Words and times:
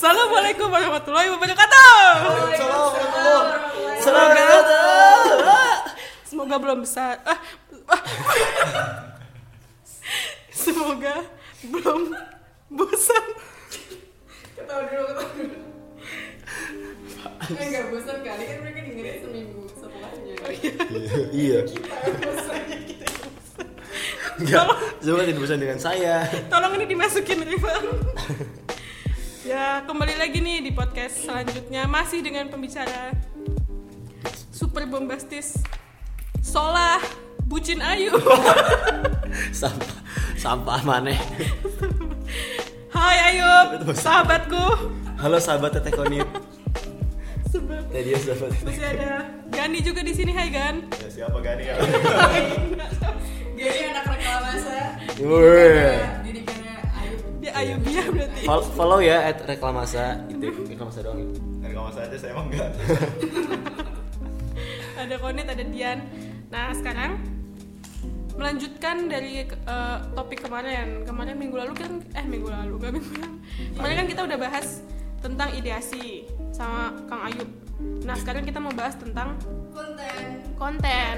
Assalamualaikum 0.00 0.72
warahmatullahi 0.72 1.28
wabarakatuh. 1.28 2.08
Semoga 4.00 4.48
semoga 6.24 6.56
belum 6.56 6.78
besar. 6.88 7.20
Ah, 7.28 7.36
ah. 7.84 8.00
semoga 10.56 11.20
belum 11.68 12.16
bosan. 12.72 13.24
Ketawa 14.56 14.88
dulu, 14.88 15.04
ketawa 15.04 15.32
dulu. 15.36 15.58
Eh 17.60 17.64
nggak 17.68 17.84
bosan 17.92 18.18
kali 18.24 18.42
kan 18.48 18.56
mereka 18.64 18.78
dengerin 18.80 19.16
seminggu 19.20 19.62
setelahnya. 19.68 20.34
iya 21.28 21.58
Kita 21.68 21.96
yang 22.08 22.16
bosan. 22.24 22.62
enggak 24.40 24.64
coba 25.04 25.20
tidak 25.28 25.40
bosan 25.44 25.60
dengan 25.60 25.76
saya 25.76 26.24
Tolong 26.48 26.72
ini 26.80 26.88
dimasukin 26.88 27.44
Rival. 27.44 27.84
Ya 29.40 29.80
kembali 29.88 30.14
lagi 30.20 30.38
nih 30.38 30.58
di 30.60 30.70
podcast 30.70 31.24
selanjutnya 31.24 31.88
masih 31.88 32.20
dengan 32.20 32.48
pembicara 32.48 33.14
super 34.52 34.84
bombastis 34.84 35.56
Solah 36.40 37.00
Bucin 37.44 37.82
Ayu. 37.82 38.14
sampah 39.60 39.98
sampah 40.34 40.80
mana 40.82 41.12
Hai 42.90 43.36
Ayub, 43.36 43.86
sahabatku. 43.92 44.90
halo 45.20 45.36
sahabat 45.38 45.76
teteh 45.76 45.92
konit 45.92 46.26
Sebab 47.50 47.82
tadi 47.90 48.14
ya 48.14 48.18
sahabat 48.18 48.50
masih 48.62 48.84
ada 48.86 49.12
Gani 49.50 49.78
juga 49.82 50.00
di 50.00 50.14
sini. 50.14 50.30
Hai 50.30 50.46
Gan. 50.48 50.86
Ya, 50.94 51.08
siapa 51.10 51.36
Gani 51.42 51.66
ya? 51.66 51.74
Gary 53.58 53.80
anak 53.90 54.06
reklamasa. 54.06 54.78
Wih. 55.18 55.98
Dia 57.50 57.74
Ayubia 57.74 58.02
berarti. 58.06 58.40
follow, 58.46 58.66
follow 58.72 58.98
ya 59.02 59.18
at 59.26 59.38
reklamasa 59.42 60.22
itu 60.30 60.46
reklamasa 60.70 60.98
doang 61.02 61.20
itu 61.20 61.38
Dari 61.60 61.74
kamu 61.74 61.90
saja 61.92 62.16
saya 62.16 62.30
emang 62.32 62.46
enggak. 62.50 62.70
ada 65.02 65.14
Konit, 65.16 65.46
ada 65.46 65.64
Dian. 65.64 65.98
Nah 66.48 66.72
sekarang 66.72 67.20
melanjutkan 68.34 68.96
dari 69.06 69.44
eh, 69.44 69.98
topik 70.16 70.46
kemarin. 70.46 71.04
Kemarin 71.04 71.36
minggu 71.36 71.56
lalu 71.60 71.72
kan, 71.76 71.92
eh 72.16 72.24
minggu 72.24 72.48
lalu, 72.48 72.74
gak 72.80 72.92
minggu 72.96 73.12
lalu. 73.18 73.36
Kemarin 73.76 73.94
kan 74.00 74.06
kita 74.08 74.20
udah 74.24 74.38
bahas 74.40 74.66
tentang 75.20 75.48
ideasi 75.52 76.24
sama 76.50 76.96
Kang 77.06 77.28
Ayub. 77.28 77.50
Nah 78.08 78.16
sekarang 78.16 78.48
kita 78.48 78.56
mau 78.56 78.72
bahas 78.72 78.96
tentang 78.96 79.36
Konten. 79.70 80.24
konten. 80.56 81.16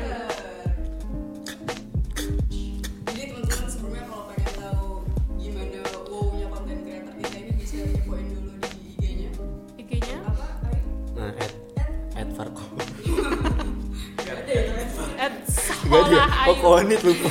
Enggak 15.93 16.05
dia 16.09 16.25
oh 16.49 16.57
Ayub. 16.81 17.01
lupa 17.05 17.29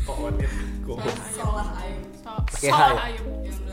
Kok 0.00 0.16
onit? 0.22 0.50
Kok- 0.80 0.98
Solah 1.28 1.68
Ayu. 1.76 1.98
So- 2.16 2.42
Pakai 2.46 2.60
Sekolah 2.62 2.86
hai. 2.94 3.10
Ayub. 3.10 3.26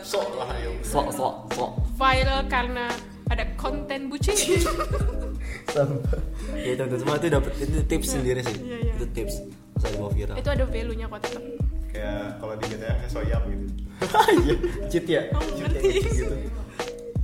Sok 0.04 0.28
lah 0.36 0.48
ayo. 0.52 0.72
sok 0.84 1.08
sok 1.10 1.34
sok 1.54 1.72
Viral 1.96 2.42
karena 2.48 2.86
ada 3.26 3.46
konten 3.56 4.10
bucin. 4.10 4.36
sampah 5.74 6.20
ya 6.56 6.76
teman-teman 6.76 7.00
semua 7.00 7.16
itu 7.16 7.28
dapat 7.30 7.52
itu 7.58 7.80
tips 7.84 8.08
sendiri 8.12 8.42
sih 8.42 8.58
Iya, 8.60 8.78
iya. 8.84 8.94
itu 8.94 9.06
tips 9.12 9.36
saya 9.76 9.96
mau 9.96 10.12
viral 10.12 10.36
Itu 10.36 10.50
ada 10.50 10.66
value-nya 10.66 11.06
kok 11.08 11.20
tetap. 11.24 11.44
Kayak 11.88 12.26
kalau 12.38 12.54
di 12.54 12.66
GTA 12.68 12.94
kayak 12.96 13.10
soyap 13.10 13.42
gitu. 13.48 13.66
iya 14.44 14.56
cheat 14.88 15.06
ya 15.08 15.22
Oh, 15.32 15.42
cheat 15.48 15.72
ya 15.72 15.80
ngerti. 15.80 16.10
gitu 16.12 16.36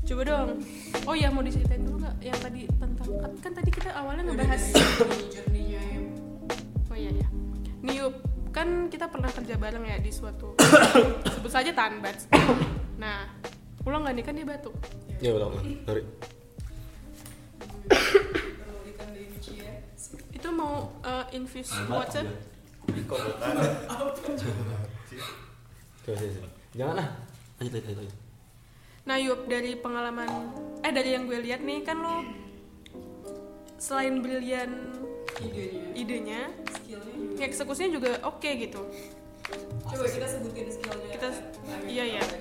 Coba 0.07 0.21
dong. 0.23 0.49
Oh 1.03 1.13
ya 1.13 1.29
mau 1.29 1.43
diceritain 1.43 1.83
dulu 1.83 1.99
nggak 1.99 2.15
yang 2.23 2.39
tadi 2.39 2.61
tentang 2.71 3.09
kan, 3.13 3.31
kan 3.39 3.51
tadi 3.53 3.69
kita 3.69 3.89
awalnya 3.91 4.23
ngebahas 4.25 4.63
kan 8.69 8.85
kita 8.85 9.05
pernah 9.09 9.31
kerja 9.33 9.57
bareng 9.57 9.81
ya 9.89 9.97
di 9.97 10.13
suatu 10.13 10.53
sebut 11.33 11.49
saja 11.49 11.73
Tanbats. 11.73 12.29
Nah, 13.01 13.25
ulang 13.81 14.05
nggak 14.05 14.15
nih 14.21 14.23
kan 14.29 14.33
dia 14.37 14.45
batuk. 14.45 14.75
ya 15.17 15.33
ulang 15.33 15.57
ulang 15.57 15.65
sorry. 15.89 16.03
Itu 20.29 20.47
mau 20.53 20.93
uh, 21.01 21.25
infuse 21.33 21.73
water. 21.89 22.29
Jangan 26.77 26.95
lah 26.95 27.07
lanjut 27.57 27.81
lanjut 27.81 27.97
lanjut 28.05 28.17
Nah 29.09 29.17
Yup 29.17 29.41
dari 29.49 29.73
pengalaman 29.73 30.29
eh 30.85 30.93
dari 30.93 31.17
yang 31.17 31.25
gue 31.25 31.41
lihat 31.41 31.65
nih 31.65 31.81
kan 31.81 31.97
lo 31.97 32.21
selain 33.81 34.21
brilian 34.21 34.93
Idenya. 35.37 35.81
idenya, 35.93 36.41
Skillnya 36.67 37.13
juga. 37.13 37.41
eksekusinya 37.41 37.89
juga 37.93 38.09
oke 38.23 38.49
gitu. 38.57 38.81
Coba 39.85 40.05
kita 40.05 40.27
sebutin 40.27 40.67
skillnya. 40.67 41.09
Kita 41.13 41.27
Ayu. 41.29 41.85
iya 41.87 42.05
ya. 42.17 42.21
Aja? 42.21 42.37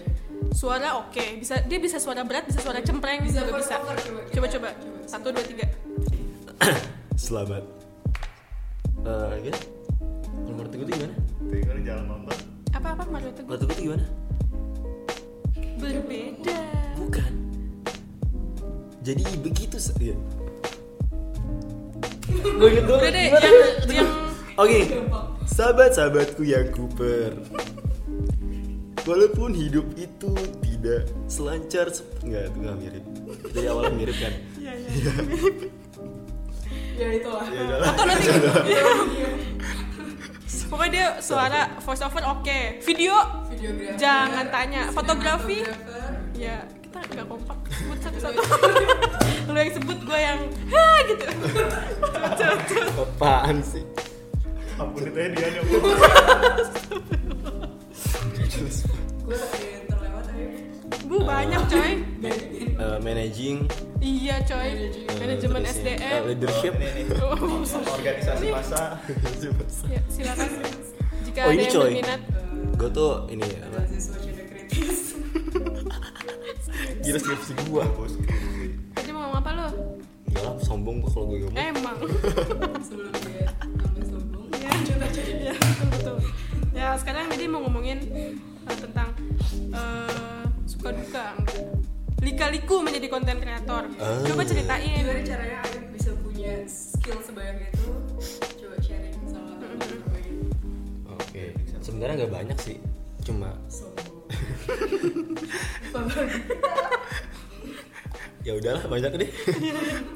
Suara 0.51 0.89
oke, 0.99 1.25
bisa 1.39 1.61
dia 1.63 1.79
bisa 1.79 1.97
suara 1.97 2.23
berat, 2.23 2.47
bisa 2.47 2.61
suara 2.61 2.81
cempreng, 2.81 3.23
Bisa 3.23 3.43
juga 3.43 3.59
bisa. 3.59 3.77
coba. 3.79 3.95
Coba 3.95 4.21
Kita- 4.27 4.59
coba. 4.59 4.69
coba. 4.71 4.71
Satu 5.05 5.27
dua 5.31 5.45
tiga. 5.45 5.67
selamat 7.19 7.63
eh 8.99 9.35
gitu 9.43 9.61
kalau 10.43 10.55
menurut 10.59 10.71
gue 10.71 10.85
tuh 10.85 10.95
gimana 10.95 11.15
Tinggal 11.47 11.75
di 11.77 11.85
jalan 11.85 12.05
nonton. 12.07 12.39
Apa 12.73 12.89
apa 12.93 13.03
Teguh? 13.03 13.13
menurut 13.15 13.37
gue 13.39 13.57
tuh 13.57 13.69
gimana 13.79 14.05
Berbeda. 15.79 16.61
bukan 16.99 17.33
jadi 19.01 19.23
begitu 19.39 19.79
iya 19.99 20.17
gue 22.29 22.69
inget 22.69 22.85
dulu 22.85 22.99
Udah 22.99 23.11
deh, 23.11 23.27
yang 23.31 23.57
yang 23.89 24.11
Oke, 24.59 24.81
sahabat-sahabatku 25.47 26.43
yang 26.43 26.67
Cooper. 26.75 27.31
Walaupun 29.07 29.55
hidup 29.55 29.87
itu 29.95 30.35
tidak 30.61 31.07
selancar 31.31 31.89
sep- 31.89 32.21
enggak 32.21 32.51
itu 32.51 32.59
enggak 32.61 32.77
mirip. 32.77 33.05
Itu 33.39 33.47
dari 33.55 33.67
awal 33.71 33.95
mirip 33.95 34.17
kan. 34.19 34.35
Iya 34.59 34.73
iya. 34.75 35.13
Ya 36.99 37.09
itulah. 37.15 37.47
Ya 37.47 37.63
lah. 37.79 37.89
Atau 37.95 38.05
nanti 38.05 38.27
Pokoknya 40.69 40.91
dia 40.93 41.07
suara 41.23 41.79
voice 41.81 42.03
over 42.05 42.21
oke. 42.29 42.61
Video 42.85 43.15
Videografer. 43.49 43.97
Jangan 43.97 44.45
tanya. 44.53 44.83
Fotografi? 44.93 45.65
ya 46.37 46.67
kita 46.83 46.99
nggak 46.99 47.27
kompak 47.27 47.59
sebut 47.73 47.99
satu-satu. 48.03 48.39
Lu 49.49 49.57
yang 49.57 49.73
sebut 49.73 49.99
gue 49.99 50.19
yang 50.19 50.41
ha 50.69 50.87
gitu. 51.05 51.25
Apaan 53.03 53.59
sih? 53.63 53.85
Ampun 54.77 55.03
itu 55.03 55.19
dia 55.33 55.49
nih. 55.49 55.63
Gue 55.65 55.81
terlewat 59.89 60.25
banyak 61.25 61.63
coy. 61.67 61.93
Eh, 62.79 62.99
managing 63.01 63.65
Iya 63.99 64.37
coy. 64.45 64.69
eh, 64.71 64.91
Manajemen 65.19 65.61
ya, 65.61 65.67
eh, 65.67 65.75
SDM. 65.75 66.23
leadership. 66.29 66.73
Ini 66.77 66.89
nih. 66.95 67.05
Oh, 67.19 67.35
Organisasi 67.91 68.45
masa. 68.53 68.83
ya, 69.89 70.01
silakan. 70.07 70.49
Jika 71.25 71.41
Oh, 71.43 71.51
ada 71.51 71.55
ini, 71.55 71.65
yang 71.65 71.75
coy. 71.75 71.91
berminat. 71.91 72.21
gue 72.79 72.91
tuh 72.93 73.13
ini 73.29 73.47
apa? 73.59 73.81
Gila 77.01 77.19
skripsi 77.19 77.53
gua. 77.67 77.85
Bos. 77.91 78.13
Ngomong 79.39 79.55
apa 79.55 79.71
lo? 79.71 79.71
Enggak 80.27 80.43
lah, 80.43 80.55
sombong 80.59 80.99
kalau 81.07 81.31
gue 81.31 81.39
ngomong. 81.47 81.63
Emang. 81.63 81.97
Sebelum 82.91 83.15
dia 83.23 83.47
sampai 83.55 84.03
sombong. 84.03 84.47
ya, 84.59 84.67
ya 84.67 84.97
betul 84.99 85.23
betul 85.95 86.19
ya 86.75 86.99
sekarang 86.99 87.31
jadi 87.31 87.47
mau 87.47 87.63
ngomongin 87.63 88.03
eh, 88.11 88.35
tentang 88.67 89.15
eh, 89.71 90.43
suka 90.67 90.91
duka 90.91 91.39
lika-liku 92.19 92.83
menjadi 92.83 93.07
konten 93.07 93.39
kreator 93.39 93.87
Ah. 94.03 94.27
coba 94.27 94.43
ceritain 94.43 95.07
Gimana 95.07 95.23
caranya 95.23 95.63
Ayu 95.71 95.87
bisa 95.95 96.11
punya 96.19 96.67
skill 96.67 97.23
sebanyak 97.23 97.71
itu? 97.71 97.95
Coba 98.59 98.75
sharing 98.83 99.23
sama 99.23 99.55
teman-teman. 99.55 100.51
Oke. 101.15 101.55
Sebenarnya 101.79 102.27
nggak 102.27 102.35
banyak 102.35 102.59
sih. 102.59 102.83
Cuma 103.23 103.55
Sombong. 103.71 104.19
ya 108.49 108.53
udahlah 108.57 108.85
banyak 108.89 109.13
deh. 109.21 109.31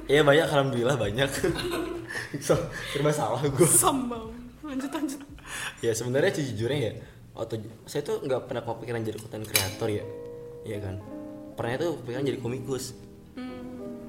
Iya 0.09 0.25
banyak 0.25 0.47
alhamdulillah 0.49 0.97
banyak. 0.97 1.29
so, 2.41 2.57
serba 2.97 3.13
salah 3.13 3.45
gue. 3.45 3.69
sombong 3.69 4.33
lanjut 4.65 4.89
lanjut. 4.89 5.21
Ya 5.85 5.93
sebenarnya 5.93 6.33
sejujurnya 6.33 6.79
ya 6.81 6.93
waktu 7.37 7.61
saya 7.85 8.01
tuh 8.01 8.25
nggak 8.25 8.49
pernah 8.49 8.65
kepikiran 8.65 9.05
jadi 9.05 9.19
konten 9.21 9.45
kreator 9.45 9.89
ya. 9.93 10.05
Iya 10.65 10.79
kan? 10.81 10.95
Pernah 11.53 11.77
tuh 11.77 11.91
kepikiran 12.01 12.25
jadi 12.25 12.39
komikus. 12.41 12.97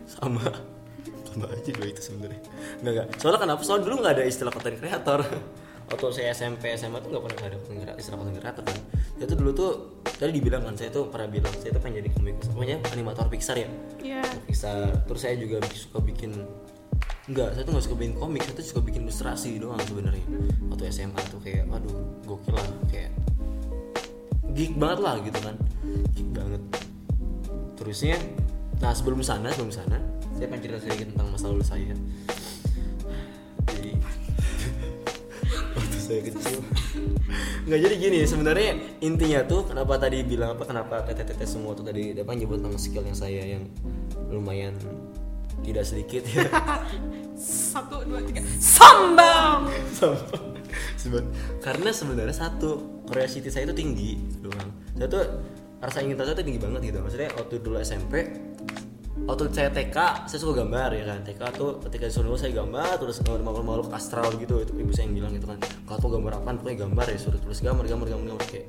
Sama. 0.07 0.43
Sama 1.27 1.45
aja 1.51 1.69
dua 1.75 1.87
itu 1.91 1.99
sebenarnya. 1.99 2.41
Nggak 2.79 2.91
nggak. 2.95 3.07
Soalnya 3.19 3.39
kenapa 3.43 3.61
soalnya 3.67 3.83
dulu 3.91 3.95
nggak 3.99 4.13
ada 4.15 4.23
istilah 4.23 4.53
konten 4.55 4.75
kreator 4.79 5.19
waktu 5.93 6.05
saya 6.09 6.33
SMP 6.33 6.73
SMA 6.73 6.97
tuh 6.99 7.13
nggak 7.13 7.23
pernah 7.23 7.37
ada 7.45 7.57
kreator 7.61 7.95
istilah 8.01 8.17
kreator 8.41 8.63
kan 8.65 8.77
itu 9.21 9.33
dulu 9.37 9.51
tuh 9.53 9.71
tadi 10.03 10.31
dibilang 10.35 10.65
kan 10.65 10.75
saya 10.75 10.89
tuh 10.89 11.07
pernah 11.07 11.29
bilang 11.29 11.53
saya 11.61 11.71
tuh 11.75 11.81
pengen 11.81 12.03
jadi 12.03 12.09
komikus 12.17 12.47
pokoknya 12.51 12.77
animator 12.91 13.25
Pixar 13.29 13.55
ya. 13.55 13.69
Iya. 14.01 14.23
Pixar. 14.49 15.05
Terus 15.05 15.21
saya 15.21 15.35
juga 15.39 15.57
suka 15.71 15.99
bikin 16.03 16.31
enggak 17.31 17.55
saya 17.55 17.63
tuh 17.63 17.71
nggak 17.77 17.85
suka 17.87 17.95
bikin 17.95 18.13
komik 18.19 18.41
saya 18.43 18.55
tuh 18.57 18.65
suka 18.67 18.81
bikin 18.83 19.01
ilustrasi 19.07 19.49
doang 19.61 19.79
sebenarnya. 19.85 20.25
Waktu 20.67 20.83
SMA 20.91 21.21
tuh 21.29 21.39
kayak 21.39 21.69
aduh 21.71 21.97
gokil 22.25 22.53
lah 22.57 22.67
kayak 22.89 23.11
geek 24.57 24.73
banget 24.75 24.99
lah 25.01 25.15
gitu 25.21 25.39
kan. 25.39 25.55
Geek 26.17 26.29
banget. 26.33 26.61
Terusnya 27.79 28.17
nah 28.81 28.91
sebelum 28.91 29.23
sana 29.23 29.47
sebelum 29.55 29.71
sana 29.71 29.97
saya 30.35 30.49
pengen 30.49 30.61
cerita 30.65 30.79
sedikit 30.83 31.07
tentang 31.15 31.27
masa 31.31 31.45
lalu 31.53 31.63
saya. 31.63 31.93
Jadi 33.71 33.91
waktu 35.73 35.97
saya 35.97 36.21
kecil. 36.21 36.59
Nggak 37.65 37.79
jadi 37.89 37.95
gini 37.97 38.19
sebenarnya 38.27 38.69
intinya 39.01 39.39
tuh 39.45 39.65
kenapa 39.67 39.97
tadi 39.97 40.21
bilang 40.21 40.55
apa 40.55 40.63
kenapa 40.69 41.01
teteh-teteh 41.09 41.47
semua 41.47 41.73
tuh 41.73 41.85
tadi 41.85 42.13
apa 42.13 42.31
nyebut 42.33 42.61
tentang 42.61 42.77
skill 42.77 43.03
yang 43.03 43.17
saya 43.17 43.41
yang 43.57 43.63
lumayan 44.29 44.73
tidak 45.63 45.85
sedikit 45.87 46.21
ya. 46.27 46.45
Satu, 47.73 48.05
dua, 48.05 48.21
tiga. 48.23 48.45
Sambang. 48.61 49.67
Seben- 50.95 51.33
karena 51.59 51.89
sebenarnya 51.91 52.31
satu 52.31 53.03
curiosity 53.09 53.49
saya 53.49 53.67
itu 53.67 53.75
tinggi 53.75 54.11
doang. 54.39 54.69
Saya 54.95 55.07
tuh 55.09 55.23
rasa 55.83 55.99
ingin 56.05 56.15
tahu 56.15 56.25
saya 56.29 56.37
tuh 56.39 56.45
tinggi 56.45 56.61
banget 56.61 56.81
gitu. 56.93 56.97
Maksudnya 57.03 57.29
waktu 57.35 57.55
dulu 57.59 57.77
SMP 57.81 58.13
waktu 59.23 59.53
saya 59.53 59.69
TK 59.69 59.97
saya 60.25 60.39
suka 60.41 60.65
gambar 60.65 60.89
ya 60.97 61.03
kan? 61.13 61.19
TK 61.21 61.41
tuh 61.53 61.69
ketika 61.87 62.09
disuruh 62.09 62.35
saya 62.35 62.51
gambar 62.53 62.97
terus 62.97 63.21
makhluk-makhluk 63.21 63.89
astral 63.93 64.33
gitu 64.37 64.65
itu 64.65 64.71
ibu 64.73 64.91
saya 64.91 65.09
yang 65.09 65.15
bilang 65.21 65.31
gitu 65.37 65.45
kan. 65.47 65.57
Kalau 65.61 65.97
tuh 66.01 66.09
gambar 66.17 66.33
apa 66.41 66.49
pokoknya 66.57 66.77
gambar 66.89 67.05
ya 67.13 67.17
suruh 67.21 67.39
tulis 67.39 67.59
gambar 67.61 67.85
gambar 67.85 68.07
gambar 68.09 68.27
gambar. 68.33 68.45
Kayak 68.49 68.67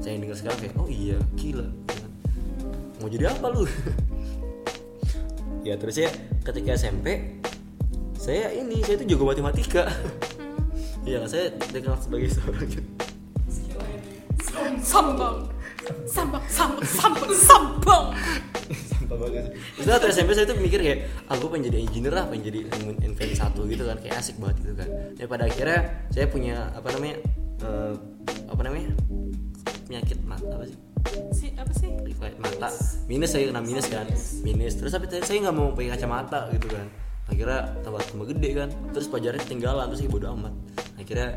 saya 0.00 0.10
yang 0.16 0.22
dengar 0.28 0.36
sekarang 0.36 0.58
kayak 0.60 0.74
oh 0.80 0.88
iya 0.88 1.16
gila. 1.36 1.68
Mau 3.00 3.08
jadi 3.08 3.24
apa 3.30 3.46
lu? 3.52 3.64
Ya 5.64 5.80
terus 5.80 5.96
ya 5.96 6.12
ketika 6.44 6.76
SMP 6.76 7.40
saya 8.20 8.52
ini 8.52 8.84
saya 8.84 9.00
tuh 9.00 9.08
jago 9.08 9.24
matematika. 9.28 9.88
Iya, 11.04 11.28
saya 11.28 11.52
dikenal 11.52 12.00
sebagai 12.00 12.32
seorang. 12.32 12.64
Sambang. 14.80 15.36
Sambang, 16.08 16.44
sambang, 16.48 16.84
sambang, 16.88 17.32
sambang. 17.36 18.04
Banget. 19.06 19.52
Terus 19.76 19.86
waktu 19.86 20.06
SMP 20.10 20.30
saya 20.32 20.46
tuh 20.48 20.56
mikir 20.56 20.80
kayak, 20.80 20.98
ah 21.28 21.36
gue 21.36 21.48
pengen 21.52 21.64
jadi 21.68 21.78
engineer 21.84 22.14
lah, 22.16 22.24
pengen 22.28 22.44
jadi 22.48 22.58
invent 23.04 23.32
satu 23.36 23.68
gitu 23.68 23.84
kan, 23.84 23.96
kayak 24.00 24.16
asik 24.18 24.36
banget 24.40 24.56
gitu 24.64 24.74
kan. 24.80 24.88
Ya 25.20 25.24
pada 25.28 25.44
akhirnya 25.44 25.78
saya 26.08 26.26
punya 26.32 26.72
apa 26.72 26.88
namanya, 26.96 27.16
eh, 27.64 27.94
apa 28.48 28.62
namanya, 28.64 28.90
penyakit 29.84 30.18
mata 30.24 30.48
apa 30.56 30.64
sih? 30.64 30.78
Si 31.36 31.46
apa 31.54 31.72
sih? 31.76 31.90
Mata 32.40 32.68
minus 33.04 33.36
saya 33.36 33.52
kena 33.52 33.60
minus 33.60 33.86
kan, 33.92 34.08
minus. 34.40 34.74
Terus 34.80 34.92
tapi 34.96 35.06
saya 35.12 35.38
nggak 35.44 35.56
mau 35.56 35.76
pakai 35.76 35.92
kacamata 35.92 36.48
gitu 36.56 36.72
kan. 36.72 36.88
Akhirnya 37.24 37.72
tambah 37.80 38.00
tambah 38.04 38.26
gede 38.36 38.50
kan, 38.52 38.68
terus 38.92 39.08
pelajarannya 39.08 39.44
ketinggalan, 39.44 39.84
terus 39.92 40.00
saya 40.04 40.10
bodo 40.12 40.26
amat. 40.36 40.54
Akhirnya 41.00 41.28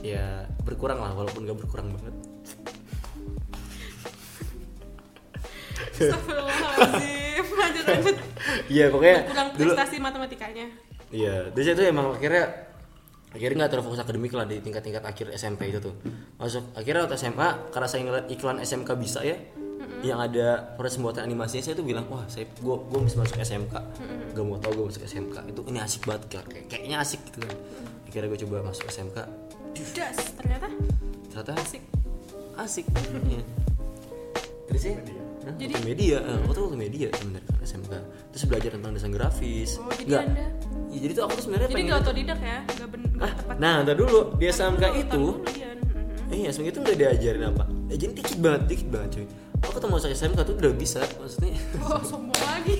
ya 0.00 0.44
berkurang 0.64 1.00
lah, 1.00 1.12
walaupun 1.12 1.44
nggak 1.44 1.58
berkurang 1.60 1.92
banget. 1.92 2.14
Astagfirullahaladzim. 5.96 7.44
Lanjut, 7.66 7.84
lanjut. 7.88 8.16
Iya 8.68 8.84
pokoknya 8.92 9.18
Kurang 9.26 9.48
dulu 9.56 9.72
prestasi 9.72 9.96
matematikanya. 9.96 10.66
Iya, 11.08 11.50
terus 11.56 11.66
itu 11.72 11.82
emang 11.82 12.12
akhirnya 12.12 12.44
akhirnya 13.32 13.56
nggak 13.64 13.70
terlalu 13.72 13.86
fokus 13.90 14.00
akademik 14.04 14.32
lah 14.36 14.44
di 14.44 14.60
tingkat-tingkat 14.60 15.02
akhir 15.02 15.26
SMP 15.34 15.72
itu 15.72 15.80
tuh. 15.80 15.94
Masuk 16.36 16.62
akhirnya 16.76 17.08
waktu 17.08 17.16
SMA 17.16 17.48
karena 17.72 17.88
saya 17.88 18.00
ngeliat 18.04 18.26
iklan 18.28 18.58
SMK 18.60 18.90
bisa 19.00 19.20
ya, 19.24 19.36
yang 20.04 20.20
ada 20.20 20.76
proses 20.76 21.00
pembuatan 21.00 21.24
animasinya 21.24 21.64
saya 21.64 21.74
tuh 21.78 21.86
bilang 21.86 22.04
wah 22.12 22.24
saya 22.28 22.44
gua 22.60 22.76
gua 22.76 23.00
mesti 23.02 23.16
masuk 23.16 23.36
SMK, 23.40 23.74
gak 24.36 24.44
mau 24.44 24.58
tau 24.60 24.72
gua 24.76 24.86
masuk 24.92 25.02
SMK 25.04 25.36
itu 25.48 25.60
ini 25.72 25.78
asik 25.80 26.02
banget 26.04 26.22
kayak 26.28 26.46
kayaknya 26.68 26.96
asik 27.00 27.20
gitu 27.32 27.38
kan. 27.40 27.56
Akhirnya 28.06 28.28
gue 28.32 28.40
coba 28.46 28.56
masuk 28.64 28.84
SMK, 28.88 29.18
Das, 29.92 30.18
ternyata 30.40 30.68
ternyata 31.28 31.52
asik. 31.60 31.82
asik. 32.56 32.86
Iya. 33.28 33.42
Terus 34.66 34.82
ya, 34.88 34.96
Hah? 35.46 35.54
Jadi- 35.54 35.72
waktu 35.72 35.86
media, 35.86 36.16
eh, 36.18 36.36
aku 36.36 36.50
tuh 36.50 36.62
waktu 36.66 36.78
media 36.80 37.06
sebenarnya 37.12 37.46
kan 37.46 37.56
SMK. 37.62 37.92
Terus 38.28 38.44
belajar 38.44 38.70
tentang 38.72 38.92
desain 38.92 39.12
grafis. 39.12 39.70
Oh, 39.76 39.86
jadi 39.88 40.02
Nggak. 40.04 40.22
Anda- 40.26 40.50
Iya, 40.86 40.98
jadi 41.02 41.12
tuh 41.12 41.22
aku 41.22 41.32
tuh 41.32 41.42
sebenarnya 41.44 41.66
Jadi 41.66 41.76
pengen 41.76 41.88
gak 41.88 42.00
otodidak 42.00 42.38
ya? 42.40 42.58
Gak 42.66 42.88
ben 42.88 43.00
Ah, 43.16 43.32
tepat. 43.32 43.56
nah, 43.56 43.74
ntar 43.80 43.94
dulu 43.94 44.18
di 44.34 44.44
SMK 44.46 44.82
dulu, 44.82 44.98
itu. 44.98 45.24
Mhm. 45.36 46.32
iya 46.32 46.48
SMK 46.48 46.66
itu 46.68 46.80
udah 46.80 46.94
diajarin 46.96 47.42
apa? 47.44 47.64
Eh, 47.86 47.96
jadi 47.96 48.12
dikit 48.12 48.38
banget, 48.38 48.62
dikit 48.66 48.88
banget 48.88 49.08
cuy. 49.12 49.26
Aku 49.62 49.76
tuh 49.76 49.88
masuk 49.88 50.10
SMK 50.10 50.38
tuh 50.42 50.54
udah 50.56 50.72
bisa, 50.72 51.00
maksudnya. 51.14 51.54
Oh, 51.80 52.00
sombong 52.10 52.40
lagi. 52.40 52.74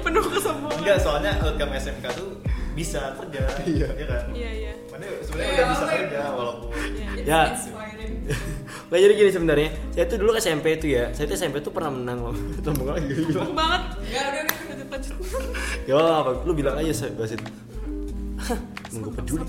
penuh 0.00 0.24
kesombongan. 0.26 0.78
Enggak 0.78 0.98
soalnya 0.98 1.30
outcome 1.38 1.72
SMK 1.74 2.04
tuh 2.10 2.28
bisa 2.72 3.00
kerja 3.14 3.42
Iya 3.66 3.86
kan 4.00 4.22
Iya, 4.30 4.50
iya. 4.52 4.72
Mana 4.88 5.04
sebenarnya 5.20 5.46
Iya, 5.46 5.54
udah 5.54 5.66
bisa 5.68 5.84
oke. 5.84 5.94
kerja 5.96 6.20
walaupun 6.32 6.68
Iya. 6.72 7.08
Ya. 7.20 7.42
Nah 8.90 8.98
jadi 8.98 9.12
gini 9.14 9.30
sebenarnya, 9.30 9.70
saya 9.94 10.04
tuh 10.10 10.18
dulu 10.18 10.34
ke 10.34 10.42
SMP 10.42 10.66
itu 10.74 10.86
ya, 10.98 11.14
saya 11.14 11.30
tuh 11.30 11.38
SMP 11.38 11.62
tuh 11.62 11.70
pernah 11.70 11.94
menang 11.94 12.18
loh. 12.26 12.34
Sombong 12.66 12.88
lagi 12.90 13.06
gue 13.06 13.22
bilang. 13.22 13.46
Sombong 13.46 13.54
banget. 13.54 13.82
Enggak 14.02 14.24
udah 14.26 14.40
udah. 14.42 14.56
Lanjut, 14.66 14.86
lanjut. 14.90 15.14
Ya 15.86 15.94
apa, 15.96 16.30
lu 16.42 16.52
bilang 16.58 16.74
aja 16.74 16.90
saya 16.90 17.10
basit. 17.14 17.38
Nunggu 18.92 19.10
peduli. 19.14 19.46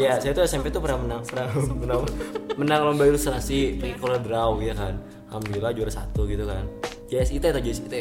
Ya, 0.00 0.16
saya 0.16 0.32
tuh 0.32 0.48
SMP 0.48 0.72
tuh 0.72 0.80
pernah 0.80 0.96
menang, 1.04 1.20
pernah 1.28 1.52
menang, 1.76 2.00
menang 2.60 2.80
lomba 2.88 3.04
ilustrasi 3.04 3.76
pakai 3.76 4.00
color 4.00 4.20
draw 4.24 4.56
ya 4.64 4.72
kan. 4.72 4.96
Alhamdulillah 5.28 5.76
juara 5.76 5.92
satu 5.92 6.24
gitu 6.24 6.48
kan. 6.48 6.64
JSIT 7.12 7.44
atau 7.44 7.60
JSIT? 7.60 7.94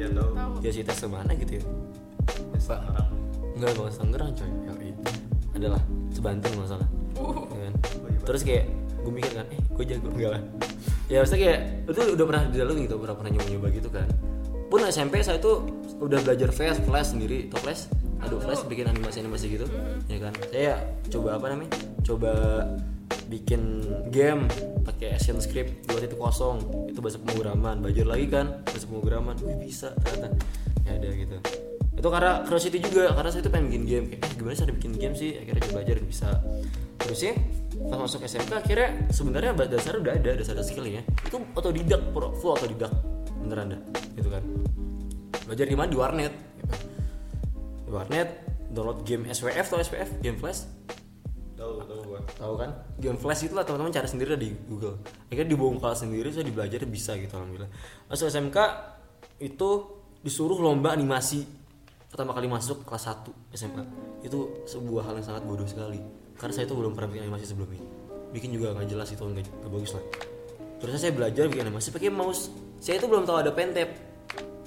ya 0.00 0.08
tahu. 0.08 0.52
JSIT 0.64 0.88
semana 0.96 1.30
gitu 1.36 1.60
ya? 1.60 1.64
Pak, 2.62 2.80
orang 2.80 3.08
Enggak, 3.52 3.70
bukan 3.76 3.92
Tangerang 3.92 4.30
coy 4.32 4.48
Ya, 4.48 4.72
iya. 4.80 4.94
Adalah 5.52 5.82
Sebanten 6.14 6.50
nggak 6.56 6.68
salah 6.70 6.88
Uh. 7.12 7.44
Ya 7.52 7.68
kan? 7.68 7.74
Terus 8.24 8.40
kayak 8.40 8.64
gue 9.02 9.12
mikir 9.12 9.32
kan, 9.34 9.46
eh 9.50 9.58
gue 9.58 9.84
jago 9.84 10.08
Enggak 10.14 10.30
lah 10.38 10.42
Ya 11.12 11.20
maksudnya 11.20 11.40
kayak 11.44 11.60
itu 11.92 12.00
udah 12.16 12.24
pernah 12.24 12.42
dilalui 12.48 12.88
gitu, 12.88 12.96
pernah 12.96 13.16
pernah 13.20 13.30
nyoba-nyoba 13.36 13.68
gitu 13.76 13.88
kan. 13.92 14.08
Pun 14.72 14.80
SMP 14.88 15.20
saya 15.20 15.36
tuh 15.36 15.68
udah 16.00 16.24
belajar 16.24 16.48
Flash, 16.48 16.80
Flash 16.88 17.12
sendiri, 17.12 17.52
atau 17.52 17.60
Flash? 17.60 17.92
Aduh 18.24 18.40
Flash 18.40 18.64
bikin 18.70 18.86
animasi-animasi 18.86 19.46
gitu 19.50 19.66
Ya 20.08 20.16
kan, 20.22 20.32
saya 20.48 20.80
coba 21.12 21.36
apa 21.36 21.52
namanya? 21.52 21.72
Coba 22.00 22.32
bikin 23.28 23.84
game 24.08 24.48
pakai 24.88 25.20
Asian 25.20 25.36
Script 25.40 25.84
2.0 25.88 26.08
itu 26.88 26.98
bahasa 27.00 27.18
pemrograman 27.20 27.84
belajar 27.84 28.06
lagi 28.08 28.26
kan 28.32 28.64
bahasa 28.64 28.88
pemrograman. 28.88 29.36
Wih 29.44 29.56
bisa 29.60 29.92
ternyata. 30.00 30.32
Ya 30.88 30.96
ada 30.96 31.08
gitu. 31.12 31.36
Itu 31.92 32.08
karena 32.08 32.40
curiosity 32.48 32.78
juga 32.80 33.12
karena 33.12 33.30
saya 33.30 33.42
tuh 33.44 33.52
pengen 33.52 33.68
bikin 33.68 33.84
game. 33.84 34.06
Eh, 34.16 34.30
gimana 34.40 34.56
sih 34.56 34.64
ada 34.64 34.74
bikin 34.74 34.92
game 34.96 35.14
sih? 35.14 35.36
Akhirnya 35.36 35.60
coba 35.68 35.74
belajar 35.80 35.96
bisa. 36.00 36.28
Terus 37.04 37.20
ya 37.20 37.34
pas 37.72 37.98
masuk 37.98 38.20
SMK 38.24 38.52
akhirnya 38.52 38.88
sebenarnya 39.08 39.56
dasar 39.64 39.96
udah 39.96 40.12
ada 40.12 40.30
dasar 40.36 40.60
skillnya. 40.60 41.02
Itu 41.24 41.40
otodidak 41.56 42.12
pro- 42.12 42.36
full 42.36 42.52
otodidak. 42.52 42.92
Beneran 43.40 43.76
dah 43.76 43.80
gitu 44.16 44.28
kan. 44.28 44.42
Belajar 45.48 45.66
di 45.66 45.76
mana? 45.76 45.88
Di 45.88 45.98
warnet 45.98 46.34
gitu. 46.60 46.74
di 47.82 47.90
warnet 47.90 48.28
download 48.72 49.04
game 49.04 49.28
SWF 49.28 49.66
atau 49.72 49.78
SPF 49.80 50.10
game 50.20 50.36
flash? 50.36 50.68
Tahu 51.56 51.84
tahu 51.84 52.00
gua. 52.08 52.20
Tahu 52.36 52.54
kan? 52.60 52.70
Game 53.00 53.18
flash 53.18 53.48
itu 53.48 53.54
lah 53.56 53.64
teman-teman 53.64 53.92
cari 53.92 54.08
sendiri 54.08 54.36
di 54.36 54.52
Google. 54.68 55.00
Akhirnya 55.28 55.48
dibongkar 55.52 55.96
sendiri 55.96 56.28
saya 56.32 56.44
dibelajar 56.44 56.84
bisa 56.84 57.16
gitu 57.16 57.32
alhamdulillah. 57.36 57.72
Masuk 58.08 58.28
SMK 58.28 58.58
itu 59.40 59.70
disuruh 60.20 60.60
lomba 60.60 60.92
animasi. 60.92 61.44
Pertama 62.12 62.36
kali 62.36 62.44
masuk 62.44 62.84
kelas 62.84 63.08
1 63.08 63.56
SMA 63.56 63.84
itu 64.20 64.68
sebuah 64.68 65.08
hal 65.08 65.16
yang 65.16 65.26
sangat 65.32 65.48
bodoh 65.48 65.64
sekali 65.64 66.21
karena 66.42 66.52
saya 66.58 66.66
itu 66.66 66.74
belum 66.74 66.98
pernah 66.98 67.14
bikin 67.14 67.30
animasi 67.30 67.46
sebelumnya 67.46 67.78
bikin 68.32 68.50
juga 68.50 68.74
nggak 68.74 68.88
jelas 68.90 69.08
itu 69.14 69.22
nggak 69.22 69.46
nggak 69.46 69.70
bagus 69.70 69.92
lah. 69.94 70.04
Terus 70.82 70.98
saya 70.98 71.14
belajar 71.14 71.46
bikin 71.46 71.70
animasi 71.70 71.94
pakai 71.94 72.10
mouse. 72.10 72.50
Saya 72.82 72.98
itu 72.98 73.06
belum 73.06 73.22
tahu 73.22 73.38
ada 73.38 73.54
pentap 73.54 73.94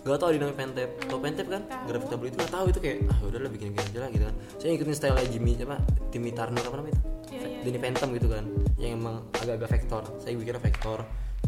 Gak 0.05 0.21
tau 0.21 0.29
dinamika 0.29 0.61
pentap 0.61 0.89
Tau 1.09 1.17
pentap 1.17 1.45
kan? 1.49 1.61
Gravitable 1.89 2.29
itu 2.29 2.37
gak 2.37 2.53
tahu 2.53 2.65
itu 2.69 2.79
kayak 2.79 2.97
Ah 3.09 3.19
udahlah 3.25 3.49
bikin 3.49 3.73
bikin 3.73 3.89
aja 3.89 3.99
lah 4.05 4.09
gitu 4.13 4.23
kan. 4.29 4.35
Saya 4.61 4.69
ngikutin 4.77 4.95
style 4.95 5.17
Jimmy 5.33 5.51
apa 5.65 5.81
Timmy 6.13 6.29
Turner 6.29 6.61
apa 6.61 6.75
namanya 6.77 6.93
itu? 6.93 7.03
Iya, 7.33 7.41
iya, 7.41 7.59
Denny 7.65 7.79
Phantom 7.81 8.09
gitu 8.13 8.27
kan. 8.29 8.43
Yang 8.77 8.91
emang 9.01 9.15
agak-agak 9.33 9.69
vektor. 9.75 10.03
Saya 10.21 10.33
bikin 10.37 10.61
vektor 10.61 10.99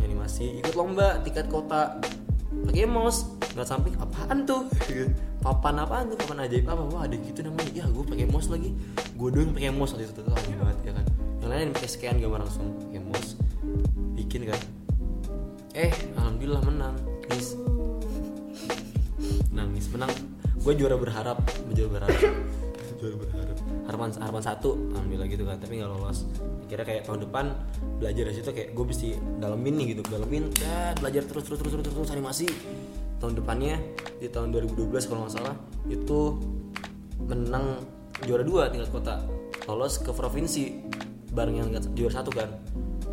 animasi. 0.02 0.46
Ikut 0.60 0.74
lomba 0.74 1.22
tingkat 1.22 1.46
kota 1.54 2.02
pakai 2.48 2.88
mouse 2.88 3.28
nggak 3.54 3.68
samping 3.68 3.96
apaan 4.00 4.48
tuh? 4.48 4.68
Papan 5.44 5.84
apaan 5.84 6.12
tuh? 6.12 6.18
Papan 6.20 6.48
ajaib 6.48 6.68
apa? 6.68 6.84
Wah 6.92 7.02
ada 7.08 7.16
gitu 7.16 7.46
namanya. 7.46 7.72
Ya 7.72 7.86
gue 7.88 8.04
pakai 8.04 8.28
mouse 8.28 8.50
lagi. 8.52 8.74
Gue 9.16 9.30
doang 9.32 9.52
pakai 9.56 9.72
mouse 9.72 9.94
waktu 9.96 10.06
itu 10.10 10.14
tuh 10.20 10.28
banget 10.28 10.78
ya 10.84 10.92
kan? 10.96 11.06
Yang 11.44 11.50
lain 11.50 11.68
pakai 11.76 11.90
scan 11.90 12.16
gambar 12.20 12.40
langsung 12.44 12.68
pakai 12.88 13.02
mouse. 13.04 13.32
Bikin 14.18 14.42
kan? 14.50 14.62
Eh 15.78 15.94
alhamdulillah 16.18 16.62
menang 16.66 16.96
guys 17.28 17.54
nangis 19.54 19.88
menang. 19.94 20.12
Gue 20.62 20.74
juara 20.76 21.00
berharap 21.00 21.40
juara 21.72 22.04
berharap 22.04 22.34
juara 22.98 23.16
berharap. 23.18 23.58
Harapan 23.88 24.10
harapan 24.20 24.44
satu 24.44 24.70
alhamdulillah 24.94 25.28
gitu 25.30 25.44
kan. 25.46 25.58
Tapi 25.62 25.74
nggak 25.80 25.90
lolos. 25.90 26.28
Kira 26.68 26.84
kayak 26.84 27.08
tahun 27.08 27.30
depan 27.30 27.46
belajar 28.02 28.24
dari 28.28 28.36
situ 28.36 28.50
kayak 28.52 28.70
gue 28.76 28.86
mesti 28.86 29.08
dalemin 29.40 29.74
nih 29.78 29.86
gitu. 29.96 30.02
Dalemin 30.10 30.44
ya 30.60 30.94
belajar 30.98 31.24
terus 31.26 31.44
terus 31.48 31.60
terus 31.62 31.74
terus 31.78 31.94
terus 31.94 32.12
animasi. 32.12 32.48
Tahun 33.18 33.34
depannya 33.34 33.82
di 34.22 34.30
tahun 34.30 34.54
2012 34.54 35.10
kalau 35.10 35.26
nggak 35.26 35.34
salah 35.34 35.56
itu 35.90 36.38
menang 37.26 37.82
juara 38.26 38.44
dua 38.46 38.70
tingkat 38.70 38.90
kota. 38.94 39.26
Lolos 39.66 40.02
ke 40.02 40.12
provinsi 40.14 40.86
bareng 41.34 41.56
yang 41.58 41.70
juara 41.94 42.14
satu 42.22 42.30
kan. 42.34 42.50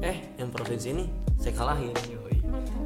Eh 0.01 0.37
yang 0.41 0.49
provinsi 0.53 0.87
ini 0.93 1.05
saya 1.37 1.53
kalahin. 1.57 1.93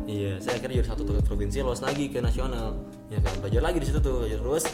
Iya, 0.08 0.40
saya 0.40 0.56
akhirnya 0.56 0.80
juara 0.80 0.88
satu 0.96 1.04
tuh 1.04 1.14
ke 1.20 1.22
provinsi, 1.28 1.60
lolos 1.60 1.84
lagi 1.84 2.08
ke 2.08 2.24
nasional. 2.24 2.80
Ya 3.12 3.20
kan, 3.20 3.44
belajar 3.44 3.60
lagi 3.60 3.76
di 3.76 3.86
situ 3.92 4.00
tuh, 4.00 4.24
belajar 4.24 4.40
terus. 4.40 4.64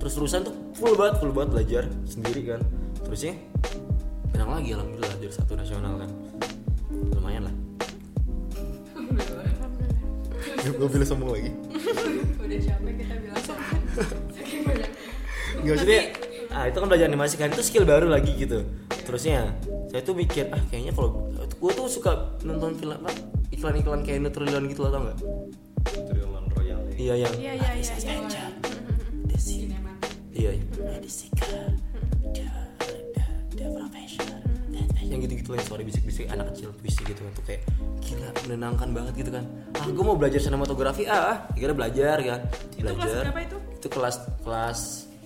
Terus 0.00 0.12
terusan 0.16 0.40
tuh 0.48 0.54
full 0.74 0.96
banget, 0.96 1.20
full 1.20 1.32
banget 1.36 1.50
belajar 1.52 1.84
sendiri 2.08 2.40
kan. 2.56 2.60
Terusnya 3.04 3.36
menang 4.32 4.50
lagi 4.56 4.68
alhamdulillah 4.72 5.14
juara 5.20 5.34
satu 5.36 5.52
nasional 5.54 5.94
kan. 6.00 6.10
Lumayan 7.14 7.42
lah. 7.46 7.54
Gue 10.60 10.88
bilang 10.88 11.08
sombong 11.08 11.30
lagi. 11.36 11.52
udah 12.50 12.66
capek 12.66 12.92
kita 12.98 13.14
bilang 13.22 13.42
sombong 13.46 13.80
saking 14.34 14.60
banyak 14.66 14.90
Gak 15.60 15.70
maksudnya 15.70 16.02
ah 16.50 16.64
itu 16.66 16.76
kan 16.82 16.88
belajar 16.90 17.06
animasi 17.06 17.34
kan 17.38 17.48
itu 17.54 17.62
skill 17.62 17.86
baru 17.86 18.10
lagi 18.10 18.34
gitu 18.34 18.66
terusnya 19.06 19.54
saya 19.86 20.02
tuh 20.02 20.18
mikir 20.18 20.50
ah 20.50 20.58
kayaknya 20.66 20.90
kalau 20.90 21.30
gue 21.46 21.70
tuh 21.70 21.86
suka 21.86 22.34
nonton 22.42 22.74
film 22.74 22.98
apa 22.98 23.14
iklan-iklan 23.54 24.02
kayak 24.02 24.26
Neutralion 24.26 24.66
gitu 24.66 24.82
loh 24.82 24.90
tau 24.90 25.00
nggak 25.06 25.18
Triulan 26.10 26.44
Royal 26.58 26.80
iya 26.98 27.14
yang 27.22 27.34
Iya 27.38 27.52
iya 27.54 27.70
iya. 27.78 28.49
Iya. 30.40 30.50
Iya. 30.56 30.64
Yang 35.10 35.20
gitu-gitu 35.26 35.50
yang 35.58 35.66
suara 35.66 35.82
bisik-bisik. 35.82 36.26
Anak 36.30 36.54
kecil 36.54 36.70
puisi 36.78 37.02
gitu 37.02 37.18
kan 37.18 37.32
tuh 37.34 37.44
kayak 37.44 37.62
gila 37.98 38.30
menenangkan 38.46 38.88
banget 38.94 39.12
gitu 39.26 39.30
kan. 39.34 39.44
Ah 39.74 39.86
gue 39.90 40.04
mau 40.06 40.14
belajar 40.14 40.38
sinematografi 40.38 41.04
ah 41.10 41.22
ah. 41.34 41.36
Kira 41.50 41.74
belajar 41.74 42.16
kan 42.22 42.40
Itu 42.78 42.86
kelas 42.86 42.94
belajar. 42.94 43.22
berapa 43.26 43.40
itu? 43.42 43.56
itu 43.80 43.86
kelas 43.90 44.16
kelas 44.46 44.80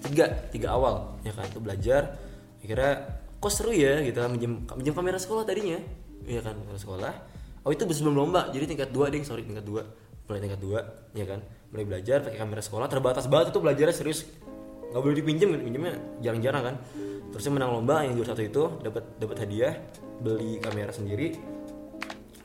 tiga 0.08 0.26
tiga 0.48 0.68
awal 0.72 1.20
ya 1.20 1.36
kan. 1.36 1.44
Itu 1.52 1.60
belajar 1.60 2.16
kira 2.64 2.88
kok 3.36 3.52
seru 3.52 3.76
ya 3.76 4.00
gitu 4.00 4.24
kan. 4.24 4.32
Minjem 4.32 4.64
minjem 4.72 4.94
kamera 4.96 5.20
sekolah 5.20 5.44
tadinya. 5.44 5.76
Ya 6.24 6.40
kan 6.40 6.56
kamera 6.56 6.78
sekolah. 6.80 7.12
Oh 7.68 7.70
itu 7.70 7.84
sebelum 7.84 8.16
lomba. 8.16 8.48
Jadi 8.56 8.64
tingkat 8.72 8.88
dua 8.88 9.12
ding. 9.12 9.20
Sorry 9.20 9.44
tingkat 9.44 9.68
dua. 9.68 9.84
Mulai 10.24 10.40
tingkat 10.40 10.60
dua 10.64 10.80
ya 11.12 11.28
kan. 11.28 11.44
Mulai 11.68 11.84
belajar 11.84 12.24
pakai 12.24 12.40
kamera 12.40 12.64
sekolah. 12.64 12.88
Terbatas 12.88 13.28
banget 13.28 13.52
itu 13.52 13.60
belajarnya 13.60 13.92
serius 13.92 14.24
nggak 14.94 15.02
boleh 15.02 15.16
dipinjem 15.18 15.50
pinjemnya 15.58 15.94
jarang-jarang 16.22 16.62
kan. 16.70 16.76
Terusnya 17.34 17.52
menang 17.58 17.74
lomba 17.74 18.06
yang 18.06 18.14
juara 18.14 18.30
satu 18.30 18.42
itu 18.46 18.64
dapat 18.78 19.02
dapat 19.18 19.36
hadiah 19.42 19.74
beli 20.22 20.62
kamera 20.62 20.94
sendiri. 20.94 21.34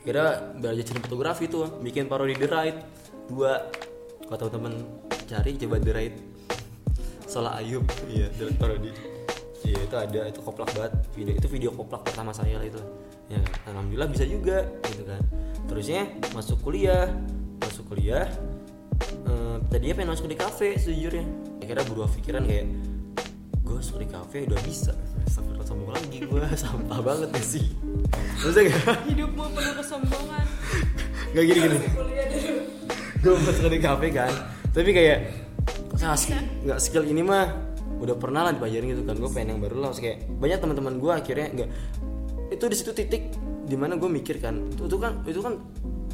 Kira 0.01 0.57
belajar 0.57 0.97
fotografi 1.05 1.45
tuh 1.45 1.77
bikin 1.85 2.09
parodi 2.09 2.33
The 2.33 2.49
Ride. 2.49 2.79
Dua 3.29 3.69
kalau 4.25 4.49
teman-teman 4.49 4.81
cari 5.29 5.61
coba 5.61 5.77
The 5.77 5.93
Ride. 5.93 6.17
Sola 7.29 7.53
Ayub. 7.61 7.85
Iya 8.09 8.33
parodi. 8.57 8.89
Iya 9.61 9.85
itu 9.85 9.95
ada 10.01 10.21
itu 10.25 10.41
koplak 10.41 10.73
banget. 10.73 10.97
Video 11.13 11.33
itu 11.37 11.47
video 11.53 11.69
koplak 11.69 12.01
pertama 12.01 12.33
saya 12.33 12.57
lah 12.57 12.65
itu. 12.65 12.81
Ya 13.29 13.37
kan 13.45 13.77
alhamdulillah 13.77 14.09
bisa 14.09 14.25
juga 14.25 14.65
gitu 14.89 15.05
kan. 15.05 15.21
Terusnya 15.69 16.09
masuk 16.33 16.65
kuliah. 16.65 17.13
Masuk 17.61 17.93
kuliah 17.93 18.25
eh, 19.29 19.38
tadinya 19.69 19.93
pengen 20.01 20.09
masuk 20.17 20.27
di 20.27 20.37
kafe 20.37 20.67
sejujurnya? 20.81 21.25
Akhirnya 21.61 21.85
berubah 21.85 22.09
pikiran 22.17 22.43
kayak 22.49 22.65
gue 23.61 23.75
masuk 23.77 24.01
di 24.01 24.07
kafe 24.09 24.37
udah 24.49 24.59
bisa. 24.65 24.93
Astagfirullah 25.29 25.67
sombong 25.69 25.89
lagi 25.93 26.17
gue 26.25 26.41
sampah 26.65 26.99
banget 27.05 27.29
ya 27.37 27.43
sih. 27.45 27.65
Maksudnya 28.41 28.73
gak, 28.73 28.97
Hidupmu 29.13 29.45
penuh 29.53 29.73
kesombongan. 29.77 30.45
gak 31.37 31.43
gini 31.45 31.59
gini. 31.61 31.77
Gue 33.21 33.33
masuk 33.37 33.69
di 33.69 33.79
kafe 33.79 34.07
kan. 34.09 34.33
Tapi 34.73 34.89
kayak 34.89 35.19
nah, 36.01 36.17
skill, 36.17 36.41
nggak 36.65 36.79
skill 36.81 37.05
ini 37.05 37.21
mah 37.21 37.45
udah 37.99 38.15
pernah 38.17 38.49
lah 38.49 38.51
dipelajarin 38.57 38.97
gitu 38.97 39.03
kan. 39.05 39.15
Gue 39.21 39.29
pengen 39.29 39.53
yang 39.53 39.61
baru 39.61 39.85
lah. 39.85 39.87
Maksudnya 39.93 40.17
kayak 40.17 40.19
banyak 40.41 40.57
teman-teman 40.65 40.93
gue 40.97 41.11
akhirnya 41.13 41.47
nggak 41.53 41.69
itu 42.49 42.65
di 42.65 42.75
situ 42.75 42.91
titik 42.97 43.23
di 43.69 43.77
mana 43.77 44.01
gue 44.01 44.09
mikir 44.09 44.41
kan. 44.41 44.73
Itu, 44.73 44.89
itu 44.89 44.97
kan 44.97 45.21
itu 45.29 45.41
kan 45.45 45.61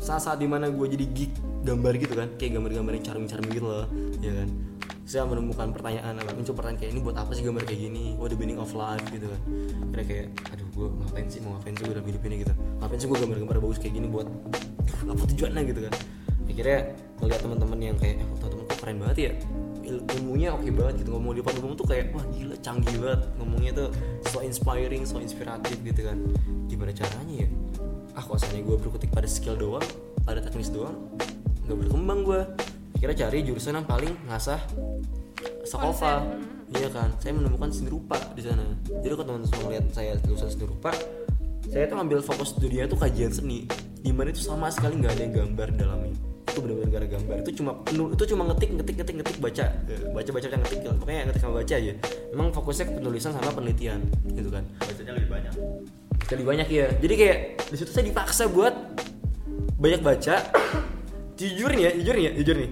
saat-saat 0.03 0.43
di 0.43 0.47
mana 0.51 0.67
gue 0.67 0.87
jadi 0.91 1.07
geek 1.07 1.54
gambar 1.65 1.93
gitu 1.97 2.13
kan 2.13 2.29
kayak 2.37 2.51
gambar-gambar 2.61 2.93
yang 2.95 3.05
charming-charming 3.05 3.51
gitu 3.57 3.67
loh 3.67 3.85
ya 4.21 4.31
kan. 4.31 4.49
Saya 5.05 5.21
menemukan 5.29 5.69
pertanyaan 5.69 6.17
apa 6.17 6.33
muncul 6.33 6.57
pertanyaan 6.57 6.81
kayak 6.81 6.91
ini 6.97 7.01
buat 7.05 7.17
apa 7.17 7.31
sih 7.37 7.45
gambar 7.45 7.61
kayak 7.65 7.77
gini? 7.77 8.17
What 8.17 8.33
the 8.33 8.37
meaning 8.41 8.57
of 8.57 8.73
life 8.73 9.05
gitu 9.13 9.29
kan. 9.29 9.41
Akhirnya 9.89 10.05
kayak 10.05 10.25
aduh 10.49 10.67
gue 10.73 10.87
ngapain 10.97 11.27
sih 11.29 11.39
mau 11.45 11.51
ngapain 11.57 11.73
sih 11.77 11.83
gue 11.85 11.93
dalam 11.93 12.07
hidup 12.09 12.21
ini 12.25 12.35
gitu. 12.41 12.53
Ngapain 12.81 12.97
sih 12.97 13.07
gue 13.09 13.17
gambar-gambar 13.21 13.57
bagus 13.61 13.77
kayak 13.77 13.93
gini 13.97 14.07
buat 14.09 14.27
apa 15.05 15.23
tujuannya? 15.29 15.61
gitu 15.69 15.79
kan. 15.85 15.93
Akhirnya 16.45 16.79
ngeliat 17.21 17.41
teman-teman 17.41 17.79
yang 17.81 17.97
kayak 18.01 18.15
eh 18.21 18.27
teman-teman 18.37 18.63
kok 18.65 18.77
keren 18.81 18.97
banget 19.01 19.17
ya 19.17 19.31
Il- 19.85 20.05
ilmunya 20.17 20.49
oke 20.57 20.69
banget 20.73 20.95
gitu. 21.05 21.09
Ngomong 21.13 21.31
di 21.37 21.39
depan 21.45 21.53
umum 21.61 21.73
tuh 21.77 21.85
kayak 21.85 22.05
wah 22.17 22.25
gila 22.33 22.55
canggih 22.65 22.97
banget. 22.97 23.21
Ngomongnya 23.37 23.71
tuh 23.77 23.87
so 24.25 24.41
inspiring 24.41 25.05
so 25.05 25.21
inspiratif 25.21 25.77
gitu 25.85 26.01
kan. 26.01 26.17
Gimana 26.65 26.89
caranya 26.89 27.45
ya? 27.45 27.49
Ah 28.17 28.25
kalau 28.25 28.41
misalnya 28.41 28.61
gue 28.65 28.75
berkutik 28.81 29.09
pada 29.13 29.29
skill 29.29 29.53
doang 29.53 29.85
pada 30.25 30.41
teknis 30.41 30.73
doang 30.73 30.97
nggak 31.65 31.77
berkembang 31.85 32.19
gue 32.21 32.41
kira 33.01 33.13
cari 33.17 33.43
jurusan 33.43 33.81
yang 33.81 33.87
paling 33.87 34.13
ngasah. 34.29 34.61
Sakova 35.65 36.25
iya 36.73 36.89
kan? 36.89 37.13
Saya 37.21 37.37
menemukan 37.37 37.69
seni 37.73 37.89
rupa 37.89 38.17
di 38.33 38.41
sana. 38.45 38.65
Jadi 38.85 39.13
kalau 39.13 39.25
teman-teman 39.25 39.49
semua 39.49 39.69
lihat 39.73 39.85
saya 39.93 40.17
lulusan 40.25 40.49
seni 40.53 40.65
rupa 40.69 40.91
saya 41.65 41.89
tuh 41.89 41.97
ambil 41.97 42.21
fokus 42.21 42.53
studinya 42.53 42.85
tuh 42.85 42.97
kajian 43.01 43.33
seni. 43.33 43.65
Di 44.05 44.13
mana 44.13 44.29
itu 44.29 44.45
sama 44.45 44.69
sekali 44.69 45.01
nggak 45.01 45.13
ada 45.17 45.21
yang 45.25 45.33
gambar 45.33 45.67
di 45.73 45.77
dalamnya. 45.81 46.15
Itu 46.45 46.63
benar-benar 46.63 46.87
gak 46.87 47.01
ada 47.03 47.09
gambar. 47.19 47.35
Itu 47.43 47.51
cuma 47.59 47.71
penuh 47.83 48.07
itu 48.15 48.23
cuma 48.31 48.41
ngetik 48.47 48.69
ngetik 48.79 48.95
ngetik 48.95 49.15
ngetik 49.19 49.37
baca. 49.43 49.65
Baca 50.13 50.29
baca 50.31 50.47
baca 50.47 50.57
ngetik. 50.61 50.79
Pokoknya 50.87 51.21
ngetik 51.27 51.41
sama 51.43 51.53
baca 51.59 51.73
aja. 51.75 51.93
Memang 52.31 52.47
fokusnya 52.55 52.85
ke 52.87 52.93
penulisan 52.95 53.31
sama 53.35 53.49
penelitian 53.51 53.99
gitu 54.31 54.47
kan. 54.53 54.63
Bacanya 54.79 55.13
lebih 55.19 55.29
banyak. 55.33 55.53
Baca 56.15 56.31
lebih 56.31 56.47
banyak 56.47 56.67
ya 56.73 56.85
jadi 57.03 57.13
kayak 57.13 57.37
di 57.69 57.75
situ 57.77 57.91
saya 57.91 58.05
dipaksa 58.07 58.49
buat 58.49 58.73
banyak 59.77 60.01
baca 60.01 60.35
jujur 61.35 61.69
nih 61.71 61.83
ya 61.83 61.91
jujur 61.99 62.15
nih 62.15 62.25
ya 62.27 62.33
jujur 62.39 62.55
nih 62.55 62.71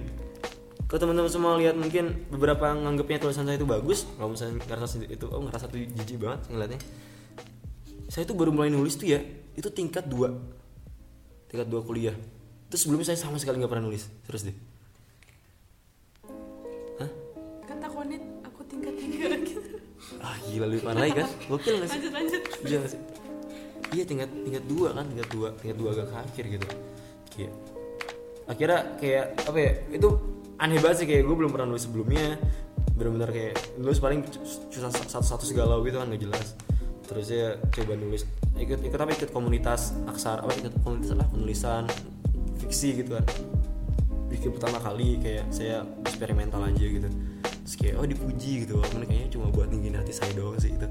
kalau 0.88 1.10
teman-teman 1.10 1.32
semua 1.32 1.58
lihat 1.58 1.76
mungkin 1.76 2.28
beberapa 2.30 2.70
nganggapnya 2.70 3.18
tulisan 3.20 3.44
saya 3.44 3.56
itu 3.58 3.68
bagus 3.68 4.08
kalau 4.16 4.32
misalnya 4.32 4.62
ngerasa 4.64 4.96
itu 5.04 5.26
oh 5.28 5.42
ngerasa 5.44 5.64
tuh 5.68 5.80
jijik 5.80 6.22
banget 6.22 6.40
ngeliatnya 6.48 6.80
saya 8.08 8.24
tuh 8.28 8.36
baru 8.36 8.54
mulai 8.54 8.70
nulis 8.70 8.94
tuh 8.94 9.10
ya 9.10 9.20
itu 9.58 9.68
tingkat 9.74 10.06
2 10.06 11.50
tingkat 11.50 11.66
2 11.66 11.88
kuliah 11.88 12.16
terus 12.70 12.86
sebelumnya 12.86 13.12
saya 13.12 13.18
sama 13.18 13.42
sekali 13.42 13.60
nggak 13.60 13.72
pernah 13.74 13.86
nulis 13.90 14.06
terus 14.24 14.46
deh 14.46 14.56
Hah? 17.02 17.10
Kata 17.66 17.86
konit 17.90 18.22
aku 18.46 18.60
tingkat 18.70 18.94
tiga 18.94 19.34
gitu. 19.42 19.82
ah 20.22 20.36
gila 20.46 20.66
lebih 20.70 20.82
parah 20.84 21.00
lagi 21.04 21.16
kan 21.20 21.30
gokil 21.50 21.74
nggak 21.80 21.88
sih 21.90 21.98
Lanjut 21.98 22.12
lanjut. 22.14 22.42
Iya 22.64 22.78
sih? 22.86 23.00
Iya 23.98 24.04
tingkat 24.06 24.30
tingkat 24.30 24.64
dua 24.70 24.88
kan 24.94 25.04
tingkat 25.10 25.28
dua 25.34 25.48
tingkat 25.58 25.76
dua 25.76 25.88
agak 25.90 26.08
akhir 26.14 26.44
gitu. 26.54 26.66
Kayak 27.34 27.52
akhirnya 28.44 29.00
kayak 29.00 29.24
apa 29.48 29.58
ya 29.58 29.72
itu 29.92 30.08
aneh 30.60 30.78
banget 30.80 30.96
sih 31.04 31.06
kayak 31.08 31.22
gue 31.24 31.36
belum 31.36 31.50
pernah 31.50 31.66
nulis 31.68 31.88
sebelumnya 31.88 32.36
benar-benar 32.94 33.30
kayak 33.34 33.54
nulis 33.80 33.98
paling 33.98 34.22
cuma 34.70 34.88
satu-satu 34.92 35.44
segala 35.48 35.80
gitu 35.82 35.98
kan 35.98 36.06
nggak 36.06 36.22
jelas 36.22 36.54
terus 37.04 37.26
ya 37.28 37.58
coba 37.58 37.92
nulis 37.98 38.22
ikut 38.56 38.80
ikut 38.80 38.98
apa 39.00 39.10
ikut 39.12 39.30
komunitas 39.34 39.92
aksara 40.08 40.40
apa 40.40 40.52
ikut 40.56 40.72
komunitas 40.80 41.12
apa 41.12 41.26
penulisan 41.28 41.84
fiksi 42.62 43.02
gitu 43.02 43.18
kan 43.18 43.26
bikin 44.30 44.50
pertama 44.54 44.78
kali 44.80 45.20
kayak 45.20 45.44
saya 45.50 45.84
eksperimental 46.06 46.64
aja 46.64 46.84
gitu 46.86 47.08
terus 47.44 47.74
kayak 47.80 47.94
oh 47.98 48.06
dipuji 48.06 48.64
gitu 48.64 48.78
walaupun 48.80 49.04
kayaknya 49.08 49.28
cuma 49.32 49.46
buat 49.52 49.68
ninggin 49.68 49.96
hati 49.98 50.12
saya 50.14 50.32
doang 50.36 50.56
sih 50.60 50.72
itu 50.72 50.86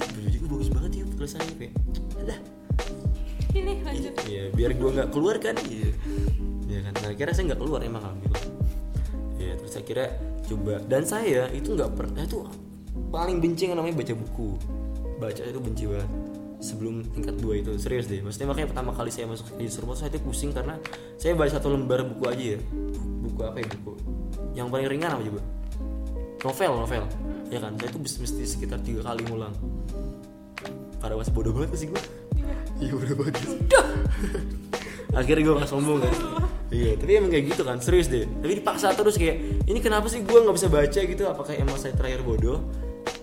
dipuji 0.00 0.36
gue 0.38 0.48
bagus 0.48 0.70
banget 0.72 0.90
ya 1.00 1.04
tulisannya 1.16 1.54
kayak 1.58 1.74
alah 2.24 2.40
Ini 3.54 3.86
lanjut. 3.86 4.14
Iya, 4.26 4.44
biar 4.50 4.74
gua 4.74 4.90
nggak 4.98 5.08
keluar 5.14 5.38
kan. 5.38 5.54
Iya. 5.70 5.94
Iya 6.74 6.90
kan. 6.90 6.94
Nah, 7.06 7.10
kira 7.14 7.30
saya 7.30 7.44
nggak 7.54 7.60
keluar 7.62 7.80
emang 7.86 8.02
alhamdulillah. 8.02 8.44
Iya, 9.38 9.52
terus 9.62 9.70
saya 9.70 9.84
kira 9.86 10.04
coba 10.44 10.74
dan 10.90 11.02
saya 11.06 11.46
itu 11.54 11.70
nggak 11.70 11.94
pernah 11.94 12.26
itu 12.26 12.42
paling 13.14 13.38
benci 13.38 13.70
yang 13.70 13.78
namanya 13.78 14.02
baca 14.02 14.14
buku. 14.18 14.48
Baca 15.22 15.42
itu 15.46 15.60
benci 15.62 15.84
banget. 15.86 16.10
Sebelum 16.58 17.06
tingkat 17.14 17.38
2 17.38 17.62
itu 17.62 17.70
serius 17.78 18.10
deh. 18.10 18.18
Maksudnya 18.24 18.50
makanya 18.50 18.68
pertama 18.74 18.90
kali 18.90 19.14
saya 19.14 19.30
masuk 19.30 19.54
di 19.54 19.70
Surabaya 19.70 20.02
saya 20.02 20.10
itu 20.10 20.18
pusing 20.24 20.50
karena 20.50 20.74
saya 21.14 21.38
baca 21.38 21.54
satu 21.54 21.70
lembar 21.70 22.02
buku 22.02 22.24
aja 22.26 22.44
ya. 22.56 22.58
Buku 23.22 23.40
apa 23.46 23.56
ya 23.62 23.66
buku? 23.78 23.92
Yang 24.58 24.66
paling 24.74 24.88
ringan 24.90 25.10
apa 25.14 25.22
coba? 25.22 25.40
Novel, 26.44 26.72
novel. 26.82 27.04
Ya 27.52 27.58
kan, 27.62 27.72
saya 27.78 27.88
itu 27.92 27.98
mesti 28.02 28.18
mesti 28.24 28.42
sekitar 28.42 28.82
tiga 28.82 29.06
kali 29.06 29.22
ngulang. 29.30 29.54
Karena 30.98 31.14
masih 31.20 31.32
bodoh 31.36 31.52
banget 31.54 31.78
sih 31.78 31.88
gue. 31.92 32.02
Iya 32.80 32.92
udah 32.96 33.14
bagus. 33.14 33.50
Akhirnya 35.20 35.42
gue 35.46 35.54
gak 35.62 35.70
sombong 35.70 36.02
kan. 36.02 36.14
Iya, 36.74 36.98
tapi 36.98 37.10
emang 37.14 37.30
kayak 37.30 37.44
gitu 37.54 37.62
kan, 37.62 37.78
serius 37.78 38.10
deh. 38.10 38.26
Tapi 38.26 38.58
dipaksa 38.58 38.90
terus 38.98 39.14
kayak, 39.14 39.62
ini 39.70 39.78
kenapa 39.78 40.10
sih 40.10 40.26
gue 40.26 40.38
nggak 40.42 40.56
bisa 40.58 40.66
baca 40.66 41.00
gitu? 41.06 41.22
Apakah 41.30 41.54
emang 41.54 41.78
saya 41.78 41.94
terakhir 41.94 42.26
bodoh? 42.26 42.58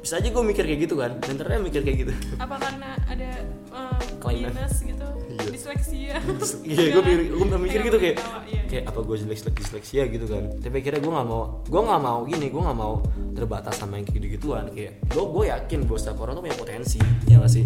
bisa 0.02 0.18
aja 0.18 0.34
gue 0.34 0.44
mikir 0.46 0.66
kayak 0.66 0.82
gitu 0.90 0.98
kan 0.98 1.14
dan 1.22 1.38
ternyata 1.38 1.62
mikir 1.62 1.82
kayak 1.86 1.98
gitu 2.10 2.14
apa 2.42 2.58
karena 2.58 2.98
ada 3.06 3.30
uh, 3.70 4.02
Kelainan. 4.18 4.50
minus 4.58 4.82
gitu 4.82 5.02
Iya. 5.32 5.52
disleksia 5.54 6.14
iya 6.70 6.84
gue 6.94 7.02
mikir 7.02 7.22
gue 7.34 7.60
mikir 7.62 7.80
gitu 7.88 7.98
kayak 7.98 8.16
iya. 8.50 8.62
kayak 8.70 8.84
apa 8.90 9.00
gue 9.02 9.16
disleksia 9.22 9.52
disleksia 9.54 10.02
gitu 10.10 10.26
kan 10.30 10.44
tapi 10.62 10.76
akhirnya 10.84 11.02
gue 11.02 11.14
nggak 11.14 11.28
mau 11.28 11.44
gue 11.66 11.82
nggak 11.82 12.02
mau 12.02 12.20
gini 12.28 12.46
gue 12.52 12.62
nggak 12.62 12.78
mau 12.78 12.94
terbatas 13.34 13.74
sama 13.80 13.98
yang 13.98 14.06
kayak 14.06 14.32
gituan 14.38 14.66
kayak 14.74 15.02
gue 15.06 15.24
gue 15.24 15.44
yakin 15.50 15.80
bahwa 15.88 16.00
setiap 16.00 16.18
orang 16.22 16.34
tuh 16.38 16.44
punya 16.46 16.58
potensi 16.58 17.00
ya 17.26 17.42
gak 17.42 17.52
sih 17.52 17.66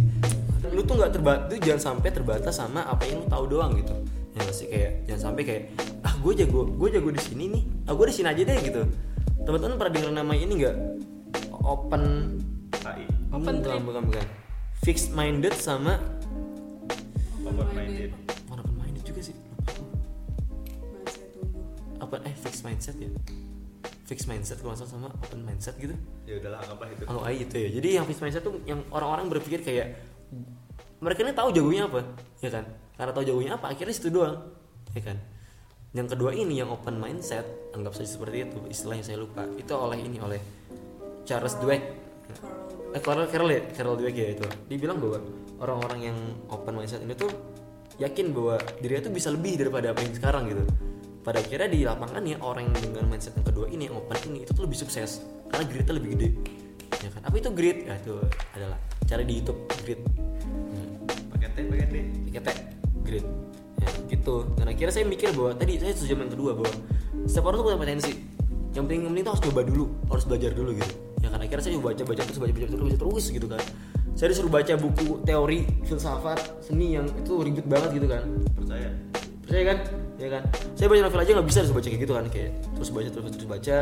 lu 0.66 0.82
tuh 0.82 0.98
nggak 0.98 1.12
terbatas 1.14 1.56
jangan 1.62 1.82
sampai 1.94 2.10
terbatas 2.12 2.54
sama 2.58 2.82
apa 2.84 3.04
yang 3.08 3.24
lu 3.24 3.28
tahu 3.30 3.46
doang 3.48 3.72
gitu 3.80 3.96
ya 4.36 4.40
gak 4.44 4.56
sih? 4.56 4.68
Kayak 4.68 4.92
jangan 5.08 5.22
sampai 5.32 5.44
kayak 5.48 5.64
ah 6.04 6.14
gue 6.20 6.34
jago 6.36 6.68
gue 6.68 6.90
jago 6.92 7.10
di 7.10 7.22
sini 7.24 7.44
nih. 7.56 7.64
Ah 7.88 7.94
gue 7.96 8.06
di 8.12 8.16
sini 8.16 8.28
aja 8.28 8.42
deh 8.44 8.58
gitu. 8.60 8.82
Teman-teman 9.48 9.76
pernah 9.80 9.94
dengar 9.96 10.12
nama 10.12 10.34
ini 10.36 10.54
nggak? 10.60 10.76
Open 11.66 12.04
HI 12.86 13.06
Open 13.34 13.42
bukan, 13.42 13.56
trip. 13.64 13.82
bukan 13.82 14.04
bukan. 14.12 14.26
Fixed 14.86 15.10
minded 15.16 15.56
sama 15.58 15.98
open 17.42 17.70
minded. 17.74 18.12
Mana 18.52 18.60
open 18.62 18.76
minded 18.78 19.04
juga 19.08 19.22
sih. 19.24 19.36
Apa 22.04 22.22
eh 22.28 22.36
fixed 22.36 22.62
mindset 22.68 23.00
ya? 23.00 23.10
Fixed 24.06 24.30
mindset 24.30 24.62
kalau 24.62 24.78
nggak 24.78 24.86
salah 24.86 24.92
sama 24.94 25.10
open 25.10 25.42
mindset 25.42 25.74
gitu. 25.82 25.96
Ya 26.30 26.38
udahlah 26.38 26.60
anggaplah 26.62 26.90
itu. 26.94 27.04
Kalau 27.08 27.22
AI 27.26 27.38
itu 27.42 27.56
ya. 27.58 27.70
Jadi 27.82 27.88
yang 27.98 28.06
fixed 28.06 28.22
mindset 28.22 28.44
tuh 28.46 28.62
yang 28.68 28.84
orang-orang 28.94 29.32
berpikir 29.32 29.66
kayak 29.66 29.98
mereka 31.06 31.22
ini 31.22 31.34
tahu 31.36 31.50
jagonya 31.54 31.86
apa 31.86 32.02
ya 32.42 32.50
kan 32.50 32.66
karena 32.96 33.12
tahu 33.12 33.24
jagonya 33.28 33.52
apa 33.60 33.76
akhirnya 33.76 33.94
situ 33.96 34.10
doang 34.12 34.40
ya 34.96 35.02
kan? 35.04 35.18
Yang 35.96 36.08
kedua 36.16 36.36
ini 36.36 36.60
yang 36.60 36.72
open 36.72 37.00
mindset 37.00 37.48
anggap 37.72 37.96
saja 37.96 38.20
seperti 38.20 38.48
itu 38.48 38.60
istilahnya 38.68 39.04
saya 39.04 39.18
lupa. 39.20 39.48
Itu 39.56 39.76
oleh 39.80 40.00
ini 40.00 40.20
oleh 40.20 40.40
Charles 41.24 41.56
Dweck 41.60 41.84
eh 42.96 43.02
Carol 43.04 43.28
Carol 43.28 43.50
ya? 43.52 43.62
Carol 43.76 43.96
Dweck 44.00 44.16
ya 44.16 44.28
itu. 44.36 44.46
Dia 44.72 44.78
bilang 44.80 44.98
bahwa 45.04 45.20
orang-orang 45.60 46.00
yang 46.12 46.18
open 46.52 46.74
mindset 46.80 47.04
ini 47.04 47.16
tuh 47.16 47.32
yakin 48.00 48.32
bahwa 48.36 48.60
dirinya 48.80 49.08
tuh 49.08 49.14
bisa 49.16 49.32
lebih 49.32 49.60
daripada 49.60 49.92
apa 49.92 50.00
yang 50.04 50.16
sekarang 50.16 50.44
gitu. 50.52 50.64
Pada 51.24 51.42
akhirnya 51.42 51.70
di 51.72 51.80
lapangan 51.84 52.24
ya 52.24 52.38
orang 52.44 52.70
yang 52.72 52.80
dengan 52.92 53.06
mindset 53.12 53.36
yang 53.36 53.48
kedua 53.48 53.66
ini 53.72 53.88
yang 53.92 53.96
open 54.00 54.18
ini 54.32 54.48
itu 54.48 54.52
tuh 54.56 54.64
lebih 54.64 54.80
sukses. 54.80 55.24
Karena 55.52 55.64
gritnya 55.68 55.94
lebih 55.96 56.10
gede. 56.16 56.30
Ya 57.04 57.10
kan? 57.12 57.22
Apa 57.28 57.36
itu 57.40 57.50
grit 57.52 57.84
ya 57.84 57.96
itu 58.00 58.16
adalah 58.56 58.80
cari 59.06 59.24
di 59.24 59.34
YouTube 59.38 59.60
grit 59.86 60.02
Hmm 60.02 61.06
pakai 61.30 61.48
T 61.54 61.58
pakai 61.70 61.88
T. 61.88 61.96
kete 62.34 62.54
grit 63.06 63.26
ya 63.80 63.90
gitu. 64.10 64.50
Dan 64.58 64.66
akhirnya 64.72 64.94
saya 64.94 65.06
mikir 65.06 65.30
bahwa 65.38 65.52
tadi 65.54 65.78
saya 65.78 65.94
setuju 65.94 66.14
yang 66.18 66.32
kedua 66.32 66.52
bahwa 66.58 66.72
setiap 67.30 67.46
orang 67.48 67.58
tuh 67.62 67.66
punya 67.70 67.80
potensi. 67.80 68.14
Yang 68.76 68.84
penting 68.92 69.00
yang 69.00 69.12
penting 69.16 69.24
tuh 69.24 69.32
harus 69.32 69.44
coba 69.48 69.62
dulu 69.64 69.86
harus 70.12 70.24
belajar 70.28 70.52
dulu 70.52 70.70
gitu. 70.76 70.94
Ya 71.24 71.30
kan 71.32 71.40
akhirnya 71.40 71.64
saya 71.64 71.74
juga 71.78 71.86
baca 71.94 72.04
baca 72.04 72.22
terus 72.28 72.40
baca 72.40 72.52
baca 72.52 72.68
terus 72.68 72.82
baca 72.84 72.98
terus 73.00 73.26
gitu 73.32 73.48
kan. 73.48 73.62
Saya 74.16 74.28
disuruh 74.32 74.52
baca 74.52 74.74
buku 74.80 75.06
teori 75.28 75.60
filsafat 75.84 76.40
seni 76.64 76.96
yang 76.96 77.08
itu 77.20 77.34
ribet 77.40 77.68
banget 77.68 77.90
gitu 78.00 78.08
kan. 78.08 78.24
Percaya? 78.56 78.90
Percaya 79.44 79.64
kan? 79.68 79.78
Ya 80.16 80.28
kan? 80.32 80.44
Saya 80.80 80.88
baca 80.88 81.02
novel 81.04 81.20
aja 81.20 81.32
nggak 81.36 81.48
bisa 81.52 81.60
harus 81.64 81.74
baca 81.76 81.88
kayak 81.88 82.02
gitu 82.04 82.14
kan 82.16 82.26
kayak 82.32 82.50
terus 82.80 82.90
baca 82.92 83.10
terus 83.12 83.32
terus 83.36 83.48
baca. 83.48 83.78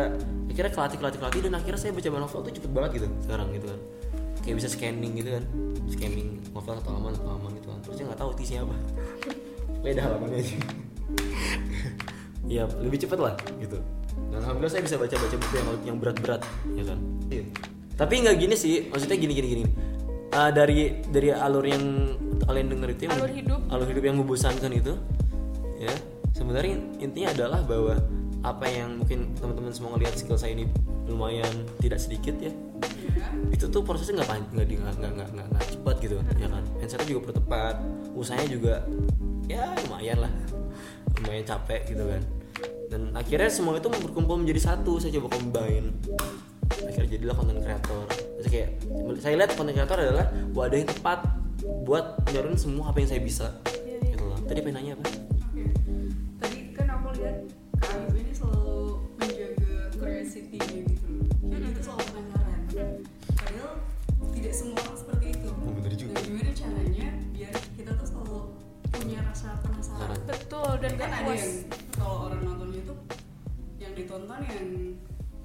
Akhirnya 0.49 0.71
kelatih 0.73 0.97
kelatih 1.01 1.19
kelatih 1.21 1.41
dan 1.45 1.53
akhirnya 1.57 1.79
saya 1.81 1.91
baca 1.93 2.07
novel 2.09 2.39
tuh 2.41 2.51
cepet 2.53 2.71
banget 2.73 2.91
gitu 3.01 3.07
sekarang 3.25 3.47
gitu 3.53 3.65
kan. 3.69 3.79
Kayak 4.43 4.55
bisa 4.61 4.67
scanning 4.73 5.13
gitu 5.17 5.29
kan. 5.37 5.43
Scanning 5.89 6.29
novel 6.53 6.75
atau 6.81 6.91
halaman 6.97 7.11
atau 7.13 7.25
halaman 7.29 7.51
gitu 7.57 7.62
saya 7.93 8.05
nggak 8.09 8.19
tahu 8.19 8.31
isinya 8.37 8.61
apa 8.65 8.75
beda 9.83 10.01
halamannya 10.01 10.39
aja. 10.39 10.57
Iya 12.43 12.67
lebih 12.83 12.99
cepet 12.99 13.19
lah 13.19 13.33
gitu. 13.55 13.79
Dan 14.29 14.43
alhamdulillah 14.43 14.73
saya 14.73 14.83
bisa 14.83 14.99
baca 14.99 15.15
baca 15.15 15.35
buku 15.39 15.53
yang 15.55 15.67
yang 15.87 15.97
berat 15.97 16.17
berat 16.19 16.41
ya 16.75 16.83
kan? 16.83 16.99
Iya. 17.31 17.43
tapi 17.93 18.25
nggak 18.25 18.35
gini 18.35 18.55
sih 18.57 18.89
maksudnya 18.91 19.15
gini 19.15 19.33
gini 19.33 19.47
gini. 19.47 19.63
Ah, 20.33 20.49
dari 20.49 20.97
dari 21.07 21.29
alur 21.31 21.61
yang 21.63 21.83
kalian 22.43 22.67
denger 22.67 22.89
itu 22.97 23.01
yang 23.07 23.13
Alur 23.15 23.31
hidup. 23.31 23.59
alur 23.69 23.87
hidup 23.87 24.03
yang 24.03 24.17
membosankan 24.19 24.71
itu 24.73 24.93
ya. 25.79 25.93
Sebenarnya 26.33 26.75
intinya 26.99 27.29
adalah 27.31 27.61
bahwa 27.63 27.95
apa 28.43 28.65
yang 28.67 28.99
mungkin 28.99 29.31
teman-teman 29.39 29.71
semua 29.71 29.95
ngelihat 29.95 30.17
skill 30.19 30.35
saya 30.35 30.51
ini 30.51 30.67
lumayan 31.07 31.53
tidak 31.79 32.01
sedikit 32.01 32.33
ya 32.41 32.49
ya 32.49 32.53
itu 33.53 33.65
tuh 33.69 33.81
prosesnya 33.85 34.21
nggak 34.21 34.53
nggak 34.53 34.67
di- 34.67 34.79
nggak 34.79 34.95
nggak 34.99 35.11
nggak 35.13 35.29
nggak- 35.53 35.69
cepat 35.73 35.95
gitu 35.99 36.13
ya 36.39 36.47
kan? 36.47 36.63
Mindsetnya 36.79 37.07
juga 37.07 37.19
perlu 37.27 37.35
tepat 37.39 37.75
usahanya 38.13 38.49
juga 38.49 38.73
ya 39.47 39.63
lumayan 39.85 40.17
lah. 40.23 40.33
Lumayan 41.19 41.45
capek 41.45 41.81
gitu 41.91 42.03
kan. 42.07 42.21
Dan 42.91 43.01
akhirnya 43.17 43.49
semua 43.49 43.79
itu 43.79 43.89
berkumpul 43.89 44.37
menjadi 44.37 44.73
satu 44.73 45.01
saya 45.01 45.17
coba 45.17 45.33
combine. 45.39 45.89
Akhirnya 46.83 47.09
jadilah 47.15 47.35
konten 47.37 47.57
kreator 47.61 48.05
Terus 48.09 48.47
kayak 48.49 48.69
saya 49.23 49.33
lihat 49.39 49.51
konten 49.55 49.73
kreator 49.75 49.97
adalah 49.99 50.27
wadah 50.51 50.77
yang 50.77 50.89
tepat 50.89 51.19
buat 51.87 52.19
nyalurin 52.31 52.59
semua 52.59 52.91
apa 52.91 52.97
yang 52.99 53.09
saya 53.09 53.21
bisa. 53.23 53.47
Iya, 53.87 53.97
gitu 54.11 54.23
loh. 54.27 54.37
Tadi 54.43 54.59
pengen 54.59 54.75
nanya 54.83 54.91
apa? 54.99 55.05
Oke. 55.07 55.63
Tadi 56.43 56.57
kan 56.75 56.87
aku 56.91 57.07
lihat 57.19 57.37
Kak 57.79 58.15
ini 58.15 58.31
selalu 58.35 58.62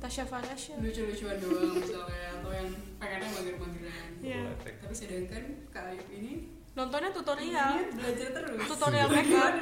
Tasya 0.08 0.24
Farasya 0.24 0.80
lucu-lucuan 0.80 1.36
doang 1.36 1.76
misalnya 1.76 2.40
atau 2.40 2.48
yang 2.48 2.72
pengennya 2.96 3.28
mager-mageran. 3.28 4.08
Iya. 4.24 4.40
Tapi 4.56 4.94
sedangkan 4.96 5.68
Kak 5.68 5.92
Ayu 5.92 6.00
ini 6.16 6.48
nontonnya 6.72 7.12
tutorial. 7.12 7.76
Belajar 7.92 8.28
terus. 8.32 8.56
Tutorial 8.72 9.08
makeup. 9.12 9.52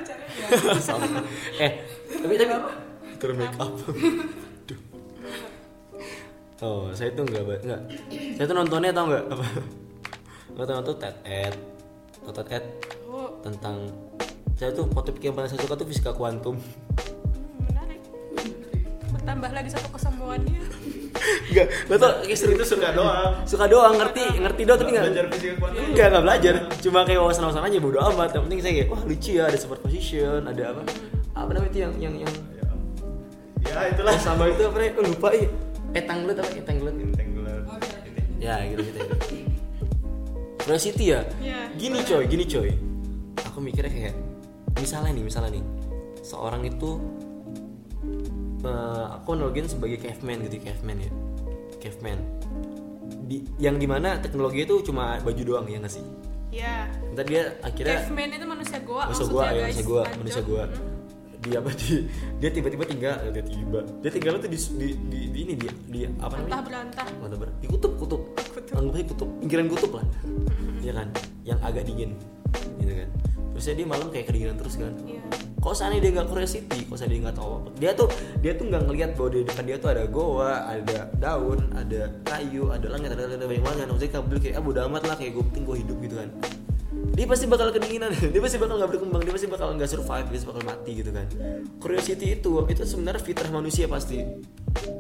Sama. 0.79 1.19
eh 1.59 1.83
tapi 2.07 2.39
tapi 2.39 2.55
turun 3.19 3.43
make 3.43 3.59
up 3.59 3.75
Duh. 4.71 4.79
oh 6.63 6.95
saya 6.95 7.11
tuh 7.19 7.27
nggak 7.27 7.67
nggak. 7.67 7.81
Saya 8.39 8.47
tuh 8.47 8.55
nontonnya 8.55 8.95
tau 8.95 9.11
nggak? 9.11 9.25
Apa? 9.27 9.47
Nggak 10.55 10.67
tahu 10.71 10.81
tuh 10.87 10.97
TED 11.03 11.17
Ed. 11.27 11.55
Atau 12.23 12.43
TED 12.47 12.63
Ed? 12.63 12.65
Oh. 13.11 13.35
Tentang 13.43 13.91
saya 14.55 14.71
tuh 14.71 14.87
topik 14.95 15.27
yang 15.27 15.35
paling 15.35 15.51
saya 15.51 15.59
suka 15.59 15.75
tuh 15.75 15.91
fisika 15.91 16.15
kuantum 16.15 16.55
bertambah 19.27 19.51
lagi 19.59 19.71
satu 19.75 19.91
kesembuhannya 19.91 20.63
nggak 21.51 21.67
nggak 21.91 21.99
tau 21.99 22.13
kayak 22.23 22.39
seru 22.39 22.55
itu 22.55 22.63
suka 22.63 22.95
doang. 22.95 23.43
Suka 23.43 23.67
doang 23.67 23.99
ngerti 23.99 24.39
ngerti 24.39 24.63
doang 24.63 24.79
tapi 24.79 24.91
nggak 24.95 25.05
belajar 25.11 25.25
fisika 25.35 25.55
kuantum 25.59 25.83
enggak 25.91 26.07
nggak 26.15 26.23
belajar. 26.23 26.55
Cuma 26.79 26.99
kayak 27.03 27.19
wawasan 27.19 27.43
wawasan 27.43 27.67
aja 27.67 27.79
bodo 27.83 27.99
amat. 27.99 28.31
Yang 28.39 28.43
penting 28.47 28.61
saya 28.63 28.73
kayak 28.79 28.89
wah 28.95 29.03
lucu 29.03 29.31
ya 29.35 29.45
ada 29.51 29.59
superposition 29.59 30.41
ada 30.47 30.63
apa. 30.71 30.83
Apa 31.35 31.51
namanya 31.51 31.71
itu 31.75 31.79
yang 31.83 31.93
yang 31.99 32.15
yang 32.23 32.33
ya 33.67 33.77
itulah. 33.91 34.15
Sama 34.23 34.47
itu 34.47 34.63
apa 34.63 34.77
namanya? 34.79 34.93
Oh, 34.95 35.05
lupa 35.11 35.29
ih 35.35 35.47
etanglet 35.99 36.37
apa? 36.39 36.51
Etanglet 36.55 36.95
Entangler. 36.95 37.61
Oke. 37.67 38.21
ya 38.39 38.55
gitu 38.71 38.81
gitu 38.87 38.99
Curiosity 40.63 41.05
ya? 41.11 41.21
Iya. 41.43 41.61
gini 41.75 41.99
coy 42.07 42.25
gini 42.31 42.45
coy. 42.47 42.71
Aku 43.51 43.59
mikirnya 43.59 43.91
kayak 43.91 44.15
misalnya 44.79 45.11
nih 45.11 45.25
misalnya 45.27 45.51
nih. 45.59 45.65
Seorang 46.23 46.63
itu 46.63 47.16
eh, 48.67 49.05
aku 49.15 49.29
analogin 49.39 49.67
sebagai 49.71 50.03
caveman 50.03 50.43
gitu 50.51 50.67
caveman 50.67 50.99
ya. 51.01 51.11
Caveman. 51.79 52.19
Di 53.27 53.43
yang 53.63 53.79
di 53.79 53.87
mana 53.87 54.19
teknologi 54.19 54.67
itu 54.67 54.83
cuma 54.83 55.19
baju 55.23 55.43
doang 55.43 55.67
ya 55.71 55.79
nggak 55.79 55.95
sih? 55.95 56.05
Ya 56.51 56.91
ntar 57.15 57.27
dia 57.27 57.55
akhirnya 57.63 58.03
caveman 58.03 58.31
itu 58.33 58.47
manusia 58.47 58.79
goa 58.83 59.05
manusia 59.11 59.27
gua 59.29 59.43
ya 59.51 59.63
manusia 59.67 59.85
gua 59.85 60.03
lanjut. 60.03 60.19
manusia 60.21 60.43
gua 60.43 60.65
Mm. 60.67 61.53
dia 61.53 61.63
apa 61.63 61.71
di 61.79 61.89
dia 62.43 62.51
tiba-tiba 62.51 62.85
tinggal 62.89 63.15
dia 63.31 63.45
tiba 63.45 63.81
dia 64.03 64.11
tinggal 64.11 64.35
tuh 64.43 64.51
di 64.51 64.59
di, 64.59 64.89
di, 64.99 65.21
di 65.31 65.39
ini 65.47 65.53
dia 65.55 65.73
di 65.87 65.99
apa 66.19 66.35
namanya? 66.43 66.65
Berantah 66.65 67.07
Mantap 67.23 67.39
ber 67.39 67.49
di 67.63 67.67
kutub 67.71 67.93
kutub. 68.03 68.23
Kutub. 68.35 68.91
kutub 69.15 69.29
pinggiran 69.39 69.67
kutub 69.71 69.93
lah. 70.01 70.07
Ya 70.87 70.93
kan? 70.95 71.09
Yang 71.43 71.59
agak 71.67 71.83
dingin. 71.87 72.11
Gitu 72.79 72.93
kan. 72.95 73.09
Terusnya 73.55 73.75
dia 73.75 73.87
malam 73.87 74.07
kayak 74.11 74.27
kedinginan 74.31 74.57
terus 74.59 74.75
kan? 74.79 74.95
Iya. 75.03 75.23
Kok 75.67 75.75
seandainya 75.75 76.03
dia 76.07 76.13
nggak 76.15 76.29
curiosity 76.31 76.81
kok 76.87 76.95
seandainya 76.95 77.19
dia 77.19 77.27
nggak 77.27 77.39
tahu 77.43 77.51
apa 77.59 77.69
dia 77.75 77.91
tuh 77.99 78.09
dia 78.39 78.53
tuh 78.55 78.65
nggak 78.71 78.83
ngelihat 78.87 79.11
bahwa 79.19 79.29
di 79.35 79.41
depan 79.43 79.65
dia 79.67 79.77
tuh 79.83 79.91
ada 79.91 80.03
goa 80.07 80.53
ada 80.71 80.99
daun 81.19 81.59
ada 81.75 82.01
kayu 82.23 82.71
ada 82.71 82.87
langit 82.87 83.11
ada, 83.11 83.27
ada 83.27 83.47
banyak 83.47 83.65
banget 83.65 83.79
kan. 83.83 83.89
Maksudnya 83.91 84.13
kabel 84.15 84.37
kayak 84.39 84.55
ah 84.59 84.63
bodo 84.63 84.81
amat 84.87 85.03
lah 85.09 85.17
kayak 85.17 85.33
gue 85.35 85.45
penting 85.51 85.63
gue 85.65 85.77
hidup 85.83 85.99
gitu 86.05 86.15
kan. 86.21 86.29
Dia 87.17 87.27
pasti 87.29 87.45
bakal 87.49 87.69
kedinginan. 87.73 88.11
Dia 88.33 88.41
pasti 88.41 88.57
bakal 88.57 88.75
nggak 88.81 88.91
berkembang 88.93 89.23
dia 89.25 89.33
pasti 89.33 89.49
bakal 89.49 89.67
nggak 89.77 89.91
survive 89.91 90.27
dia 90.29 90.37
pasti 90.37 90.49
bakal 90.49 90.63
mati 90.65 90.91
gitu 90.97 91.11
kan. 91.13 91.27
Curiosity 91.81 92.27
itu 92.41 92.53
itu 92.69 92.83
sebenarnya 92.85 93.21
fitrah 93.21 93.51
manusia 93.53 93.85
pasti. 93.89 94.19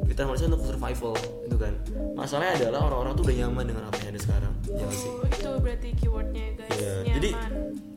Fitrah 0.09 0.27
manusia 0.29 0.47
untuk 0.49 0.65
survival 0.65 1.15
itu 1.45 1.57
kan. 1.57 1.73
Masalahnya 2.17 2.53
adalah 2.67 2.81
orang-orang 2.89 3.13
tuh 3.17 3.25
udah 3.29 3.37
nyaman 3.45 3.65
dengan 3.69 3.85
apa 3.89 3.97
yang 4.05 4.11
ada 4.13 4.21
sekarang. 4.21 4.53
Ya 4.69 4.85
nggak 4.85 4.99
sih? 4.99 5.11
Oh, 5.13 5.29
itu 5.29 5.51
berarti 5.61 5.89
keywordnya 5.97 6.47
guys. 6.57 6.71
Iya, 6.77 6.93
nyaman. 7.05 7.15
jadi 7.17 7.31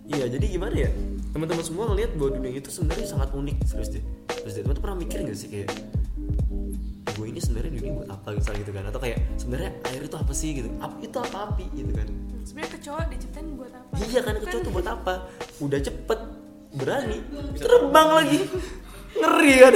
iya 0.10 0.26
jadi 0.26 0.46
gimana 0.50 0.76
ya 0.76 0.90
teman-teman 1.30 1.62
semua 1.62 1.86
ngelihat 1.94 2.18
bahwa 2.18 2.42
dunia 2.42 2.58
itu 2.58 2.70
sebenarnya 2.74 3.06
sangat 3.06 3.30
unik 3.34 3.58
serius 3.66 3.90
deh. 3.94 4.04
Terus 4.26 4.54
deh 4.58 4.64
teman-teman 4.66 4.84
pernah 4.84 4.98
mikir 4.98 5.18
nggak 5.22 5.38
sih 5.38 5.50
kayak 5.50 5.70
gue 7.10 7.26
ini 7.28 7.40
sebenarnya 7.44 7.72
dunia 7.78 7.92
buat 8.02 8.10
apa? 8.10 8.28
Gitu 8.34 8.50
gitu 8.66 8.72
kan. 8.74 8.84
Atau 8.90 9.00
kayak 9.04 9.18
sebenarnya 9.38 9.72
air 9.94 10.02
itu 10.10 10.18
apa 10.18 10.34
sih? 10.34 10.50
gitu. 10.58 10.70
Ap- 10.82 11.00
itu 11.04 11.18
apa 11.22 11.38
api 11.54 11.66
gitu 11.76 11.92
kan. 11.94 12.08
Sebenarnya 12.42 12.72
kecoa 12.82 13.02
diciptain 13.14 13.48
buat 13.54 13.74
apa? 13.74 13.94
Iya 14.02 14.20
kan 14.26 14.34
kecoa 14.42 14.62
tuh 14.66 14.74
buat 14.74 14.88
apa? 14.90 15.14
Udah 15.62 15.80
cepet 15.84 16.20
berani 16.74 17.18
terbang 17.58 18.10
lagi. 18.10 18.40
Ngeri 19.10 19.54
kan? 19.58 19.74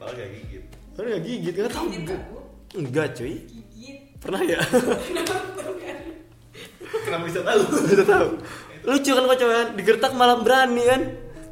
Padahal 0.00 0.16
gak 0.16 0.30
gigit. 0.32 0.62
Kan 0.96 1.04
nggak 1.04 1.22
gigit 1.24 1.54
nggak 1.56 1.72
tahu. 1.72 1.86
Enggak 1.92 2.20
enggak 2.72 3.06
cuy. 3.12 3.34
Gigit. 3.44 3.98
Pernah 4.20 4.40
ya? 4.44 4.60
Kenapa 7.00 7.24
bisa 7.26 7.40
tahu? 7.42 7.60
Udah 7.70 8.06
tahu 8.06 8.28
lucu 8.84 9.10
kan 9.12 9.24
kecoa 9.28 9.52
kan? 9.52 9.68
Digertak 9.76 10.12
malam 10.16 10.40
berani 10.46 10.82
kan? 10.86 11.02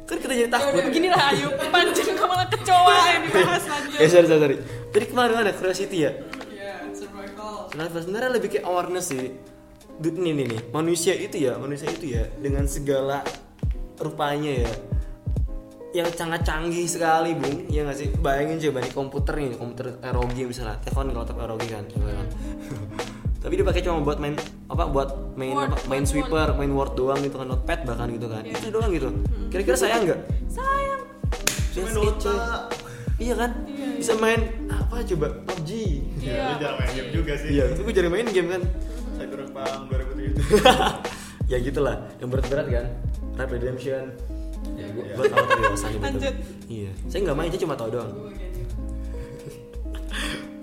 Kan 0.09 0.17
kita 0.17 0.33
jadi 0.33 0.49
takut. 0.49 0.81
beginilah 0.81 1.21
ayo. 1.33 1.47
Panjang 1.69 2.17
ke 2.17 2.25
malah 2.25 2.47
kecoa 2.49 2.97
yang 3.13 3.21
dibahas 3.29 3.63
lanjut 3.69 3.97
eh 4.01 4.09
sorry 4.09 4.25
sorry 4.25 4.41
sorry. 4.41 4.57
Jadi 4.89 5.05
kemarin 5.05 5.35
ada 5.45 5.53
curiosity 5.53 5.97
ya? 6.09 6.11
Ya 6.49 6.81
survival. 6.89 7.69
Sebenarnya 7.69 8.29
lebih 8.33 8.49
kayak 8.57 8.65
awareness 8.65 9.13
sih. 9.13 9.37
Nih 10.01 10.33
nih 10.33 10.45
nih. 10.49 10.61
Manusia 10.73 11.13
itu 11.13 11.37
ya 11.37 11.61
manusia 11.61 11.93
itu 11.93 12.17
ya 12.17 12.25
dengan 12.41 12.65
segala 12.65 13.21
rupanya 14.01 14.65
ya. 14.65 14.71
Yang 15.89 16.17
sangat 16.17 16.41
canggih 16.41 16.89
sekali 16.89 17.37
bung. 17.37 17.69
Ya 17.69 17.85
nggak 17.85 17.97
sih? 17.97 18.09
Bayangin 18.17 18.57
coba 18.69 18.81
nih 18.81 18.93
komputer 18.97 19.33
nih 19.37 19.57
komputer 19.61 19.93
ROG 20.09 20.37
misalnya. 20.41 20.81
Telepon 20.81 21.13
kalau 21.13 21.25
tetap 21.29 21.45
ROG 21.45 21.63
kan 21.69 21.85
coba 21.85 22.07
kan 22.17 22.27
tapi 23.39 23.53
dipakai 23.55 23.79
cuma 23.79 23.99
buat 23.99 24.17
main 24.17 24.35
apa 24.67 24.83
buat 24.85 25.09
main 25.33 25.53
Word, 25.53 25.71
apa, 25.71 25.77
main 25.85 26.03
Word, 26.03 26.11
sweeper 26.11 26.47
main 26.53 26.71
word 26.71 26.91
doang 26.93 27.19
gitu 27.19 27.35
kan 27.35 27.47
notepad 27.47 27.79
bahkan 27.83 28.07
gitu 28.09 28.27
kan. 28.27 28.43
Iya. 28.43 28.53
itu 28.53 28.67
doang 28.69 28.91
gitu. 28.91 29.07
Kira-kira 29.47 29.77
sayang 29.77 30.01
nggak? 30.03 30.19
Sayang. 30.45 31.01
Just 31.69 31.87
Main 31.87 31.95
Dota. 31.95 32.35
iya 33.17 33.33
kan? 33.35 33.51
Iya, 33.63 33.87
bisa 33.95 34.13
main 34.15 34.41
apa 34.67 34.95
coba 35.05 35.27
PUBG 35.45 35.69
Ya, 36.19 36.27
Iya, 36.29 36.43
lu 36.45 36.55
jarang 36.57 36.77
main 36.77 36.91
game 36.91 37.09
juga 37.13 37.33
sih. 37.35 37.49
iya 37.49 37.63
itu 37.69 37.79
gue 37.79 37.93
jarang 37.93 38.11
main 38.11 38.27
game 38.27 38.49
kan. 38.49 38.61
Cyberpunk 39.13 39.81
2007. 39.87 41.49
ya 41.51 41.57
gitulah 41.59 41.95
yang 42.17 42.27
berat-berat 42.27 42.67
kan. 42.69 42.85
Red 43.35 43.49
Redemption. 43.49 44.03
Ya 44.75 44.85
gue 44.89 45.03
Iya. 45.05 45.13
gue 45.15 45.25
tahu 45.25 45.45
tadi 45.45 45.61
rasanya 45.63 45.97
betul 45.97 46.03
Lanjut. 46.09 46.35
iya. 46.67 46.91
Saya 47.05 47.19
nggak 47.23 47.37
main 47.37 47.49
saya 47.49 47.61
cuma 47.63 47.75
tahu 47.75 47.89
doang 47.89 48.11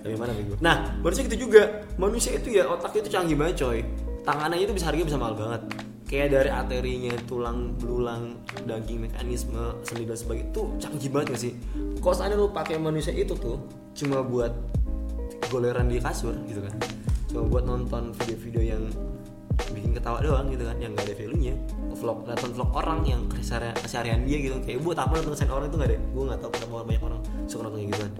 gue 0.07 0.15
bagian 0.15 0.31
tapi 0.31 0.39
mana 0.39 0.47
gue 0.47 0.57
nah 0.63 0.75
manusia 1.03 1.21
gitu 1.27 1.37
juga. 1.47 1.63
Manusia 1.99 2.31
itu 2.35 2.47
ya 2.55 2.63
otaknya 2.69 2.99
itu 3.03 3.11
canggih 3.11 3.35
banget 3.35 3.55
coy. 3.63 3.79
Tangannya 4.23 4.59
itu 4.63 4.73
bisa 4.75 4.85
harganya 4.91 5.07
bisa 5.07 5.19
mahal 5.19 5.35
banget. 5.35 5.61
Kayak 6.07 6.27
dari 6.39 6.49
arterinya 6.51 7.13
tulang 7.27 7.75
belulang 7.75 8.39
daging 8.63 9.11
mekanisme 9.11 9.75
sendi 9.83 10.07
dan 10.07 10.15
sebagainya 10.15 10.47
itu 10.55 10.61
canggih 10.79 11.09
banget 11.11 11.27
gak 11.35 11.41
sih? 11.43 11.53
Kalau 11.99 12.15
seandainya 12.15 12.43
lu 12.43 12.47
pakai 12.55 12.75
manusia 12.79 13.11
itu 13.11 13.35
tuh 13.35 13.59
cuma 13.91 14.23
buat 14.23 14.55
goleran 15.51 15.91
di 15.91 15.99
kasur 15.99 16.31
gitu 16.47 16.63
kan. 16.63 16.73
Cuma 17.27 17.43
buat 17.51 17.63
nonton 17.67 18.15
video-video 18.23 18.61
yang 18.63 18.83
bikin 19.67 19.91
ketawa 19.91 20.19
doang 20.19 20.47
gitu 20.47 20.63
kan 20.63 20.77
yang 20.77 20.93
gak 20.93 21.05
ada 21.05 21.15
value 21.15 21.41
nya 21.41 21.55
vlog 21.91 22.23
nonton 22.23 22.49
vlog 22.53 22.69
orang 22.71 22.99
yang 23.03 23.21
keseharian 23.27 23.73
keseharian 23.75 24.19
dia 24.23 24.37
gitu. 24.39 24.55
Kayak 24.61 24.79
buat 24.81 24.97
apa 24.97 25.11
nonton 25.15 25.33
keseharian 25.33 25.55
orang 25.55 25.67
itu 25.67 25.77
gak 25.77 25.89
ada 25.89 25.97
gue 25.97 26.23
gak 26.25 26.39
tahu 26.39 26.51
kenapa 26.53 26.73
banyak 26.83 27.03
orang 27.03 27.19
suka 27.45 27.61
nonton 27.63 27.79
kayak 27.79 27.89
gituan. 27.91 28.11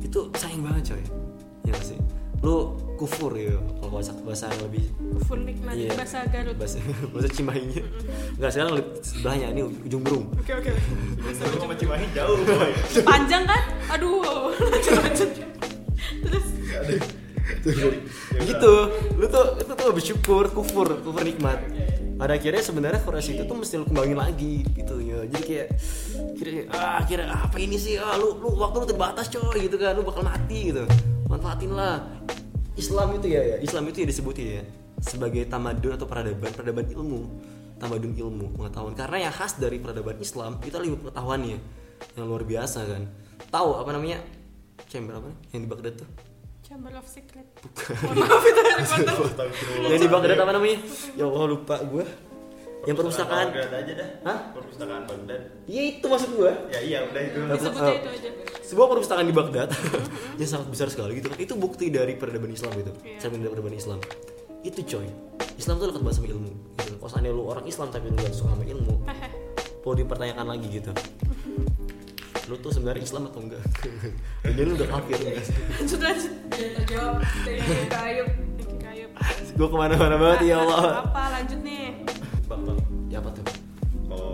Itu 0.00 0.20
sayang 0.34 0.62
banget 0.62 0.82
coy. 0.90 1.02
Ya 1.62 1.72
gak 1.72 1.86
sih? 1.86 1.98
Lu 2.40 2.56
kufur 2.96 3.32
ya 3.32 3.52
kalau 3.76 3.92
bahasa 3.94 4.12
bahasa 4.20 4.48
yang 4.48 4.64
lebih 4.64 4.84
full 5.24 5.40
nikmat 5.40 5.76
Iya. 5.76 5.92
bahasa 5.92 6.24
Garut. 6.24 6.56
Bahasa 6.56 6.76
bahasa 7.12 7.28
Cimahinya 7.28 7.84
nggak 8.36 8.50
sekarang 8.50 8.72
lebih 8.76 8.92
sebelahnya 9.00 9.46
ini 9.52 9.60
ujung 9.64 10.00
burung 10.00 10.24
oke. 10.32 10.52
Oke 10.54 10.72
Lu 11.20 11.32
sama 11.36 11.72
Cimahi 11.76 12.04
jauh 12.12 12.40
boy. 12.40 12.72
panjang 13.00 13.44
kan? 13.44 13.62
Aduh. 13.92 14.52
Lanjut 14.56 14.92
lanjut 15.04 15.30
terus 16.20 16.46
gitu. 18.48 18.74
Lu 19.16 19.26
tuh 19.26 19.46
itu 19.60 19.72
tuh 19.72 19.90
bersyukur 19.92 20.44
kufur 20.52 20.88
kufur 21.02 21.22
nikmat. 21.22 21.58
Pada 22.20 22.36
akhirnya 22.36 22.60
sebenarnya 22.60 23.00
korelasi 23.00 23.32
itu 23.32 23.48
tuh 23.48 23.56
mesti 23.56 23.80
lu 23.80 23.88
kembangin 23.88 24.18
lagi 24.20 24.60
gitu 24.76 25.00
ya. 25.00 25.24
Jadi 25.24 25.42
kayak 25.44 25.68
kira 26.36 26.52
ah 26.76 27.00
kira 27.08 27.24
apa 27.32 27.56
ini 27.56 27.80
sih? 27.80 27.96
Ah 27.96 28.20
lu 28.20 28.36
lu 28.36 28.60
waktu 28.60 28.84
lu 28.84 28.86
terbatas 28.88 29.32
coy 29.32 29.64
gitu 29.64 29.80
kan. 29.80 29.96
Lu 29.96 30.04
bakal 30.04 30.28
mati 30.28 30.72
gitu. 30.72 30.84
Manfaatin 31.32 31.72
lah. 31.72 32.04
Islam 32.76 33.16
itu 33.16 33.26
ya, 33.32 33.40
ya. 33.40 33.56
Islam 33.60 33.88
itu 33.88 34.04
ya 34.04 34.06
disebut 34.08 34.36
ya 34.36 34.62
sebagai 35.00 35.48
tamadun 35.48 35.96
atau 35.96 36.04
peradaban 36.04 36.52
peradaban 36.52 36.86
ilmu. 36.92 37.20
Tamadun 37.80 38.12
ilmu 38.12 38.46
pengetahuan. 38.52 38.92
Karena 38.92 39.28
yang 39.28 39.32
khas 39.32 39.56
dari 39.56 39.80
peradaban 39.80 40.20
Islam 40.20 40.60
itu 40.60 40.76
ilmu 40.76 41.08
pengetahuannya. 41.08 41.58
Yang 42.20 42.26
luar 42.28 42.44
biasa 42.44 42.84
kan. 42.84 43.02
Tahu 43.48 43.80
apa 43.80 43.90
namanya? 43.96 44.20
Chamber 44.92 45.24
apa 45.24 45.30
yang 45.56 45.64
di 45.64 45.68
Baghdad 45.68 46.04
tuh 46.04 46.29
Chamber 46.70 46.94
of 46.94 47.02
Secret. 47.02 47.50
Maaf 48.14 48.42
itu 48.50 48.62
yang 49.82 49.98
di 49.98 50.06
Baghdad 50.06 50.38
apa 50.38 50.54
namanya? 50.54 50.78
Ya 51.18 51.26
Allah 51.26 51.50
lupa 51.50 51.82
gue 51.82 52.06
yang 52.86 52.94
perpustakaan. 52.94 53.50
Baghdad 53.50 53.74
aja 53.74 53.92
dah. 53.98 54.08
Hah? 54.22 54.38
Perpustakaan 54.54 55.02
Baghdad. 55.02 55.50
iya 55.66 55.82
itu 55.90 56.06
maksud 56.06 56.30
gue 56.30 56.52
Ya 56.70 56.78
iya 56.78 56.98
udah 57.10 57.22
itu. 57.26 57.38
disebutnya 57.42 57.92
itu 57.98 58.08
aja 58.14 58.28
sebuah 58.62 58.86
perpustakaan 58.86 59.26
di 59.26 59.34
Baghdad. 59.34 59.68
Yang 60.38 60.48
sangat 60.54 60.68
besar 60.70 60.86
sekali 60.94 61.18
gitu. 61.18 61.26
Kan 61.26 61.42
itu 61.42 61.58
bukti 61.58 61.90
dari 61.90 62.14
peradaban 62.14 62.54
Islam 62.54 62.70
gitu. 62.78 62.94
Iya. 63.02 63.18
cermin 63.18 63.42
dari 63.42 63.50
peradaban 63.50 63.74
Islam. 63.74 63.98
Itu 64.62 64.80
coy. 64.86 65.10
Islam 65.58 65.74
tuh 65.74 65.86
dekat 65.90 66.02
banget 66.06 66.16
sama 66.22 66.28
ilmu 66.30 66.50
gitu. 66.78 66.92
Kalau 67.02 67.10
seandainya 67.10 67.34
lu 67.34 67.44
orang 67.50 67.66
Islam 67.66 67.90
tapi 67.90 68.06
lu 68.06 68.14
gak 68.14 68.30
suka 68.30 68.54
sama 68.54 68.62
ilmu 68.62 68.94
mau 69.82 69.96
dipertanyakan 69.96 70.46
lagi 70.46 70.66
gitu 70.70 70.92
lu 72.50 72.58
tuh 72.58 72.74
sebenarnya 72.74 73.06
Islam 73.06 73.30
atau 73.30 73.46
enggak? 73.46 73.62
Jadi 74.42 74.60
lu 74.66 74.74
udah 74.74 74.88
kafir 74.90 75.16
enggak 75.22 75.44
sih 75.46 75.54
lanjut 75.78 76.00
lanjut 76.02 76.32
Jangan 76.50 76.72
terjawab 76.82 77.14
dari 77.46 77.60
kayu 77.86 78.24
Bikin 78.58 78.76
kayu 78.82 79.06
gue 79.54 79.68
ke 79.68 79.76
mana-mana 79.76 80.16
banget 80.16 80.40
ya 80.50 80.56
Allah. 80.64 81.04
Apa 81.04 81.22
lanjut 81.36 81.60
nih. 81.60 82.02
Bang, 82.48 82.64
bang. 82.64 82.78
ya 83.12 83.16
apa 83.20 83.30
tuh? 83.36 83.44
Kalau 84.08 84.32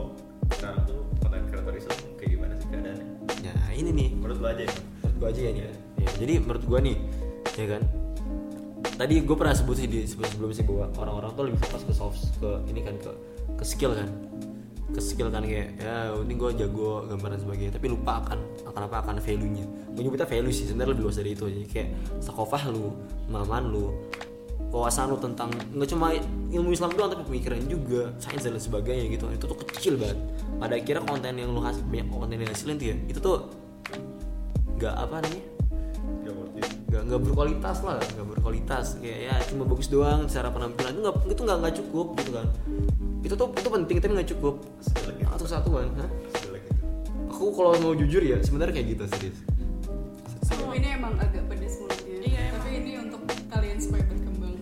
sekarang 0.54 0.80
tuh 0.86 1.00
konten 1.18 1.40
kreator 1.50 1.74
Islam 1.74 1.96
kayak 2.16 2.30
gimana 2.30 2.52
sih 2.56 2.68
keadaannya? 2.70 3.06
ya 3.42 3.52
ini 3.74 3.90
nih. 3.90 4.08
Menurut 4.16 4.38
lu 4.38 4.46
aja 4.46 4.62
ya? 4.64 4.72
menurut 5.02 5.16
gue 5.18 5.28
aja 5.28 5.40
ya 5.42 5.50
nih. 5.50 5.62
Ya. 5.66 5.72
Ya, 6.06 6.10
jadi 6.22 6.34
menurut 6.40 6.64
gue 6.64 6.78
nih 6.78 6.96
ya 7.58 7.66
kan? 7.68 7.82
Tadi 8.96 9.14
gue 9.26 9.36
pernah 9.36 9.54
sebut 9.58 9.76
sih 9.76 9.88
di 9.90 10.00
sebelum 10.06 10.30
sebelum 10.30 10.50
sih 10.54 10.64
bahwa 10.64 10.86
orang-orang 10.96 11.30
tuh 11.34 11.44
lebih 11.50 11.60
fokus 11.66 11.82
ke 11.84 11.92
soft 11.92 12.20
ke 12.40 12.50
ini 12.70 12.80
kan 12.86 12.94
ke 12.96 13.10
ke 13.60 13.64
skill 13.66 13.92
kan 13.92 14.08
ke 14.86 15.00
skill 15.02 15.34
kan 15.34 15.42
kayak 15.42 15.74
ya 15.82 16.14
ini 16.22 16.34
gue 16.38 16.50
jago 16.54 17.02
gambar 17.10 17.34
dan 17.34 17.40
sebagainya 17.42 17.72
tapi 17.74 17.86
lupa 17.90 18.22
akan 18.22 18.38
akan 18.70 18.80
apa 18.86 18.96
akan 19.02 19.14
value 19.18 19.50
nya 19.50 19.66
gue 19.66 20.02
nyebutnya 20.06 20.28
value 20.30 20.54
sih 20.54 20.70
sebenarnya 20.70 20.94
lebih 20.94 21.04
luas 21.10 21.16
dari 21.18 21.30
itu 21.34 21.44
jadi 21.50 21.66
kayak 21.66 21.88
sakofah 22.22 22.62
lu 22.70 22.94
pemahaman 23.26 23.64
lu 23.66 23.90
wawasan 24.70 25.08
lu 25.08 25.16
tentang 25.16 25.48
nggak 25.72 25.88
cuma 25.88 26.12
ilmu 26.52 26.74
Islam 26.74 26.90
doang 26.94 27.10
tapi 27.14 27.22
pemikiran 27.24 27.58
juga 27.64 28.12
sains 28.20 28.44
dan 28.44 28.58
sebagainya 28.58 29.08
gitu. 29.14 29.24
Itu 29.30 29.44
tuh 29.48 29.58
kecil 29.62 29.94
banget. 29.96 30.18
Pada 30.60 30.74
akhirnya 30.76 31.02
konten 31.06 31.32
yang 31.38 31.50
lu 31.54 31.60
hasil 31.62 31.82
banyak 31.86 32.08
konten 32.10 32.36
yang 32.36 32.50
hasilin 32.50 32.76
tuh 32.76 32.86
ya 32.92 32.96
itu 33.08 33.18
tuh 33.22 33.38
nggak 34.76 34.94
apa 34.94 35.14
namanya. 35.24 35.55
Nggak 36.96 37.12
nggak 37.12 37.22
berkualitas 37.28 37.76
lah 37.84 38.00
nggak 38.00 38.28
berkualitas. 38.32 38.86
Kayak 39.04 39.18
ya 39.28 39.34
cuma 39.52 39.68
bagus 39.68 39.92
doang 39.92 40.24
secara 40.32 40.48
penampilan. 40.48 40.96
Itu 40.96 41.00
nggak 41.04 41.16
itu 41.28 41.40
nggak 41.44 41.58
nggak 41.60 41.74
cukup 41.84 42.06
gitu 42.16 42.30
kan. 42.32 42.46
Itu 43.20 43.34
tuh 43.36 43.48
itu 43.52 43.68
penting 43.68 43.96
tapi 44.00 44.12
nggak 44.16 44.30
cukup. 44.32 44.54
Satu 45.36 45.44
satuan 45.44 45.92
Hah? 46.00 46.08
Aku 47.28 47.52
kalau 47.52 47.76
mau 47.84 47.92
jujur 47.92 48.24
ya 48.24 48.40
sebenarnya 48.40 48.80
kayak 48.80 48.88
gitu 48.96 49.04
serius 49.12 49.38
Tapi 50.48 50.80
ini 50.80 50.88
emang 50.96 51.12
agak 51.20 51.44
pedes 51.52 51.76
mulutnya. 51.84 52.16
Iya, 52.24 52.40
emang. 52.48 52.56
Tapi 52.56 52.70
ini 52.80 52.92
untuk 52.96 53.20
kalian 53.52 53.76
supaya 53.76 54.02
berkembang. 54.08 54.56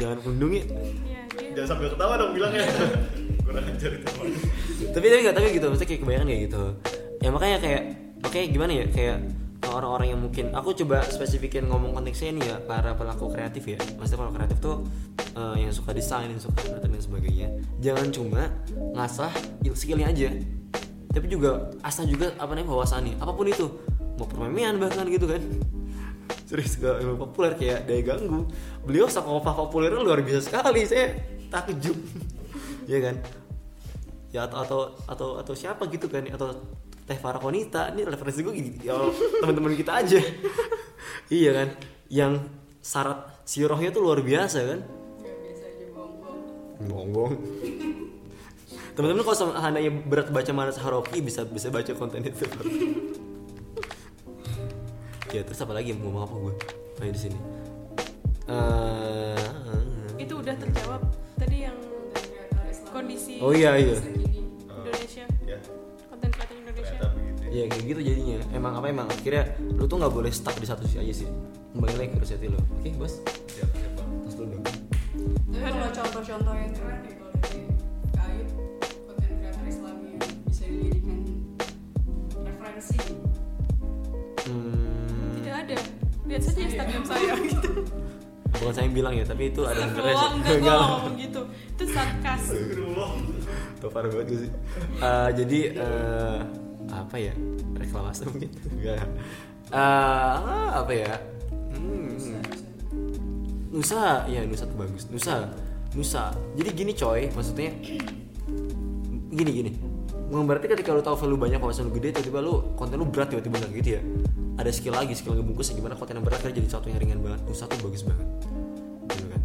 Jangan 0.00 0.18
kundung 0.24 0.52
ya 0.56 0.64
Iya, 0.64 1.20
dia 1.28 1.50
Jangan 1.60 1.68
sambil 1.68 1.88
ketawa 1.92 2.14
dong 2.16 2.32
bilangnya. 2.32 2.64
Kurang 3.44 3.64
ajar 3.68 3.90
itu. 3.92 4.08
tapi 4.96 5.06
tapi 5.12 5.20
nggak 5.28 5.36
tapi 5.36 5.46
gitu 5.52 5.66
maksudnya 5.68 5.88
kayak 5.92 6.00
kebanyakan 6.00 6.26
kayak 6.32 6.42
gitu. 6.48 6.62
Ya 7.20 7.28
makanya 7.28 7.58
kayak 7.60 7.82
oke 8.24 8.40
gimana 8.48 8.72
ya 8.72 8.84
kayak 8.88 9.16
orang-orang 9.80 10.12
yang 10.12 10.20
mungkin 10.20 10.52
aku 10.52 10.76
coba 10.84 11.00
spesifikin 11.08 11.64
ngomong 11.64 11.96
konteksnya 11.96 12.36
nih 12.36 12.44
ya 12.44 12.56
para 12.60 12.92
pelaku 12.92 13.32
kreatif 13.32 13.64
ya. 13.64 13.80
Maksudnya 13.96 14.18
pelaku 14.20 14.34
kreatif 14.36 14.58
tuh 14.60 14.76
eh, 15.34 15.56
yang 15.64 15.72
suka 15.72 15.96
desain 15.96 16.28
yang 16.28 16.36
suka 16.36 16.60
art 16.68 16.84
dan 16.84 17.00
sebagainya. 17.00 17.48
Jangan 17.80 18.12
cuma 18.12 18.52
ngasah 18.92 19.32
il- 19.64 19.72
skillnya 19.72 20.12
aja. 20.12 20.28
Tapi 21.10 21.26
juga 21.26 21.72
asah 21.80 22.04
juga 22.04 22.36
apa 22.36 22.52
namanya 22.52 22.76
wawasannya. 22.76 23.16
Apa 23.18 23.32
pun 23.32 23.48
itu. 23.48 23.66
Mau 24.20 24.28
permainan 24.28 24.76
bahkan 24.76 25.08
gitu 25.08 25.24
kan. 25.24 25.40
Serius 26.48 26.76
gak 26.76 27.00
ilmu 27.00 27.16
populer 27.16 27.56
kayak 27.56 27.88
daya 27.88 28.04
ganggu. 28.04 28.46
Beliau 28.84 29.08
sakopah 29.08 29.56
populernya 29.56 30.04
luar 30.04 30.20
biasa 30.20 30.52
sekali 30.52 30.84
saya 30.84 31.16
takjub. 31.48 31.96
Ya 32.90 32.98
kan? 32.98 33.22
Ya 34.34 34.50
atau 34.50 34.58
atau 34.66 34.80
atau 35.06 35.28
atau 35.38 35.54
siapa 35.54 35.86
gitu 35.94 36.10
kan 36.10 36.26
atau 36.26 36.58
Teh 37.10 37.18
Farah 37.18 37.42
Konita 37.42 37.90
ini 37.90 38.06
referensi 38.06 38.38
gue 38.38 38.54
gitu 38.54 38.86
ya 38.86 38.94
teman-teman 39.42 39.74
kita 39.74 39.98
aja. 39.98 40.22
Iya 41.30 41.50
kan? 41.54 41.68
Yang 42.10 42.32
syarat 42.82 43.18
sirohnya 43.46 43.90
tuh 43.94 44.02
luar 44.02 44.18
biasa 44.22 44.58
kan? 44.66 44.80
Gak 45.22 45.36
biasa 45.42 45.62
aja 45.66 45.86
bohong-bohong 45.94 47.10
bohong 47.10 47.34
teman-teman 48.98 49.22
kalau 49.22 49.38
seandainya 49.38 49.92
berat 50.06 50.28
baca 50.34 50.50
Manas 50.54 50.78
Haroki 50.78 51.22
bisa 51.22 51.46
bisa 51.46 51.66
baca 51.74 51.90
konten 51.98 52.22
itu. 52.22 52.46
Ya 55.30 55.46
terus 55.46 55.62
apa 55.62 55.70
lagi 55.70 55.94
mau 55.94 56.10
ngomong 56.10 56.22
apa 56.26 56.34
gue 56.34 56.54
main 56.98 57.14
di 57.14 57.20
sini. 57.22 57.38
Eh, 58.50 59.46
itu 60.18 60.34
udah 60.34 60.54
terjawab 60.58 61.06
tadi 61.38 61.70
yang 61.70 61.78
kondisi 62.90 63.38
oh 63.38 63.54
iya 63.54 63.78
iya 63.78 63.96
gitu 67.90 68.00
jadinya. 68.06 68.38
Emang 68.54 68.72
apa 68.78 68.86
emang 68.86 69.06
akhirnya 69.10 69.50
lu 69.58 69.84
tuh 69.90 69.98
nggak 69.98 70.14
boleh 70.14 70.30
stuck 70.30 70.54
di 70.62 70.66
satu 70.66 70.86
sisi 70.86 71.02
aja 71.02 71.14
sih. 71.26 71.28
Kembali 71.74 71.94
lagi 71.98 72.10
ke 72.14 72.46
lo 72.46 72.58
oke 72.58 72.88
bos? 72.98 73.14
Siapa 73.50 73.74
siapa 73.74 74.02
terus 74.26 74.34
lu 74.38 74.44
dong 74.54 74.62
Tapi 75.50 75.68
kalau 75.74 75.90
contoh-contoh 75.90 76.54
yang 76.54 76.72
keren 76.74 77.00
ya 77.02 77.12
kalau 77.18 77.34
dari 77.42 77.60
Kayub 78.14 78.48
konten 79.06 79.30
kreator 79.42 79.64
Islam 79.66 79.96
yang 80.06 80.18
bisa 80.46 80.64
dijadikan 80.70 81.18
referensi. 82.46 82.98
hmm, 84.46 85.30
tidak 85.42 85.54
ada. 85.66 85.76
Lihat 86.30 86.42
saja 86.46 86.60
Instagram 86.62 87.02
saya 87.02 87.32
gitu. 87.50 87.70
Bukan 88.50 88.72
saya 88.76 88.84
yang 88.86 88.94
bilang 88.94 89.14
ya 89.18 89.24
tapi 89.26 89.42
itu 89.50 89.62
ada 89.66 89.78
yang 89.78 89.92
Wah, 89.98 90.30
enggak 90.36 90.54
Enggak. 90.62 90.78
ngomong 90.78 91.14
gitu. 91.18 91.40
Itu 91.74 91.84
sarkas. 91.90 92.42
Tuh 93.80 93.88
parah 93.88 94.10
banget 94.12 94.26
gue 94.30 94.38
sih? 94.46 94.52
Eh, 95.00 95.30
jadi 95.32 95.58
eh, 95.80 96.38
apa 97.10 97.18
ya? 97.18 97.34
Reklamasi 97.74 98.22
mungkin 98.30 98.54
enggak. 98.78 99.02
Eh, 99.74 100.68
apa 100.78 100.92
ya? 100.94 101.18
Hmm, 101.74 102.14
Nusa 103.74 104.30
ya 104.30 104.46
Nusa 104.46 104.70
tuh 104.70 104.78
bagus. 104.78 105.10
Nusa 105.10 105.50
Nusa. 105.98 106.30
Jadi 106.54 106.70
gini 106.70 106.94
coy 106.94 107.26
maksudnya 107.34 107.74
gini 109.34 109.50
gini. 109.50 109.70
Berarti 110.30 110.70
ketika 110.70 110.94
lu 110.94 111.02
tahu 111.02 111.18
value 111.18 111.34
banyak 111.34 111.58
kawasan 111.58 111.90
lu 111.90 111.98
gede 111.98 112.14
tiba-tiba 112.14 112.38
lu 112.38 112.78
konten 112.78 112.94
lu 112.94 113.10
berat 113.10 113.34
tiba-tiba 113.34 113.58
nggak 113.58 113.74
gitu 113.82 113.90
ya? 113.98 114.02
Ada 114.62 114.70
skill 114.70 114.94
lagi 114.94 115.18
skill 115.18 115.34
ngebungkus 115.34 115.74
gimana 115.74 115.98
konten 115.98 116.14
yang 116.14 116.22
berat 116.22 116.38
akhirnya 116.38 116.62
jadi 116.62 116.78
satu 116.78 116.94
yang 116.94 117.02
ringan 117.02 117.18
banget. 117.26 117.42
Nusa 117.42 117.66
tuh 117.66 117.78
bagus 117.82 118.06
banget. 118.06 118.26
Gitu 119.10 119.26
kan? 119.26 119.42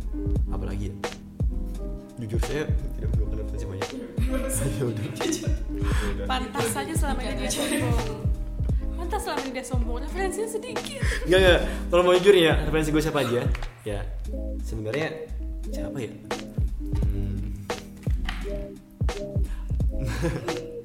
Apalagi 0.53 0.93
ya 0.93 1.24
jujur 2.15 2.39
saya 2.47 2.63
tidak 2.95 3.09
melakukan 3.11 3.37
referensi 3.43 3.65
banyak 3.67 3.89
ya 4.79 4.83
udah 4.87 5.03
Udah. 5.05 6.25
pantas 6.25 6.67
saja 6.71 6.93
selama 6.95 7.19
ini 7.27 7.35
dia 7.43 7.51
sombong 7.51 8.23
pantas 8.95 9.21
selama 9.27 9.39
ini 9.43 9.51
dia 9.51 9.65
sombong 9.67 9.97
referensinya 9.99 10.49
sedikit 10.49 11.01
Enggak 11.27 11.39
enggak. 11.41 11.61
Kalau 11.91 12.01
mau 12.05 12.13
jujur 12.15 12.35
ya, 12.37 12.53
referensi 12.63 12.89
gue 12.93 13.03
siapa 13.03 13.19
aja? 13.25 13.41
Ya, 13.83 13.99
sebenarnya 14.61 15.09
siapa 15.67 15.97
ya? 15.99 16.11
Hmm. 17.09 17.37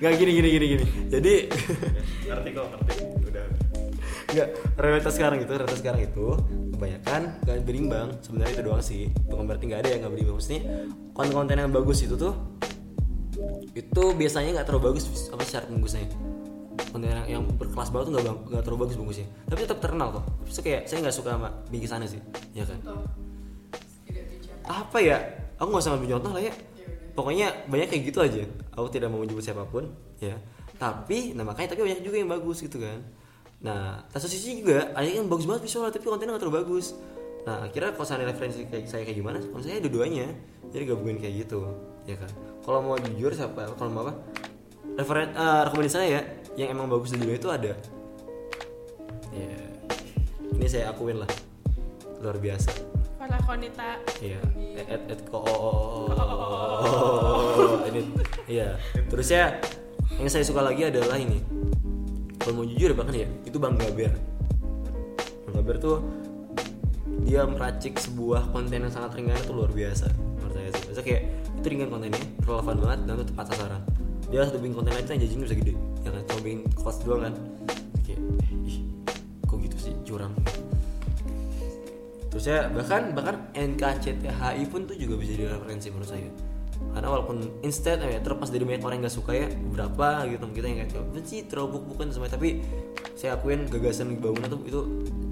Enggak 0.00 0.12
gini 0.16 0.30
gini 0.32 0.48
gini 0.48 0.66
gini. 0.76 0.84
Jadi 1.12 1.34
ngerti 2.24 2.48
kok 2.56 2.66
ngerti 2.72 2.89
enggak 4.30 4.48
realitas 4.78 5.12
sekarang 5.18 5.38
itu, 5.42 5.52
realitas 5.52 5.80
sekarang 5.82 6.02
itu 6.06 6.26
kebanyakan 6.80 7.20
gak 7.44 7.56
berimbang. 7.68 8.08
Sebenarnya 8.24 8.52
itu 8.56 8.62
doang 8.64 8.82
sih. 8.82 9.02
Bukan 9.28 9.44
berarti 9.44 9.64
nggak 9.68 9.80
ada 9.84 9.88
yang 9.92 10.00
nggak 10.06 10.12
berimbang. 10.16 10.36
Maksudnya 10.40 10.62
konten-konten 11.12 11.56
yang 11.60 11.72
bagus 11.74 11.98
itu 12.00 12.14
tuh 12.16 12.34
itu 13.76 14.04
biasanya 14.16 14.60
nggak 14.60 14.66
terlalu 14.68 14.82
bagus 14.92 15.04
apa 15.28 15.42
secara 15.44 15.64
bungkusnya? 15.68 16.08
Konten 16.90 17.06
yang, 17.06 17.26
yang 17.28 17.42
berkelas 17.60 17.92
banget 17.92 18.04
tuh 18.08 18.12
nggak 18.16 18.26
bang- 18.26 18.42
nggak 18.48 18.62
terlalu 18.64 18.80
bagus 18.88 18.96
bungkusnya. 18.96 19.26
Tapi 19.52 19.58
tetap 19.68 19.78
terkenal 19.84 20.08
kok. 20.16 20.24
Terus 20.48 20.58
kayak 20.64 20.82
saya 20.88 20.98
nggak 21.04 21.16
suka 21.20 21.30
sama 21.36 21.48
bingkisannya 21.68 22.08
sih. 22.08 22.20
Ya 22.56 22.64
kan? 22.64 22.78
Apa 24.64 24.98
ya? 25.04 25.18
Aku 25.60 25.68
nggak 25.68 25.82
usah 25.84 25.92
ngambil 25.92 26.10
contoh 26.16 26.32
lah 26.32 26.42
ya 26.42 26.54
Ya. 26.80 26.88
Pokoknya 27.12 27.46
banyak 27.68 27.92
kayak 27.92 28.02
gitu 28.08 28.18
aja. 28.24 28.42
Aku 28.72 28.88
tidak 28.88 29.12
mau 29.12 29.20
menyebut 29.20 29.44
siapa 29.44 29.68
pun 29.68 29.92
ya. 30.16 30.40
Tapi 30.80 31.36
nah 31.36 31.44
makanya 31.44 31.76
tapi 31.76 31.84
banyak 31.84 32.00
juga 32.00 32.16
yang 32.16 32.32
bagus 32.32 32.64
gitu 32.64 32.80
kan 32.80 33.04
nah 33.60 34.00
satu 34.08 34.24
sisi 34.24 34.64
juga 34.64 34.88
ada 34.96 35.04
yang 35.04 35.28
bagus 35.28 35.44
banget 35.44 35.68
visual 35.68 35.92
tapi 35.92 36.04
kontennya 36.04 36.36
nggak 36.36 36.42
terlalu 36.44 36.58
bagus 36.64 36.96
nah 37.44 37.64
akhirnya 37.64 37.92
kalau 37.96 38.06
saya 38.08 38.24
referensi 38.24 38.64
kayak 38.68 38.84
saya 38.88 39.02
kayak 39.04 39.18
gimana 39.20 39.38
kalau 39.40 39.62
saya 39.64 39.80
dua-duanya 39.84 40.28
jadi 40.72 40.84
gabungin 40.92 41.20
kayak 41.20 41.44
gitu 41.44 41.68
ya 42.08 42.16
kan 42.16 42.30
kalau 42.64 42.80
mau 42.84 42.96
jujur 42.96 43.32
siapa 43.32 43.68
kalau 43.76 43.90
mau 43.92 44.02
apa 44.08 44.12
referen 44.96 45.32
eh, 45.32 45.60
rekomendasi 45.68 45.92
saya 45.92 46.08
ya 46.08 46.22
yang 46.56 46.76
emang 46.76 46.88
bagus 46.88 47.12
di 47.12 47.20
dunia 47.20 47.36
itu 47.36 47.48
ada 47.48 47.72
ya 49.32 49.60
ini 50.56 50.66
saya 50.68 50.92
akuin 50.92 51.20
lah 51.20 51.30
luar 52.20 52.36
biasa 52.36 52.72
para 53.20 53.36
konita 53.44 54.00
Iya, 54.20 54.40
at 54.84 55.08
at 55.08 55.20
ko 55.28 55.40
ini 57.88 58.00
iya. 58.48 58.76
Terus 59.08 59.28
ya 59.32 59.56
yang 60.16 60.28
saya 60.28 60.44
suka 60.44 60.60
lagi 60.60 60.88
adalah 60.88 61.16
ini. 61.16 61.40
Kalau 62.40 62.52
mau 62.56 62.64
jujur 62.64 62.90
ya 62.92 62.96
bahkan 62.96 63.14
ya, 63.14 63.28
itu 63.44 63.56
Bang 63.60 63.76
Gaber. 63.76 64.12
Bang 65.46 65.54
Gaber 65.60 65.76
tuh 65.76 65.96
dia 67.28 67.44
meracik 67.44 68.00
sebuah 68.00 68.48
konten 68.50 68.80
yang 68.80 68.92
sangat 68.92 69.20
ringan 69.20 69.36
itu 69.36 69.52
luar 69.52 69.68
biasa 69.70 70.08
menurut 70.40 70.54
saya 70.56 70.68
sih. 70.72 70.82
Maksudnya 70.88 71.04
kayak 71.04 71.22
itu 71.60 71.66
ringan 71.68 71.88
kontennya, 71.92 72.24
relevan 72.48 72.76
banget 72.80 73.00
dan 73.04 73.12
itu 73.20 73.26
tepat 73.28 73.46
sasaran. 73.52 73.82
Dia 74.32 74.46
satu 74.48 74.58
bikin 74.62 74.74
konten 74.78 74.92
aja 74.96 75.10
yang 75.12 75.20
jajan 75.20 75.40
bisa 75.44 75.56
gede, 75.58 75.74
ya 76.06 76.10
kan? 76.10 76.22
Cuma 76.24 76.40
bikin 76.40 76.60
cost 76.72 76.98
doang 77.04 77.22
kan. 77.28 77.34
Kayak, 78.06 78.20
ih, 78.64 78.78
kok 79.44 79.56
gitu 79.60 79.76
sih 79.76 79.94
curang 80.08 80.32
terus 82.30 82.46
ya 82.46 82.70
bahkan 82.70 83.10
bahkan 83.10 83.36
NKCTHI 83.58 84.62
pun 84.70 84.86
tuh 84.86 84.94
juga 84.94 85.18
bisa 85.18 85.34
jadi 85.34 85.50
referensi 85.50 85.90
menurut 85.90 86.08
saya 86.08 86.30
karena 86.90 87.08
walaupun 87.08 87.36
instead 87.62 88.02
eh, 88.02 88.18
terlepas 88.18 88.50
dari 88.50 88.66
banyak 88.66 88.82
orang 88.82 88.96
yang 88.98 89.06
gak 89.06 89.16
suka 89.16 89.32
ya 89.34 89.46
berapa 89.46 90.26
gitu 90.26 90.44
kita 90.50 90.66
yang 90.66 90.78
kayak 90.84 91.22
sih 91.22 91.46
terlalu 91.46 91.86
bukan 91.86 92.10
semuanya 92.10 92.34
tapi 92.34 92.64
saya 93.14 93.38
akuin 93.38 93.70
gagasan 93.70 94.18
bangunan 94.18 94.48
tuh 94.50 94.60
itu 94.66 94.80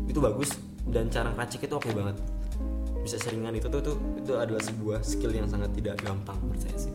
itu 0.09 0.19
bagus 0.23 0.55
dan 0.89 1.13
cara 1.13 1.31
racik 1.37 1.69
itu 1.69 1.75
oke 1.77 1.91
banget. 1.93 2.17
Bisa 3.05 3.17
seringan 3.21 3.57
itu 3.57 3.69
tuh, 3.69 3.81
tuh 3.81 3.97
itu 4.21 4.33
adalah 4.37 4.61
sebuah 4.61 5.01
skill 5.05 5.33
yang 5.33 5.49
sangat 5.49 5.73
tidak 5.77 6.01
gampang 6.01 6.37
menurut 6.45 6.61
saya 6.61 6.77
sih. 6.89 6.93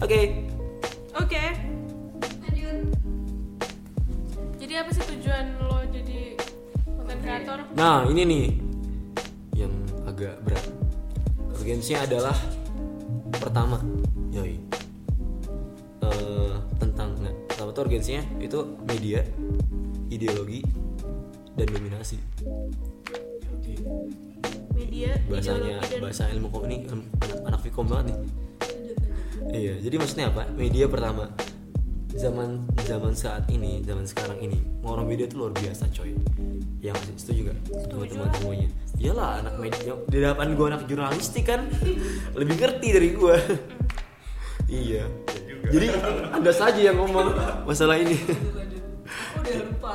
Oke. 0.00 0.44
Oke. 1.16 1.44
Lanjut. 2.44 2.78
jadi 4.56 4.84
apa 4.84 4.90
sih 4.92 5.04
tujuan 5.16 5.46
lo 5.62 5.78
jadi 5.88 6.36
konten 6.84 7.18
kreator 7.22 7.58
Nah 7.76 8.04
ini 8.10 8.22
nih 8.24 8.46
yang 9.56 9.72
agak 10.04 10.40
berat. 10.44 10.64
Urgensinya 11.56 12.04
adalah 12.04 12.36
pertama, 13.46 13.78
yoi, 14.34 14.58
Eh, 16.06 16.54
tentang 16.82 17.14
nggak? 17.16 17.34
Pertama 17.48 17.70
tuh 17.72 17.82
urgensinya 17.88 18.22
itu 18.42 18.58
media, 18.84 19.22
ideologi, 20.12 20.60
dan 21.54 21.66
dominasi. 21.70 22.18
media 24.76 25.16
Bahasanya 25.26 25.80
dan 25.80 25.98
bahasa 26.04 26.28
ilmu 26.30 26.52
kok 26.52 26.62
ini 26.68 26.76
anak 27.24 27.38
anak 27.48 27.60
fikom 27.64 27.86
banget 27.88 28.12
nih. 28.12 28.18
Iya, 29.56 29.74
jadi 29.88 29.94
maksudnya 29.96 30.26
apa? 30.28 30.42
Media 30.52 30.84
pertama 30.90 31.32
zaman 32.12 32.66
zaman 32.84 33.14
saat 33.16 33.48
ini, 33.48 33.80
zaman 33.82 34.04
sekarang 34.04 34.36
ini, 34.42 34.58
ngorong 34.84 35.08
media 35.08 35.24
itu 35.24 35.40
luar 35.40 35.56
biasa, 35.56 35.88
coy. 35.96 36.12
Ya 36.86 36.94
masih 36.94 37.18
setuju 37.18 37.40
gak? 37.50 37.58
Teman-teman 37.90 38.30
semuanya. 38.38 38.68
Iyalah 38.94 39.30
anak 39.42 39.54
media 39.58 39.92
di 40.06 40.18
depan 40.22 40.54
gue 40.54 40.66
anak 40.70 40.82
jurnalistik 40.86 41.44
kan 41.50 41.66
lebih 42.38 42.54
ngerti 42.62 42.88
dari 42.94 43.08
gue. 43.10 43.36
iya. 44.70 45.02
Jadi 45.66 45.86
anda 46.30 46.52
saja 46.54 46.78
yang 46.78 47.02
ngomong 47.02 47.34
masalah 47.66 47.98
ini. 47.98 48.14
Udah 49.34 49.54
lupa. 49.66 49.94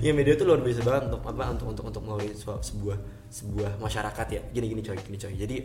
Iya 0.00 0.12
media 0.16 0.32
tuh 0.36 0.44
luar 0.48 0.60
biasa 0.64 0.80
banget 0.80 1.02
untuk 1.12 1.20
apa? 1.28 1.44
Untuk 1.52 1.66
untuk 1.76 1.84
untuk 1.92 2.02
melalui 2.04 2.32
sebuah 2.32 2.60
sebuah, 2.60 2.98
sebuah 3.28 3.70
masyarakat 3.80 4.26
ya. 4.32 4.40
Gini 4.48 4.66
gini 4.72 4.80
coy, 4.80 4.96
gini 5.00 5.16
coy. 5.20 5.32
Jadi 5.32 5.56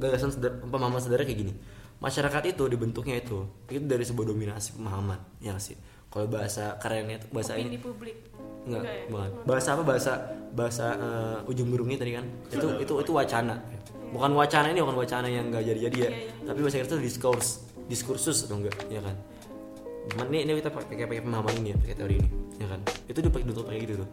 gagasan 0.00 0.32
seder, 0.36 0.60
pemahaman 0.64 1.00
sederhana 1.00 1.28
kayak 1.28 1.40
gini. 1.48 1.52
Masyarakat 2.00 2.42
itu 2.56 2.64
dibentuknya 2.68 3.20
itu 3.20 3.44
itu 3.68 3.84
dari 3.84 4.04
sebuah 4.04 4.32
dominasi 4.32 4.76
pemahaman 4.76 5.20
ya 5.40 5.56
sih. 5.56 5.76
Kalau 6.10 6.26
bahasa 6.26 6.74
kerennya 6.82 7.22
itu 7.22 7.26
bahasa 7.30 7.54
opini 7.54 7.70
ini 7.70 7.78
publik 7.78 8.16
enggak, 8.66 8.82
Enggak 8.82 8.94
ya? 8.94 9.04
bukan. 9.08 9.30
Bahasa 9.46 9.68
apa 9.78 9.82
bahasa 9.86 10.12
bahasa 10.50 10.86
eh, 10.98 11.50
ujung 11.50 11.68
burungnya 11.70 11.98
tadi 12.02 12.12
kan. 12.18 12.26
Itu 12.50 12.66
itu 12.82 12.92
itu 12.98 13.12
wacana. 13.14 13.56
Bukan 14.10 14.30
wacana 14.34 14.66
ini 14.74 14.82
bukan 14.82 14.98
wacana 14.98 15.26
yang 15.30 15.54
enggak 15.54 15.62
jadi-jadi 15.70 15.98
ya. 16.02 16.10
Iya, 16.10 16.18
iya. 16.26 16.32
Tapi 16.50 16.58
bahasa 16.66 16.76
Inggris 16.82 16.90
itu 16.90 16.98
discourse, 16.98 17.50
diskursus 17.86 18.38
atau 18.50 18.58
enggak, 18.58 18.74
ya 18.90 18.98
kan. 18.98 19.14
Cuman 20.10 20.26
ini, 20.34 20.38
ini 20.50 20.52
kita 20.58 20.74
pakai 20.74 21.06
pakai 21.06 21.22
pemahaman 21.22 21.54
ini 21.62 21.68
ya, 21.70 21.76
pakai 21.78 21.94
teori 21.94 22.14
ini, 22.18 22.28
ya 22.58 22.66
kan. 22.66 22.80
Itu 23.06 23.18
dipakai 23.22 23.46
ditutup 23.46 23.70
kayak 23.70 23.80
gitu 23.86 23.94
tuh. 24.02 24.08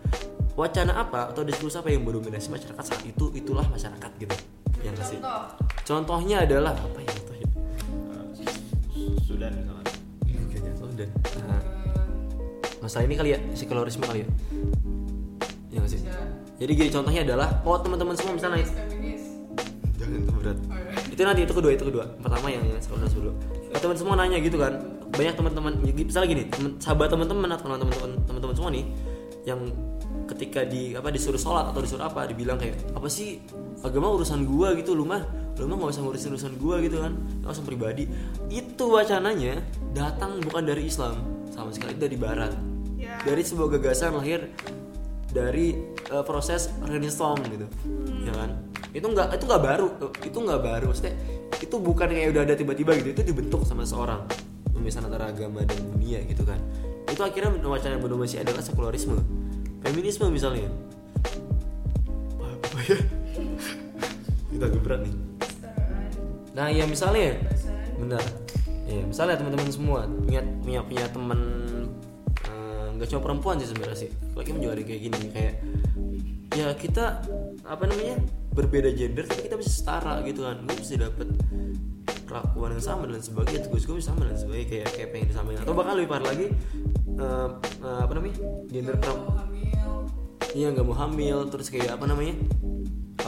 Wacana 0.53 0.93
apa 1.01 1.33
atau 1.33 1.41
diskursus 1.41 1.81
apa 1.81 1.89
yang 1.89 2.05
mendominasi 2.05 2.53
masyarakat 2.53 2.83
saat 2.85 3.01
itu 3.09 3.33
itulah 3.33 3.65
masyarakat 3.73 4.11
gitu. 4.21 4.35
Yang 4.85 4.93
nggak 5.01 5.07
sih. 5.09 5.17
Contoh. 5.17 5.41
Contohnya 5.81 6.45
adalah 6.45 6.77
apa 6.77 6.99
ya 7.01 7.09
contohnya? 7.09 7.47
Eh, 8.93 9.17
Sudan 9.25 9.49
misalnya 9.57 9.93
Kayaknya 10.45 10.71
oh, 10.77 10.91
dan 10.93 11.09
nah, 11.49 11.61
masalah 12.83 13.05
ini 13.05 13.15
kali 13.17 13.29
ya 13.35 13.39
sekularisme 13.53 14.05
kali 14.05 14.23
ya. 14.23 14.29
Ya 15.73 15.79
sih. 15.85 16.01
Jadi 16.57 16.71
gini 16.73 16.89
contohnya 16.89 17.21
adalah 17.21 17.61
oh 17.61 17.77
teman-teman 17.77 18.17
semua 18.17 18.33
misalnya 18.33 18.65
feminis. 18.65 19.23
jangan 19.97 20.13
itu 20.17 20.31
berat 20.33 20.57
Oh, 20.67 20.77
iya. 20.77 21.13
itu 21.13 21.21
nanti 21.25 21.41
itu 21.43 21.53
kedua 21.53 21.71
itu 21.73 21.83
kedua 21.83 22.05
pertama 22.21 22.47
yang 22.53 22.63
yang 22.63 22.77
sekolah 22.77 23.09
dulu 23.09 23.33
kalau 23.73 23.81
teman 23.81 23.97
semua 23.97 24.15
nanya 24.15 24.37
gitu 24.39 24.57
kan 24.61 24.73
banyak 25.09 25.33
teman-teman 25.35 25.73
misalnya 25.83 26.27
gini 26.29 26.43
temen, 26.47 26.71
sahabat 26.77 27.09
teman-teman 27.09 27.49
atau 27.49 27.65
teman-teman 27.65 28.11
teman-teman 28.29 28.55
semua 28.55 28.71
nih 28.71 28.85
yang 29.47 29.59
ketika 30.27 30.67
di 30.67 30.93
apa 30.93 31.09
disuruh 31.09 31.39
sholat 31.39 31.71
atau 31.71 31.79
disuruh 31.79 32.05
apa 32.05 32.27
dibilang 32.27 32.59
kayak 32.59 32.77
apa 32.93 33.07
sih 33.07 33.39
agama 33.81 34.11
urusan 34.11 34.43
gua 34.43 34.75
gitu 34.75 34.91
lu 34.93 35.07
mah 35.07 35.23
lu 35.57 35.65
mah 35.65 35.75
nggak 35.79 35.91
usah 35.97 36.03
ngurusin 36.03 36.29
urusan 36.35 36.53
gua 36.59 36.75
gitu 36.83 37.01
kan 37.01 37.15
urusan 37.47 37.65
pribadi 37.65 38.05
itu 38.51 38.85
wacananya 38.85 39.63
datang 39.95 40.37
bukan 40.43 40.63
dari 40.67 40.85
Islam 40.85 41.36
sama 41.57 41.71
sekali 41.73 41.97
dari 41.97 42.13
Barat. 42.13 42.53
Ya. 42.97 43.21
dari 43.21 43.45
sebuah 43.45 43.77
gagasan 43.77 44.17
lahir 44.17 44.49
dari 45.29 45.77
eh, 46.09 46.23
proses 46.25 46.73
Renaissance 46.81 47.45
gitu. 47.45 47.69
Ya 48.25 48.33
kan? 48.33 48.49
Itu 48.89 49.13
nggak 49.13 49.37
itu 49.37 49.43
nggak 49.45 49.63
baru 49.63 49.87
itu 50.25 50.37
nggak 50.37 50.61
baru. 50.61 50.85
Maksudnya 50.89 51.13
itu 51.61 51.75
bukan 51.77 52.09
kayak 52.09 52.29
udah 52.33 52.41
ada 52.41 52.53
tiba-tiba 52.57 52.97
gitu 52.97 53.09
itu 53.13 53.21
dibentuk 53.21 53.61
sama 53.69 53.85
seorang 53.85 54.25
pemisahan 54.73 55.09
antara 55.09 55.29
agama 55.29 55.61
dan 55.61 55.77
dunia 55.93 56.25
gitu 56.25 56.41
kan. 56.41 56.57
Itu 57.05 57.21
akhirnya 57.21 57.53
wacana 57.61 57.97
yang 57.97 58.03
mendominasi 58.05 58.41
adalah 58.41 58.61
sekularisme. 58.65 59.17
Feminisme 59.85 60.25
misalnya. 60.33 60.69
Apa 62.41 62.79
ya? 62.81 62.97
Kita 64.57 64.65
berat 64.81 65.05
nih. 65.05 65.13
Nah 66.57 66.67
ya 66.73 66.89
misalnya. 66.89 67.37
Benar 67.97 68.47
ya 68.87 69.03
misalnya 69.03 69.35
teman-teman 69.35 69.67
semua 69.69 69.99
punya 70.07 70.41
punya 70.63 70.79
punya 70.81 71.05
teman 71.11 71.39
eh, 72.47 72.85
nggak 72.95 73.07
cuma 73.11 73.21
perempuan 73.21 73.55
sih 73.59 73.67
sebenarnya 73.69 73.97
sih. 74.07 74.11
Lagi 74.33 74.49
juga 74.55 74.73
ada 74.73 74.83
kayak 74.83 75.01
gini 75.03 75.19
kayak 75.35 75.55
ya 76.55 76.67
kita 76.73 77.05
apa 77.67 77.83
namanya 77.85 78.17
berbeda 78.55 78.89
gender 78.95 79.27
tapi 79.29 79.45
kita 79.45 79.55
bisa 79.59 79.71
setara 79.71 80.23
gitu 80.23 80.47
kan. 80.47 80.63
Gue 80.63 80.75
bisa 80.79 80.95
dapet 80.97 81.27
perlakuan 82.27 82.75
yang 82.75 82.83
sama 82.83 83.03
dan 83.07 83.21
sebagainya 83.23 83.67
tugas 83.67 83.83
gue 83.87 83.95
bisa 83.99 84.11
sama 84.15 84.27
dan 84.27 84.35
sebagainya 84.39 84.67
kayak 84.71 84.87
kayak 84.95 85.09
pengen 85.11 85.27
disamain. 85.29 85.57
Atau 85.59 85.75
bahkan 85.75 85.93
lebih 85.99 86.09
parah 86.09 86.27
lagi 86.31 86.47
eh, 87.19 87.49
eh, 87.83 87.99
apa 88.01 88.11
namanya 88.15 88.35
gender 88.71 88.95
perempuan 88.97 89.47
iya 90.57 90.73
nggak 90.73 90.89
mau 90.89 90.97
hamil 90.97 91.45
terus 91.53 91.69
kayak 91.69 91.93
apa 91.93 92.09
namanya 92.09 92.33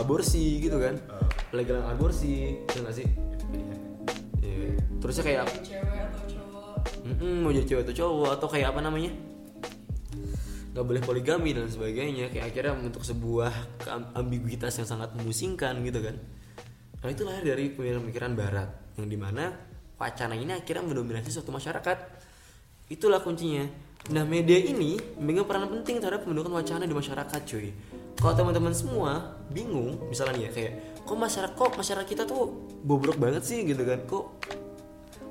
aborsi 0.02 0.58
gitu 0.64 0.82
kan. 0.82 0.98
Legal 1.54 1.86
aborsi 1.86 2.58
ya 2.66 2.80
nggak 2.82 2.96
sih. 2.96 3.08
Terusnya 5.00 5.24
kayak 5.24 5.44
jadi 5.48 5.64
cewek 5.64 6.00
atau 6.06 6.22
cowok? 6.28 6.76
Mm-mm, 7.08 7.36
mau 7.42 7.52
jadi 7.56 7.68
cewek 7.68 7.84
atau 7.88 7.96
cowok 7.96 8.30
atau 8.38 8.48
kayak 8.52 8.68
apa 8.76 8.80
namanya? 8.84 9.12
Nggak 10.70 10.86
boleh 10.86 11.02
poligami 11.02 11.50
dan 11.58 11.66
sebagainya. 11.66 12.30
Kayak 12.30 12.46
akhirnya 12.54 12.72
membentuk 12.78 13.04
sebuah 13.04 13.52
ambiguitas 14.14 14.78
yang 14.78 14.88
sangat 14.88 15.12
memusingkan 15.18 15.82
gitu 15.82 16.00
kan. 16.06 16.16
Nah 17.00 17.10
itu 17.10 17.24
lahir 17.24 17.44
dari 17.48 17.72
pemikiran-pemikiran 17.74 18.32
barat 18.36 18.70
yang 19.00 19.08
di 19.08 19.16
mana 19.16 19.56
wacana 19.96 20.36
ini 20.36 20.52
akhirnya 20.52 20.84
mendominasi 20.84 21.32
suatu 21.32 21.50
masyarakat. 21.50 21.98
Itulah 22.92 23.24
kuncinya. 23.24 23.66
Nah 24.12 24.24
media 24.24 24.56
ini 24.56 25.00
memegang 25.20 25.48
peran 25.48 25.68
penting 25.68 26.00
terhadap 26.00 26.24
pembentukan 26.24 26.54
wacana 26.56 26.84
di 26.88 26.96
masyarakat 26.96 27.42
cuy. 27.48 27.72
Kalau 28.20 28.34
teman-teman 28.36 28.76
semua 28.76 29.40
bingung 29.48 29.96
misalnya 30.12 30.48
ya 30.48 30.52
kayak 30.52 31.02
kok 31.08 31.18
masyarakat 31.18 31.56
kok 31.56 31.72
masyarakat 31.76 32.08
kita 32.08 32.24
tuh 32.28 32.68
bobrok 32.84 33.16
banget 33.16 33.44
sih? 33.48 33.64
Gitu 33.64 33.80
kan. 33.84 34.04
Kok 34.04 34.26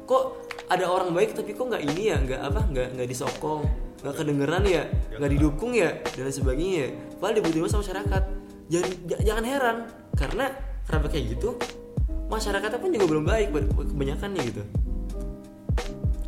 kok 0.08 0.24
ada 0.72 0.84
orang 0.88 1.12
baik 1.12 1.36
tapi 1.36 1.52
kok 1.52 1.68
nggak 1.68 1.84
ini 1.84 2.02
ya? 2.08 2.16
Nggak 2.16 2.40
apa? 2.40 2.60
Nggak 2.72 2.88
nggak 2.96 3.08
disokong. 3.12 3.62
Nggak 4.00 4.14
kedengeran 4.16 4.64
ya? 4.64 4.82
Nggak 5.20 5.30
didukung 5.36 5.72
ya? 5.76 5.90
Dan 6.16 6.32
sebagainya 6.32 6.76
ya? 6.80 6.88
Padahal 7.20 7.34
dibutuhin 7.44 7.68
sama 7.68 7.84
masyarakat. 7.84 8.22
Jangan 8.72 8.90
j- 9.04 9.22
jangan 9.28 9.44
heran. 9.44 9.76
Karena 10.16 10.44
kenapa 10.88 11.06
kayak 11.12 11.36
gitu? 11.36 11.60
Masyarakatnya 12.28 12.78
pun 12.80 12.90
juga 12.92 13.06
belum 13.08 13.24
baik 13.24 13.48
kebanyakan 13.92 14.28
nih 14.36 14.42
gitu. 14.52 14.62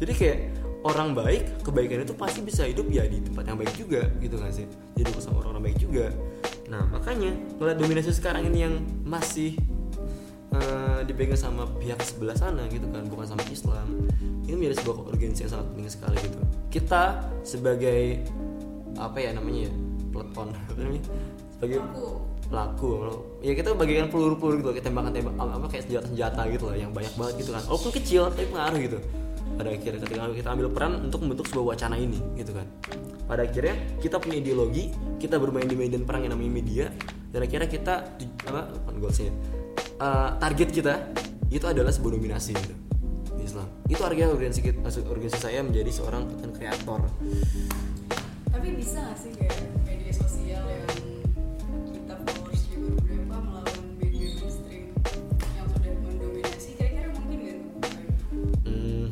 Jadi 0.00 0.12
kayak 0.16 0.38
orang 0.80 1.12
baik 1.12 1.60
kebaikan 1.60 2.08
itu 2.08 2.16
pasti 2.16 2.40
bisa 2.40 2.64
hidup 2.64 2.88
ya 2.88 3.04
di 3.04 3.20
tempat 3.20 3.44
yang 3.44 3.60
baik 3.60 3.72
juga 3.76 4.08
gitu 4.16 4.40
nggak 4.40 4.52
sih? 4.52 4.66
Jadi 4.96 5.08
sama 5.20 5.44
orang-orang 5.44 5.72
baik 5.72 5.78
juga. 5.80 6.08
Nah 6.72 6.88
makanya 6.88 7.36
melihat 7.60 7.76
dominasi 7.76 8.16
sekarang 8.16 8.48
ini 8.48 8.64
yang 8.64 8.74
masih 9.04 9.60
eh, 10.54 11.00
dipegang 11.06 11.38
sama 11.38 11.66
pihak 11.78 12.00
sebelah 12.02 12.36
sana 12.36 12.66
gitu 12.70 12.86
kan 12.90 13.06
bukan 13.06 13.26
sama 13.26 13.42
Islam. 13.50 14.08
Ini 14.46 14.54
menjadi 14.58 14.82
sebuah 14.82 14.96
urgensi 15.14 15.46
yang 15.46 15.52
sangat 15.58 15.66
penting 15.74 15.90
sekali 15.90 16.16
gitu. 16.18 16.40
Kita 16.70 17.02
sebagai 17.46 18.22
apa 18.98 19.18
ya 19.22 19.30
namanya 19.32 19.70
ya 19.70 19.72
peleton 20.10 20.48
sebagai 21.54 21.78
aku 21.78 22.04
pelaku. 22.50 22.90
Ya 23.46 23.52
kita 23.54 23.78
bagikan 23.78 24.10
peluru-peluru 24.10 24.58
gitu 24.58 24.66
loh, 24.66 24.74
kayak 24.74 24.86
tembakan-tembak 24.90 25.34
apa 25.38 25.66
kayak 25.70 25.84
senjata-senjata 25.86 26.42
gitu 26.50 26.64
loh 26.66 26.76
yang 26.76 26.90
banyak 26.90 27.14
banget 27.14 27.34
gitu 27.46 27.50
kan. 27.54 27.62
Walaupun 27.70 27.90
kecil 27.94 28.20
tapi 28.28 28.44
pengaruh 28.50 28.80
gitu. 28.82 28.98
Pada 29.50 29.68
akhirnya 29.76 29.98
ketika 30.00 30.24
kita 30.32 30.48
ambil 30.56 30.68
peran 30.72 30.92
untuk 31.04 31.20
membentuk 31.20 31.46
sebuah 31.52 31.76
wacana 31.76 31.94
ini 31.94 32.18
gitu 32.34 32.50
kan. 32.56 32.66
Pada 33.30 33.46
akhirnya 33.46 33.78
kita 34.02 34.18
punya 34.18 34.42
ideologi 34.42 34.90
kita 35.22 35.38
bermain 35.38 35.68
di 35.68 35.78
medan 35.78 36.02
perang 36.02 36.26
yang 36.26 36.34
namanya 36.34 36.52
media 36.52 36.86
dan 37.30 37.46
akhirnya 37.46 37.68
kita 37.70 37.94
apa 38.50 38.60
bukan 38.74 38.94
goalsnya 38.98 39.30
uh, 40.00 40.30
target 40.40 40.68
kita 40.72 40.94
itu 41.52 41.66
adalah 41.68 41.92
sebuah 41.92 42.16
dominasi 42.16 42.56
gitu 42.56 42.74
di 43.36 43.42
Islam. 43.44 43.68
Itu 43.86 44.00
harga 44.02 44.32
urgensi 44.32 44.60
kita 44.64 44.80
maksud 44.80 45.04
urgensi 45.06 45.38
saya 45.38 45.60
menjadi 45.60 45.90
seorang 45.92 46.26
content 46.26 46.52
creator. 46.56 47.00
Tapi 48.50 48.68
bisa 48.74 48.98
gak 48.98 49.18
sih 49.20 49.30
kayak 49.36 49.56
media 49.86 50.12
sosial 50.14 50.64
yang 50.66 50.88
kita 51.94 52.14
followers 52.26 52.62
juga 52.66 52.88
beberapa 52.98 53.36
melawan 53.38 53.84
media 54.00 54.26
mainstream 54.40 54.84
yang 55.54 55.66
sudah 55.70 55.92
mendominasi? 56.02 56.70
Kira-kira 56.74 57.08
mungkin 57.14 57.38
gak 57.44 57.56
hmm 58.66 59.06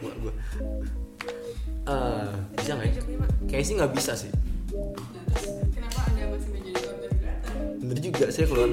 gua 0.00 0.12
gua. 0.24 0.32
Eh, 1.90 2.32
bisa 2.58 2.72
nggak 2.78 2.86
ya? 2.86 2.94
Kayaknya 3.50 3.66
sih 3.66 3.74
nggak 3.74 3.92
bisa 3.94 4.12
sih. 4.14 4.30
Bener 7.90 8.06
juga 8.06 8.26
saya 8.30 8.46
keluar. 8.46 8.70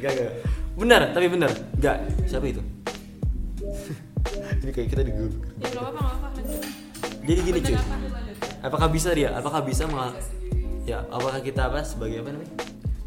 Gak 0.00 0.12
gak. 0.16 0.32
Benar, 0.80 1.02
tapi 1.12 1.26
benar. 1.28 1.52
Gak. 1.76 2.08
Siapa 2.24 2.46
itu? 2.48 2.64
Ini 4.64 4.70
kayak 4.72 4.88
kita 4.88 5.00
ya 5.04 5.12
nggak 5.12 5.76
apa-apa 5.76 6.00
lanjut 6.32 6.64
Jadi 7.28 7.40
gini 7.44 7.58
cuy. 7.60 7.76
Apakah 8.64 8.88
bisa 8.88 9.12
dia? 9.12 9.28
Apakah 9.36 9.60
bisa 9.60 9.84
mengal 9.84 10.16
bisa 10.16 10.24
sendiri 10.24 10.88
ya? 10.88 10.98
Apakah 11.12 11.40
kita 11.44 11.68
apa 11.68 11.84
sebagai 11.84 12.24
apa 12.24 12.32
namanya? 12.32 12.54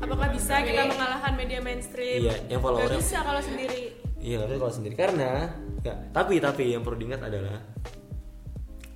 apakah 0.01 0.33
bisa 0.33 0.57
kita 0.65 0.81
mengalahkan 0.89 1.31
media 1.37 1.59
mainstream 1.61 2.25
Iya, 2.25 2.33
yang 2.49 2.57
followernya- 2.57 2.97
bisa 2.97 3.21
kalau 3.21 3.37
sendiri 3.37 3.93
Iya, 4.17 4.37
tapi 4.49 4.57
kalau 4.57 4.73
sendiri 4.73 4.95
karena 4.97 5.53
ya, 5.85 5.93
tapi 6.09 6.41
tapi 6.41 6.73
yang 6.73 6.81
perlu 6.81 6.97
diingat 6.97 7.21
adalah 7.21 7.61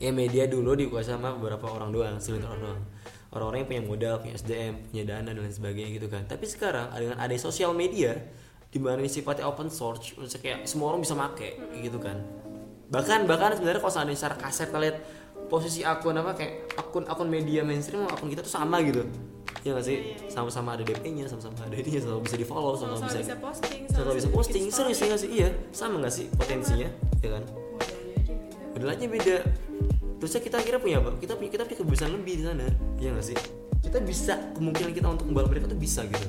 ya 0.02 0.10
media 0.10 0.50
dulu 0.50 0.74
dikuasai 0.74 1.14
sama 1.18 1.38
beberapa 1.38 1.66
orang 1.70 1.90
doang, 1.94 2.18
segelintir 2.18 2.50
orang 2.50 2.62
doang. 2.62 2.82
Orang-orang 3.36 3.68
yang 3.68 3.70
punya 3.70 3.84
modal, 3.84 4.16
punya 4.24 4.34
SDM, 4.40 4.74
punya 4.88 5.04
dana 5.04 5.28
dan 5.28 5.44
lain 5.44 5.52
sebagainya 5.52 5.92
gitu 6.00 6.08
kan. 6.08 6.24
Tapi 6.24 6.48
sekarang 6.48 6.88
dengan 6.96 7.20
ada 7.20 7.36
sosial 7.36 7.76
media 7.76 8.16
di 8.72 8.80
mana 8.80 9.04
sifatnya 9.12 9.44
open 9.44 9.68
source, 9.68 10.16
maksudnya 10.16 10.40
kayak 10.40 10.60
semua 10.64 10.96
orang 10.96 11.04
bisa 11.04 11.20
make 11.20 11.60
gitu 11.84 12.00
kan. 12.00 12.16
Bahkan 12.88 13.28
bahkan 13.28 13.60
sebenarnya 13.60 13.84
kalau 13.84 13.92
seandainya 13.92 14.20
secara 14.24 14.36
kasar 14.40 14.72
kita 14.72 14.80
lihat 14.80 14.98
posisi 15.52 15.84
akun 15.84 16.16
apa 16.16 16.32
kayak 16.32 16.80
akun 16.80 17.04
akun 17.12 17.28
media 17.28 17.62
mainstream 17.62 18.08
sama 18.08 18.16
akun 18.16 18.32
kita 18.32 18.40
tuh 18.40 18.56
sama 18.56 18.80
gitu. 18.88 19.04
Ya 19.68 19.76
nggak 19.76 19.84
sih? 19.84 19.98
Sama-sama 20.32 20.78
ada 20.78 20.86
DP-nya, 20.86 21.26
sama-sama 21.26 21.58
ada 21.66 21.76
ini, 21.76 21.98
sama 21.98 22.22
bisa 22.22 22.38
di 22.38 22.46
follow, 22.46 22.78
sama, 22.78 22.96
sama-sama 22.96 23.10
bisa 23.10 23.20
bisa 23.20 23.38
posting 23.42 23.82
sama 23.90 24.12
bisa 24.14 24.30
posting 24.30 24.64
serius 24.70 24.96
story. 24.96 25.10
ya 25.10 25.12
nggak 25.12 25.22
sih 25.22 25.30
iya 25.34 25.50
sama 25.74 25.96
nggak 26.04 26.14
sih 26.14 26.26
potensinya 26.32 26.90
ya 27.24 27.30
kan 27.34 27.44
modalnya 27.46 28.12
aja 28.12 28.28
beda 28.28 28.68
modal 28.76 28.90
aja 28.92 29.06
beda 29.08 29.38
terusnya 30.20 30.42
kita 30.42 30.58
kira 30.64 30.78
punya 30.80 31.04
apa? 31.04 31.16
Kita 31.20 31.36
punya 31.36 31.52
kita 31.52 31.64
punya 31.68 31.78
kebebasan 31.84 32.10
lebih 32.16 32.34
di 32.40 32.44
sana. 32.48 32.66
Ya 33.00 33.10
nggak 33.12 33.26
sih? 33.26 33.38
Kita 33.84 33.98
bisa 34.02 34.34
kemungkinan 34.56 34.92
kita 34.96 35.08
untuk 35.12 35.26
membalas 35.30 35.50
mereka 35.52 35.66
tuh 35.70 35.80
bisa 35.80 36.02
gitu. 36.08 36.28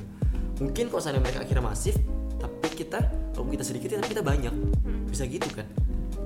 Mungkin 0.61 0.89
kalau 0.89 1.01
seandainya 1.01 1.23
mereka 1.23 1.39
akhirnya 1.45 1.63
masif 1.63 1.95
tapi 2.37 2.67
kita 2.73 2.99
walaupun 3.33 3.51
kita 3.57 3.65
sedikit 3.65 3.87
tapi 3.97 4.11
kita 4.11 4.23
banyak. 4.25 4.53
Bisa 5.07 5.23
gitu 5.25 5.47
kan? 5.55 5.65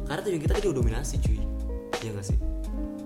Karena 0.09 0.21
tujuan 0.25 0.41
kita 0.41 0.53
tadi 0.57 0.67
udah 0.67 0.79
dominasi 0.81 1.15
cuy. 1.21 1.39
Ya 2.01 2.09
nggak 2.11 2.25
sih? 2.25 2.37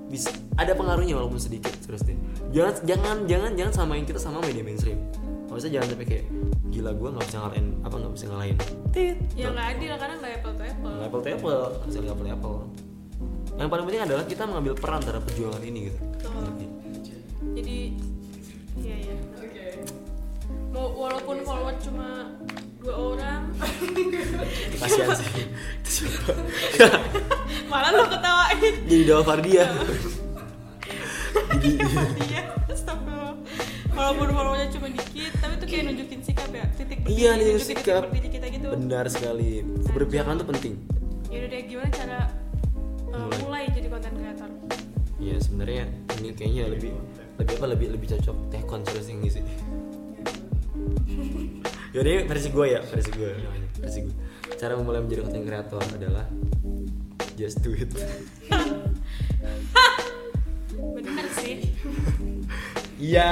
Bisa 0.08 0.32
ada 0.56 0.72
pengaruhnya 0.74 1.20
walaupun 1.20 1.38
sedikit 1.38 1.76
terus 1.84 2.02
deh. 2.08 2.16
Jangan 2.56 2.74
jangan 2.88 3.18
jangan 3.28 3.52
jangan 3.54 3.74
samain 3.74 4.06
kita 4.08 4.18
sama 4.18 4.40
media 4.42 4.64
mainstream. 4.64 4.98
Kalau 5.46 5.58
bisa 5.60 5.70
jangan 5.70 5.94
sampai 5.94 6.08
kayak 6.08 6.26
gila 6.72 6.92
gue 6.92 7.10
nggak 7.12 7.26
bisa 7.28 7.38
ngalahin 7.44 7.68
apa 7.84 7.96
nggak 8.00 8.14
bisa 8.16 8.26
ngalahin. 8.32 8.58
Tit 8.96 9.18
ya 9.36 9.48
nggak 9.52 9.68
adil 9.78 9.94
karena 10.00 10.16
nggak 10.18 10.34
apple 10.40 10.54
to 10.56 10.64
apple. 10.64 10.94
Nggak 10.96 11.08
apple 11.12 11.22
to 11.22 11.30
apple. 11.30 11.52
Nggak 11.86 12.14
apple 12.16 12.26
to 12.26 12.32
apple 12.32 12.60
yang 13.56 13.70
paling 13.70 13.86
penting 13.86 14.04
adalah 14.04 14.24
kita 14.24 14.44
mengambil 14.44 14.74
peran 14.76 15.00
terhadap 15.00 15.24
perjuangan 15.24 15.62
ini 15.62 15.80
gitu. 15.88 16.00
Betul. 16.12 16.46
jadi 17.56 17.78
iya 18.76 18.96
ya 19.02 19.16
oke. 19.38 19.66
Mau 20.70 20.86
walaupun 20.94 21.36
follower 21.42 21.76
cuma 21.80 22.36
dua 22.78 22.94
orang. 23.16 23.42
Kasihan 24.82 25.16
sih. 25.16 25.48
Malah 27.72 27.92
lo 27.92 28.04
ketawain. 28.06 28.74
Jadi 28.86 29.04
Dawa 29.06 29.24
Fardia. 29.24 29.66
Jadi 31.56 31.70
dia 32.22 32.42
astagfirullah. 32.68 33.36
Walaupun 33.96 34.28
followernya 34.30 34.68
cuma 34.70 34.88
dikit 34.92 35.32
tapi 35.40 35.54
itu 35.56 35.66
kayak 35.66 35.84
nunjukin 35.88 36.20
sikap 36.22 36.50
ya. 36.52 36.66
Titik 36.76 36.98
berdiri 37.02 37.16
Iya, 37.16 37.30
nunjukin 37.32 37.54
nunjukin 37.56 37.64
sikap. 37.72 38.02
titik 38.04 38.12
berdiri 38.12 38.30
kita 38.30 38.46
gitu. 38.52 38.68
Itu 38.68 38.76
benar 38.76 39.06
sekali. 39.08 39.52
Keberpihakan 39.88 40.34
tuh 40.36 40.48
penting. 40.52 40.74
Yaudah 41.32 41.48
deh 41.48 41.62
gimana 41.66 41.90
cara 41.90 42.20
uh, 43.16 43.32
Mulai. 43.32 43.40
mulai 43.42 43.64
jadi 43.72 43.88
konten 43.88 44.12
kreator 44.20 44.52
Iya 45.16 45.40
sebenarnya 45.40 45.88
ini 46.20 46.36
kayaknya 46.36 46.68
lebih 46.68 46.92
lebih 47.40 47.56
apa 47.56 47.66
lebih 47.72 47.88
lebih 47.96 48.08
cocok 48.12 48.52
teh 48.52 48.60
konspirasi 48.68 49.16
sih 49.32 49.40
Yaudah 51.96 52.12
ini 52.12 52.28
versi 52.28 52.52
gue 52.52 52.66
ya 52.68 52.84
versi 52.84 53.16
gue 53.16 53.32
namanya 53.40 53.68
versi 53.80 54.04
gue 54.04 54.16
cara 54.60 54.76
memulai 54.76 55.00
menjadi 55.00 55.24
konten 55.24 55.48
kreator 55.48 55.80
adalah 55.96 56.28
just 57.36 57.60
do 57.60 57.76
it. 57.76 57.92
Bener 60.96 61.28
sih. 61.36 61.76
Ya 62.96 63.28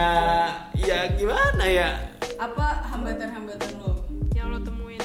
ya 0.75 1.07
gimana 1.15 1.63
ya? 1.63 2.11
Apa 2.35 2.83
hambatan-hambatan 2.91 3.79
lo? 3.79 4.03
Yang 4.35 4.47
lo 4.51 4.59
temuin. 4.67 4.99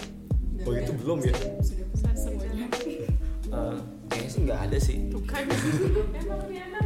Oh, 0.67 0.75
itu 0.75 0.91
belum 0.99 1.23
ya? 1.23 1.31
sudah 1.63 1.87
pesan 1.95 2.15
semuanya 2.19 2.67
Eh, 3.49 3.49
kayaknya 3.49 3.81
sih 4.39 4.47
nggak 4.47 4.61
ada 4.71 4.79
sih. 4.79 4.97
Tuh 5.11 5.23
kan. 5.27 5.43
Emang 6.15 6.41
Riana 6.47 6.81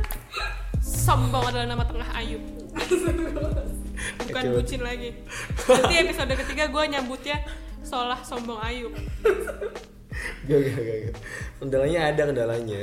sombong 0.82 1.44
adalah 1.46 1.66
nama 1.68 1.84
tengah 1.84 2.08
Ayub 2.16 2.42
bukan 4.24 4.44
bucin 4.56 4.80
lagi. 4.80 5.12
Nanti 5.68 5.94
episode 6.00 6.32
ketiga 6.34 6.64
gue 6.66 6.84
nyambutnya 6.88 7.38
solah 7.84 8.18
sombong 8.18 8.58
Ayub 8.58 8.92
gak 10.42 10.58
gak 10.58 10.74
gak 10.74 10.96
gak. 11.06 11.14
kendalanya 11.60 12.00
ada 12.10 12.22
kendalanya. 12.24 12.82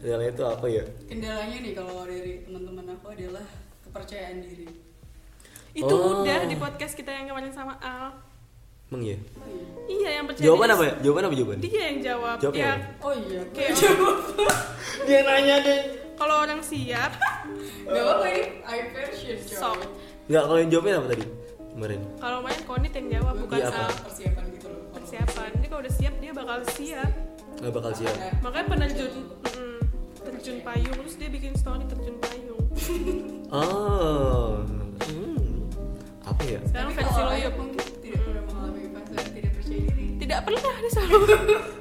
Kendalanya 0.00 0.30
itu 0.32 0.44
apa 0.44 0.66
ya? 0.66 0.84
Kendalanya 1.06 1.56
nih 1.60 1.72
kalau 1.72 2.04
dari 2.04 2.42
teman-teman 2.42 2.86
aku 2.92 3.06
adalah 3.12 3.46
kepercayaan 3.84 4.38
diri. 4.40 4.66
Itu 5.70 5.90
Oh. 5.92 6.20
udah 6.20 6.44
di 6.44 6.56
podcast 6.56 6.94
kita 6.94 7.12
yang 7.12 7.30
kemarin 7.30 7.52
sama 7.52 7.76
Al 7.78 8.16
emang 8.90 9.02
ya? 9.06 9.16
Iya 9.86 9.96
iya 9.96 10.10
yang 10.12 10.24
percaya 10.26 10.44
jawaban 10.44 10.66
diri- 10.66 10.74
apa 10.74 10.84
ya? 10.84 10.94
Jawaban 11.00 11.22
apa 11.22 11.34
jawaban? 11.34 11.58
Dia 11.60 11.80
yang 11.84 11.98
jawab 12.00 12.36
Jawabnya 12.38 12.62
ya. 12.62 12.70
apa? 12.70 12.86
oh 13.00 13.14
iya 13.16 13.40
kayak 13.50 13.70
dia 15.06 15.18
nanya 15.22 15.56
deh. 15.62 15.80
Kalau 16.14 16.34
orang 16.38 16.60
siap. 16.60 17.12
Gak 17.90 18.02
apa-apa 18.02 18.26
ini 18.28 18.42
I 18.62 18.78
version 18.92 19.38
sok. 19.40 19.78
Nggak 20.26 20.42
kalau 20.44 20.58
yang 20.58 20.70
jawabnya 20.70 20.94
apa 20.96 21.08
tadi? 21.08 21.24
Kemarin. 21.70 22.00
Kalau 22.18 22.38
main 22.40 22.60
konit 22.62 22.92
yang 22.92 23.06
jawab 23.10 23.34
bukan 23.40 23.56
Iya, 23.56 23.66
apa? 23.68 23.84
Persiapan 24.04 24.44
gitu 24.52 24.66
loh 24.68 24.82
persiapan. 24.92 25.50
Dia 25.56 25.68
kalau 25.68 25.80
udah 25.80 25.94
siap 25.94 26.14
dia 26.20 26.32
bakal 26.32 26.58
siap. 26.68 27.10
Nggak 27.58 27.72
bakal 27.72 27.92
siap. 27.94 28.14
Makanya 28.40 28.66
penerjun 28.68 29.12
mm, 29.48 29.78
terjun 30.20 30.56
payung. 30.62 30.98
Terus 31.00 31.14
dia 31.16 31.30
bikin 31.30 31.52
story 31.54 31.84
terjun 31.86 32.16
payung. 32.18 32.62
Oh. 33.50 34.62
Hmm. 35.02 35.66
apa 36.22 36.42
ya? 36.46 36.62
Sekarang 36.62 36.94
versi 36.94 37.10
kalau 37.10 37.26
lo 37.26 37.34
Ayub 37.34 37.42
yuk 37.42 37.54
mungkin 37.58 37.86
tidak 40.30 40.46
pernah 40.46 40.62
dia 40.78 40.90
selalu 40.94 41.18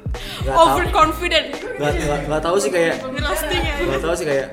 Nggak 0.10 0.56
tahu. 0.58 0.66
overconfident. 0.66 1.48
Nggak 1.54 1.92
nggak 2.02 2.20
nggak 2.26 2.42
tahu 2.42 2.58
sih 2.58 2.72
kayak 2.74 2.96
di 2.98 3.58
ya. 3.62 3.74
nggak 3.86 4.02
tahu 4.02 4.16
sih 4.18 4.26
kayak 4.26 4.48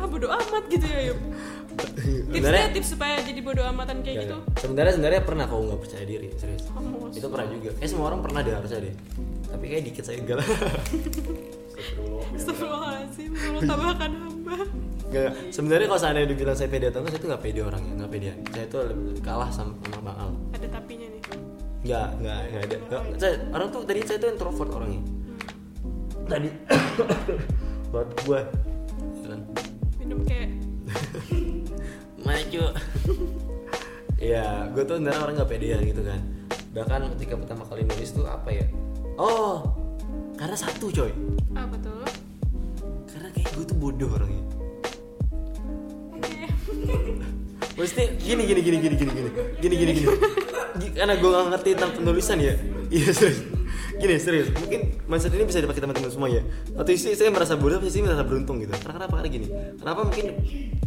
ah 0.00 0.08
bodo 0.10 0.28
amat 0.28 0.64
gitu 0.68 0.84
ya 0.84 1.00
yuk 1.12 1.18
tipsnya 1.80 2.36
sebenarnya 2.36 2.68
tips 2.76 2.88
supaya 2.92 3.14
jadi 3.24 3.40
bodo 3.40 3.62
amatan 3.64 4.04
kayak 4.04 4.16
nggak, 4.16 4.26
gitu. 4.28 4.36
nggak. 4.36 4.60
sebenarnya 4.60 4.92
sebenarnya 4.92 5.20
pernah 5.24 5.44
kau 5.48 5.60
nggak 5.64 5.80
percaya 5.80 6.04
diri 6.04 6.28
serius. 6.36 6.68
Kamu 6.68 7.08
itu 7.14 7.26
pernah 7.30 7.46
juga. 7.48 7.70
Kayak 7.80 7.90
semua 7.90 8.04
orang 8.12 8.20
pernah 8.20 8.40
deh 8.44 8.54
harusnya 8.54 8.80
deh. 8.84 8.94
Tapi 9.48 9.64
kayak 9.64 9.82
dikit 9.88 10.04
saya 10.04 10.16
enggak 10.20 10.36
lah. 10.40 10.48
Astagfirullahaladzim 12.36 13.30
Allah 13.32 13.62
tambahkan 13.64 14.10
hamba. 14.12 14.56
Nggak, 15.10 15.30
sebenarnya 15.50 15.86
kalau 15.90 16.00
seandainya 16.00 16.28
dibilang 16.30 16.56
saya 16.56 16.68
pede 16.70 16.86
atau 16.92 17.00
enggak, 17.02 17.12
saya 17.16 17.22
tuh 17.24 17.28
nggak 17.34 17.42
pede 17.42 17.60
orangnya, 17.66 17.92
nggak 17.98 18.10
pede. 18.14 18.30
Saya 18.54 18.66
tuh 18.70 18.80
lebih 18.86 19.22
kalah 19.24 19.50
sama, 19.50 19.72
sama 19.82 19.98
Bang 20.06 20.18
Al. 20.20 20.30
ada 20.54 20.66
tapinya 20.70 21.08
Nggak, 21.80 22.08
nggak, 22.20 22.40
nggak 22.44 22.62
ada. 22.62 22.76
Nggak, 22.78 23.02
saya, 23.16 23.34
orang 23.50 23.68
tuh 23.68 23.80
tadi 23.82 24.00
saya 24.04 24.18
tuh 24.18 24.28
introvert 24.28 24.70
orangnya. 24.70 25.02
Tadi 26.28 26.48
buat 27.90 28.08
gua, 28.22 28.40
ya 29.16 29.26
kan? 29.26 29.40
minum 29.98 30.20
kayak 30.22 30.50
maju. 32.26 32.62
ya, 34.30 34.46
gue 34.70 34.82
tuh 34.84 34.94
sebenarnya 34.96 35.20
orang 35.20 35.34
nggak 35.34 35.50
pedean 35.50 35.80
gitu 35.82 36.02
kan. 36.04 36.20
Bahkan 36.70 37.00
ketika 37.16 37.34
pertama 37.34 37.64
kali 37.64 37.82
nulis 37.82 38.12
tuh 38.12 38.28
apa 38.28 38.50
ya? 38.52 38.66
Oh, 39.16 39.74
karena 40.36 40.54
satu 40.54 40.88
coy. 40.88 41.10
apa 41.50 41.76
tuh 41.76 42.04
Karena 43.06 43.28
kayak 43.34 43.50
gue 43.52 43.64
tuh 43.66 43.76
bodoh 43.76 44.10
orangnya. 44.12 44.44
oke 46.14 46.40
Maksudnya 47.76 48.06
gini 48.16 48.42
gini 48.44 48.60
gini 48.60 48.76
gini 48.78 48.94
gini 48.94 49.10
gini 49.10 49.30
gini 49.58 49.74
gini 49.76 49.92
gini 49.92 50.06
Gi- 50.06 50.48
karena 50.94 51.14
gue 51.20 51.28
gak 51.28 51.46
ngerti 51.52 51.68
tentang 51.76 51.92
penulisan 51.96 52.38
ya. 52.40 52.54
Iya 52.90 53.14
serius. 53.14 53.46
Gini 54.02 54.18
serius. 54.18 54.50
Mungkin 54.50 55.06
mindset 55.06 55.30
ini 55.30 55.46
bisa 55.46 55.62
dipakai 55.62 55.78
teman-teman 55.78 56.10
semua 56.10 56.26
ya. 56.26 56.42
Satu 56.74 56.90
sisi 56.90 57.14
saya 57.14 57.30
merasa 57.30 57.54
bodoh 57.54 57.78
sisi 57.78 58.02
merasa 58.02 58.26
beruntung 58.26 58.58
gitu. 58.58 58.74
Karena 58.74 58.98
kenapa? 58.98 59.22
Karena 59.22 59.30
gini. 59.30 59.46
Kenapa 59.78 60.00
mungkin 60.02 60.26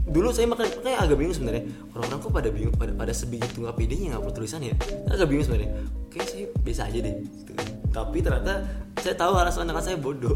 dulu 0.03 0.35
saya 0.35 0.51
makan 0.51 0.67
kayak 0.83 0.99
agak 0.99 1.15
bingung 1.15 1.31
sebenarnya. 1.31 1.63
Orang-orang 1.95 2.19
kok 2.19 2.31
pada 2.35 2.49
bingung 2.51 2.75
pada 2.75 2.91
pada 2.91 3.13
sebegitu 3.15 3.63
nggak 3.63 3.75
pedenya 3.79 4.19
nggak 4.19 4.35
tulisan 4.35 4.67
ya? 4.67 4.75
Agak 5.07 5.31
bingung 5.31 5.47
sebenarnya. 5.47 5.71
Kayak 6.11 6.27
saya 6.27 6.45
biasa 6.59 6.81
aja 6.91 6.99
deh 6.99 7.15
gitu. 7.23 7.51
tapi 7.93 8.17
ternyata 8.25 8.53
saya 8.99 9.15
tahu 9.15 9.33
alasan 9.39 9.63
anak 9.63 9.79
saya 9.79 9.95
bodoh. 9.95 10.35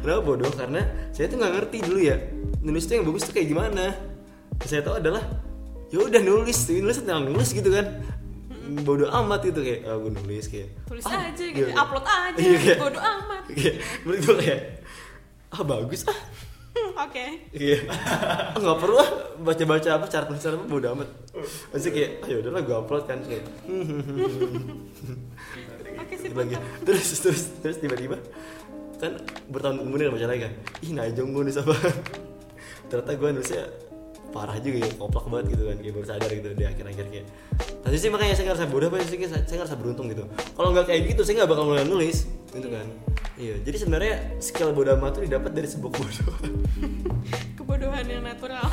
Kenapa 0.00 0.20
bodoh? 0.24 0.48
Karena 0.56 0.80
saya 1.12 1.28
tuh 1.28 1.36
nggak 1.36 1.52
ngerti 1.52 1.78
dulu 1.84 2.00
ya 2.00 2.16
nulis 2.62 2.86
tuh 2.86 2.94
yang 2.96 3.04
bagus 3.04 3.22
tuh 3.26 3.34
kayak 3.34 3.48
gimana. 3.50 3.84
Saya 4.62 4.80
tahu 4.86 5.02
adalah 5.02 5.22
ya 5.90 5.98
udah 5.98 6.22
nulis, 6.22 6.58
nulis 6.70 6.96
tentang 7.02 7.26
nulis 7.26 7.50
gitu 7.50 7.68
kan. 7.74 7.86
Bodoh 8.62 9.10
amat 9.12 9.40
gitu 9.42 9.60
kayak 9.60 9.80
ah, 9.84 9.96
gue 9.96 10.10
nulis 10.12 10.46
kayak 10.46 10.68
tulis 10.84 11.04
ah, 11.04 11.18
aja 11.24 11.44
gitu 11.44 11.66
iya. 11.66 11.74
upload 11.74 12.04
aja 12.04 12.38
Iya, 12.38 12.56
kayak- 12.56 12.80
bodo 12.80 13.00
amat 13.00 13.42
Kayak 13.48 13.74
gue 14.02 14.34
kayak 14.38 14.60
ah 15.50 15.62
bagus 15.62 16.02
ah. 16.06 16.18
oke 17.04 17.24
Iya. 17.52 17.78
Ah, 17.84 18.56
nggak 18.62 18.78
perlu 18.78 18.96
ah 18.96 19.10
baca-baca 19.36 19.88
apa 19.92 20.06
cara 20.06 20.24
tulisan 20.24 20.54
apa 20.54 20.64
bodoh 20.64 20.90
amat. 20.94 21.08
Maksudnya 21.68 21.92
kayak 21.92 22.10
ayo 22.22 22.36
udahlah 22.40 22.62
gue 22.62 22.76
upload 22.78 23.04
kan 23.04 23.18
kayak 23.22 23.44
oke 25.92 26.14
sih 26.14 26.30
lagi 26.30 26.54
terus 26.86 27.08
terus 27.18 27.42
terus 27.58 27.76
tiba-tiba 27.78 28.16
kan 28.96 29.18
bertahun 29.48 29.80
kemudian 29.80 30.08
baca 30.08 30.26
lagi 30.26 30.40
kan 30.42 30.52
ih 30.80 30.92
najong 30.92 31.28
gue 31.30 31.42
nulis 31.42 31.58
apa 31.58 31.74
ternyata 32.86 33.12
gue 33.12 33.28
nulisnya 33.32 33.64
parah 34.32 34.56
juga 34.58 34.82
ya 34.82 34.90
koplak 34.96 35.28
banget 35.28 35.46
gitu 35.54 35.62
kan 35.68 35.76
kayak 35.78 35.94
baru 35.94 36.06
sadar 36.08 36.30
gitu 36.32 36.48
di 36.56 36.64
akhir-akhir 36.64 37.06
kayak. 37.12 37.26
Tapi 37.84 37.96
sih 38.00 38.08
makanya 38.08 38.34
saya 38.34 38.46
ngerasa 38.50 38.64
bodoh 38.72 38.88
apa 38.88 38.96
sih 39.04 39.20
saya, 39.28 39.44
saya 39.44 39.56
ngerasa 39.62 39.76
beruntung 39.76 40.06
gitu. 40.08 40.24
Kalau 40.56 40.68
nggak 40.72 40.86
kayak 40.88 41.02
gitu 41.12 41.20
saya 41.22 41.34
nggak 41.44 41.50
bakal 41.52 41.64
mulai 41.68 41.84
nulis 41.84 42.26
gitu 42.50 42.68
kan. 42.72 42.86
Iya 43.36 43.54
jadi 43.60 43.76
sebenarnya 43.76 44.14
skill 44.40 44.72
bodoh 44.72 44.96
amat 44.96 45.20
itu 45.20 45.28
didapat 45.28 45.52
dari 45.52 45.68
sebuah 45.68 45.90
kebodohan. 45.92 46.50
Kebodohan 47.60 48.04
yang 48.08 48.24
natural. 48.24 48.66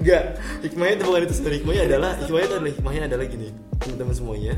Enggak, 0.00 0.40
hikmahnya 0.64 0.94
itu 0.96 1.04
bukan 1.04 1.22
itu 1.24 1.34
sebenarnya. 1.36 1.58
Hikmahnya 1.60 1.82
adalah 1.84 2.10
hikmahnya 2.16 2.46
itu 2.46 2.54
adalah 2.56 2.72
hikmahnya 2.72 3.02
adalah 3.08 3.24
gini. 3.28 3.48
Teman-teman 3.76 4.14
semuanya 4.16 4.54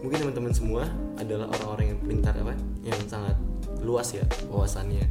mungkin 0.00 0.18
teman-teman 0.24 0.52
semua 0.52 0.82
adalah 1.20 1.46
orang-orang 1.60 1.92
yang 1.92 2.00
pintar 2.00 2.32
apa 2.40 2.56
yang 2.80 2.96
sangat 3.04 3.36
luas 3.84 4.12
ya 4.16 4.24
wawasannya 4.48 5.04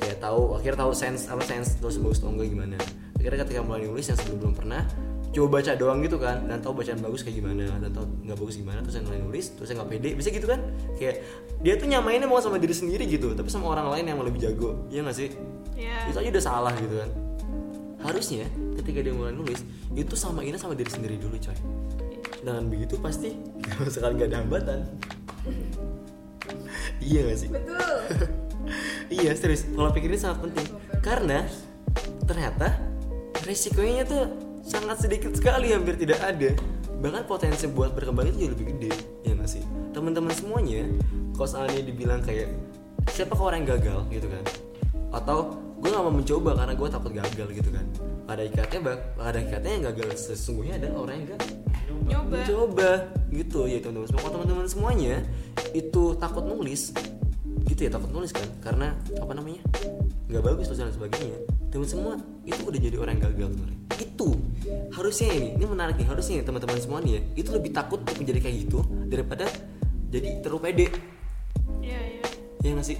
kayak 0.00 0.18
tahu 0.20 0.56
akhirnya 0.56 0.86
tahu 0.86 0.92
sense 0.92 1.28
apa 1.28 1.42
sense 1.44 1.76
terus 1.80 1.96
bagus 1.98 2.18
atau 2.20 2.32
enggak 2.32 2.48
gimana. 2.52 2.76
Akhirnya 3.18 3.38
ketika 3.46 3.60
mulai 3.64 3.86
nulis 3.86 4.06
yang 4.08 4.18
sebelum 4.18 4.38
belum 4.40 4.54
pernah 4.56 4.82
coba 5.32 5.48
baca 5.58 5.72
doang 5.76 5.98
gitu 6.04 6.16
kan. 6.20 6.36
Dan 6.44 6.58
tahu 6.60 6.72
bacaan 6.76 7.00
bagus 7.00 7.20
kayak 7.24 7.36
gimana 7.40 7.64
dan 7.80 7.90
tahu 7.92 8.06
nggak 8.24 8.38
bagus 8.38 8.54
gimana 8.60 8.78
terus 8.84 8.94
saya 9.00 9.04
mulai 9.08 9.20
nulis 9.24 9.46
terus 9.56 9.66
saya 9.68 9.76
nggak 9.80 9.90
pede 9.90 10.10
bisa 10.16 10.28
gitu 10.28 10.46
kan. 10.48 10.60
Kayak 10.96 11.14
dia 11.64 11.74
tuh 11.78 11.86
nyamainnya 11.88 12.28
mau 12.28 12.40
sama 12.40 12.56
diri 12.60 12.74
sendiri 12.74 13.04
gitu 13.08 13.32
tapi 13.32 13.48
sama 13.48 13.72
orang 13.72 13.88
lain 13.98 14.04
yang 14.12 14.18
lebih 14.20 14.40
jago 14.42 14.86
iya 14.92 15.00
nggak 15.02 15.16
sih? 15.16 15.28
Ya 15.78 16.08
itu 16.08 16.18
aja 16.18 16.28
udah 16.28 16.44
salah 16.44 16.74
gitu 16.76 16.94
kan. 17.00 17.10
Harusnya 18.02 18.46
ketika 18.82 18.98
dia 19.00 19.14
mulai 19.14 19.32
nulis 19.32 19.62
itu 19.94 20.14
samainnya 20.18 20.58
sama 20.58 20.74
diri 20.74 20.90
sendiri 20.90 21.16
dulu 21.16 21.38
coy. 21.38 21.56
Dengan 22.42 22.66
begitu 22.66 22.98
pasti 22.98 23.38
sekali 23.86 24.12
nggak 24.18 24.28
ada 24.30 24.38
hambatan. 24.42 24.80
Iya 27.02 27.30
gak 27.30 27.38
sih? 27.38 27.48
Betul 27.50 27.98
iya 29.12 29.32
serius. 29.36 29.66
Kalau 29.68 29.90
pikir 29.90 30.12
ini 30.12 30.20
sangat 30.20 30.44
penting. 30.44 30.66
Karena 31.02 31.44
ternyata 32.24 32.78
resikonya 33.42 34.06
tuh 34.06 34.22
sangat 34.62 35.02
sedikit 35.02 35.34
sekali 35.34 35.74
hampir 35.74 35.98
tidak 35.98 36.22
ada. 36.22 36.54
Bahkan 37.02 37.26
potensi 37.26 37.66
buat 37.66 37.92
berkembang 37.98 38.30
itu 38.30 38.46
jauh 38.46 38.52
lebih 38.54 38.66
gede 38.76 38.92
ya 39.26 39.34
nggak 39.34 39.50
sih? 39.50 39.62
Teman-teman 39.90 40.30
semuanya 40.30 40.86
kalau 41.34 41.48
seandainya 41.48 41.84
dibilang 41.90 42.22
kayak 42.22 42.54
siapa 43.10 43.34
orang 43.34 43.66
yang 43.66 43.78
gagal? 43.78 43.98
gitu 44.14 44.26
kan. 44.30 44.44
Atau 45.12 45.58
gue 45.82 45.90
gak 45.90 46.04
mau 46.06 46.14
mencoba 46.14 46.54
karena 46.54 46.74
gue 46.78 46.88
takut 46.88 47.12
gagal 47.12 47.48
gitu 47.50 47.70
kan. 47.74 47.86
Pada 48.22 48.42
ikatnya 48.46 48.78
bak 48.86 48.98
pada 49.18 49.38
ikatnya 49.42 49.70
yang 49.74 49.84
gagal. 49.90 50.08
Sesungguhnya 50.14 50.78
adalah 50.78 50.96
orang 51.02 51.14
yang 51.18 51.26
gak 51.34 51.40
nyoba. 52.06 52.36
Mencoba 52.38 52.90
gitu. 53.34 53.60
Ya 53.66 53.78
teman-teman 53.82 54.08
semua 54.08 54.30
teman-teman 54.30 54.66
semuanya 54.70 55.14
itu 55.74 56.14
takut 56.22 56.44
nulis 56.46 56.94
gitu 57.42 57.80
ya 57.86 57.90
takut 57.90 58.10
nulis 58.14 58.30
kan 58.30 58.46
karena 58.62 58.94
apa 59.18 59.32
namanya 59.34 59.62
nggak 60.30 60.42
bagus 60.42 60.70
tulisan 60.70 60.86
dan 60.88 60.94
sebagainya 60.94 61.38
teman 61.74 61.88
semua 61.88 62.12
itu 62.46 62.60
udah 62.62 62.80
jadi 62.80 62.96
orang 63.02 63.18
yang 63.18 63.24
gagal 63.34 63.48
sebenarnya 63.54 63.78
itu 63.98 64.28
harusnya 64.94 65.28
ini 65.34 65.48
ini 65.58 65.64
menarik 65.66 65.94
nih 65.98 66.06
harusnya 66.06 66.38
teman-teman 66.46 66.78
semua 66.78 66.98
nih 67.02 67.18
ya 67.18 67.20
itu 67.34 67.48
lebih 67.50 67.70
takut 67.74 67.98
untuk 68.00 68.16
menjadi 68.22 68.38
kayak 68.46 68.56
gitu 68.66 68.78
daripada 69.10 69.46
jadi 70.12 70.28
terlalu 70.44 70.60
pede 70.70 70.86
Iya, 71.82 71.98
iya. 71.98 72.24
ya 72.62 72.70
nggak 72.78 72.86
sih 72.86 72.98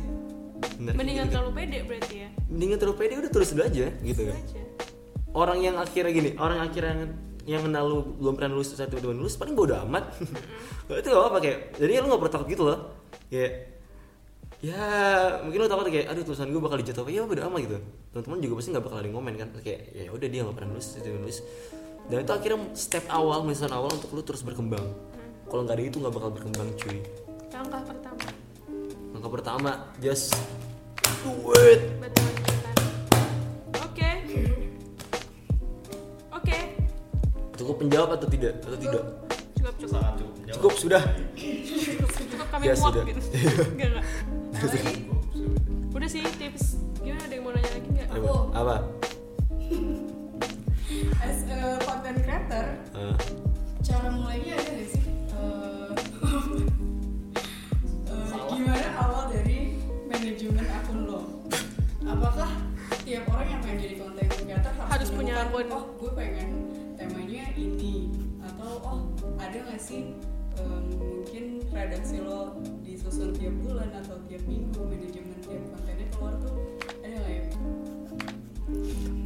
Bener, 0.78 0.94
Mendingan 0.98 1.26
gitu. 1.30 1.34
terlalu 1.38 1.50
pede 1.54 1.78
berarti 1.86 2.14
ya. 2.18 2.28
mendingan 2.50 2.78
terlalu 2.82 2.96
pede 2.98 3.12
udah 3.22 3.30
tulis 3.30 3.48
dulu 3.54 3.62
aja 3.62 3.86
gitu 4.02 4.20
kan 4.26 4.36
Aja. 4.38 4.62
orang 5.38 5.58
yang 5.62 5.76
akhirnya 5.78 6.10
gini 6.10 6.30
orang 6.38 6.56
yang 6.58 6.66
akhirnya 6.66 6.92
yang, 6.92 7.02
yang 7.46 7.62
kenal 7.70 7.84
lu 7.86 7.98
belum 8.18 8.34
pernah 8.34 8.50
lulus 8.58 8.74
terus 8.74 8.90
tiba-tiba 8.90 9.14
lulus 9.14 9.34
paling 9.38 9.54
bodo 9.54 9.74
amat 9.86 10.04
itu 11.02 11.08
gak 11.08 11.22
apa 11.30 11.38
kayak 11.38 11.58
jadi 11.78 12.02
lu 12.02 12.06
gak 12.10 12.20
perlu 12.26 12.32
takut 12.34 12.48
gitu 12.50 12.62
loh 12.66 12.78
kayak 13.30 13.71
ya 14.62 14.78
mungkin 15.42 15.58
lu 15.58 15.66
takut 15.66 15.86
kayak 15.86 16.06
aduh 16.06 16.22
tulisan 16.22 16.46
gue 16.48 16.62
bakal 16.62 16.78
dijatuh 16.78 17.02
ya 17.08 17.26
bodo 17.26 17.42
amat 17.42 17.60
gitu 17.60 17.78
teman-teman 18.08 18.38
juga 18.40 18.54
pasti 18.56 18.68
gak 18.70 18.84
bakal 18.84 18.96
ada 18.96 19.04
yang 19.04 19.16
ngomen 19.16 19.34
kan 19.34 19.48
kayak 19.58 19.80
ya 19.90 20.06
udah 20.08 20.28
dia 20.28 20.40
gak 20.40 20.54
pernah 20.54 20.70
lulus 20.70 20.86
tiba 20.94 21.18
lulus 21.18 21.38
dan 22.04 22.16
itu 22.20 22.32
akhirnya 22.32 22.58
step 22.72 23.04
awal 23.08 23.42
misalnya 23.42 23.74
awal 23.74 23.90
untuk 23.90 24.10
lu 24.10 24.22
terus 24.22 24.40
berkembang 24.40 24.86
kalau 25.44 25.62
nggak 25.62 25.76
ada 25.76 25.84
itu 25.84 25.98
nggak 25.98 26.10
bakal 26.12 26.30
berkembang 26.30 26.68
cuy 26.76 26.98
Langkah 27.52 27.82
pertama. 27.84 28.26
langkah 29.12 29.30
pertama 29.30 29.70
just 29.98 30.30
do 31.20 31.30
it 31.60 31.82
Betul. 31.98 32.30
Oke. 33.78 34.10
Oke. 36.32 36.56
cukup 37.54 37.76
menjawab 37.78 38.10
atau 38.14 38.28
tidak 38.28 38.62
atau 38.62 38.78
tidak 38.78 39.02
Cukup 39.52 39.74
cukup. 39.76 40.02
cukup 40.16 40.32
cukup 40.48 40.72
sudah 40.76 41.02
Cukup 42.24 42.46
kami 42.48 42.62
Ya, 42.64 42.74
muak 42.74 42.88
sudah. 42.88 43.04
gitu. 43.04 43.20
Enggak 43.74 43.88
enggak. 43.90 44.04
Udah 45.92 46.06
sih 46.06 46.22
tips. 46.38 46.78
Gimana 47.02 47.26
ada 47.26 47.34
yang 47.34 47.42
mau 47.42 47.50
nanya 47.50 47.70
lagi 47.72 47.88
enggak? 47.90 48.08
Apa? 48.08 48.32
apa 48.52 48.76
as 51.24 51.42
a 51.48 51.80
content 51.82 52.18
creator 52.20 52.66
Eh, 52.92 53.16
cara 53.80 54.12
mulainya 54.12 54.54
ada 54.54 54.70
nggak 54.70 54.88
sih 54.92 55.02
Eh, 55.32 55.92
eh, 58.12 58.26
gimana 58.52 58.88
awal 59.00 59.32
dari 59.32 59.80
manajemen 60.04 60.66
akun 60.68 60.98
lo 61.08 61.20
apakah 62.04 62.50
tiap 63.02 63.24
orang 63.26 63.48
yang 63.48 63.60
pengen 63.64 63.78
jadi 63.80 63.96
content 63.98 64.30
creator 64.30 64.72
harus, 64.76 64.90
Harus 64.92 65.08
punya 65.10 65.34
akun. 65.42 65.66
oh 65.72 65.84
gue 65.96 66.10
pengen 66.12 66.48
temanya 66.94 67.44
ini 67.56 68.12
atau 68.44 68.70
oh 68.84 69.00
ada 69.40 69.58
nggak 69.58 69.80
sih 69.80 70.12
em, 70.60 70.84
mungkin 70.98 71.44
redaksi 71.72 72.16
lo 72.20 72.60
disusun 72.84 73.32
tiap 73.36 73.54
bulan 73.64 73.90
atau 74.02 74.20
tiap 74.28 74.42
minggu 74.44 74.80
manajemen 74.80 75.38
tiap 75.40 75.62
kontennya 75.72 76.06
keluar 76.12 76.34
tuh 76.42 76.54
ada 77.04 77.16
nggak 77.16 77.32
ya? 77.32 77.44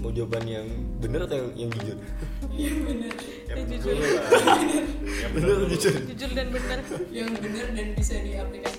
Mau 0.00 0.10
jawaban 0.14 0.44
yang 0.46 0.66
bener 1.02 1.26
atau 1.26 1.36
yang, 1.36 1.66
yang 1.66 1.70
jujur? 1.78 1.98
Iya 2.56 2.72
bener. 2.72 3.12
Yang 3.46 3.56
Ya, 3.56 3.64
betul 3.68 3.92
jujur. 3.92 3.96
Yang 5.22 5.30
bener 5.36 5.56
jujur? 5.68 5.94
Jujur 6.08 6.30
dan 6.32 6.48
benar. 6.52 6.78
yang 7.18 7.30
bener 7.36 7.66
dan 7.76 7.88
bisa 7.96 8.14
diaplikasikan 8.24 8.75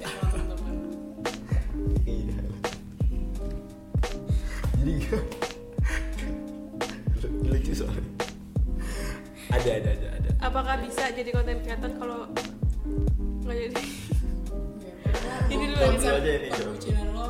Apakah 10.58 10.82
bisa 10.82 11.14
jadi 11.14 11.30
content 11.30 11.62
creator 11.62 11.92
kalau 12.02 12.26
nggak 13.46 13.58
jadi? 13.70 13.84
Ini 15.54 15.64
dulu 15.70 15.78
aja 15.86 16.18
ini, 16.18 16.50
perbucinan 16.50 17.08
lo 17.14 17.26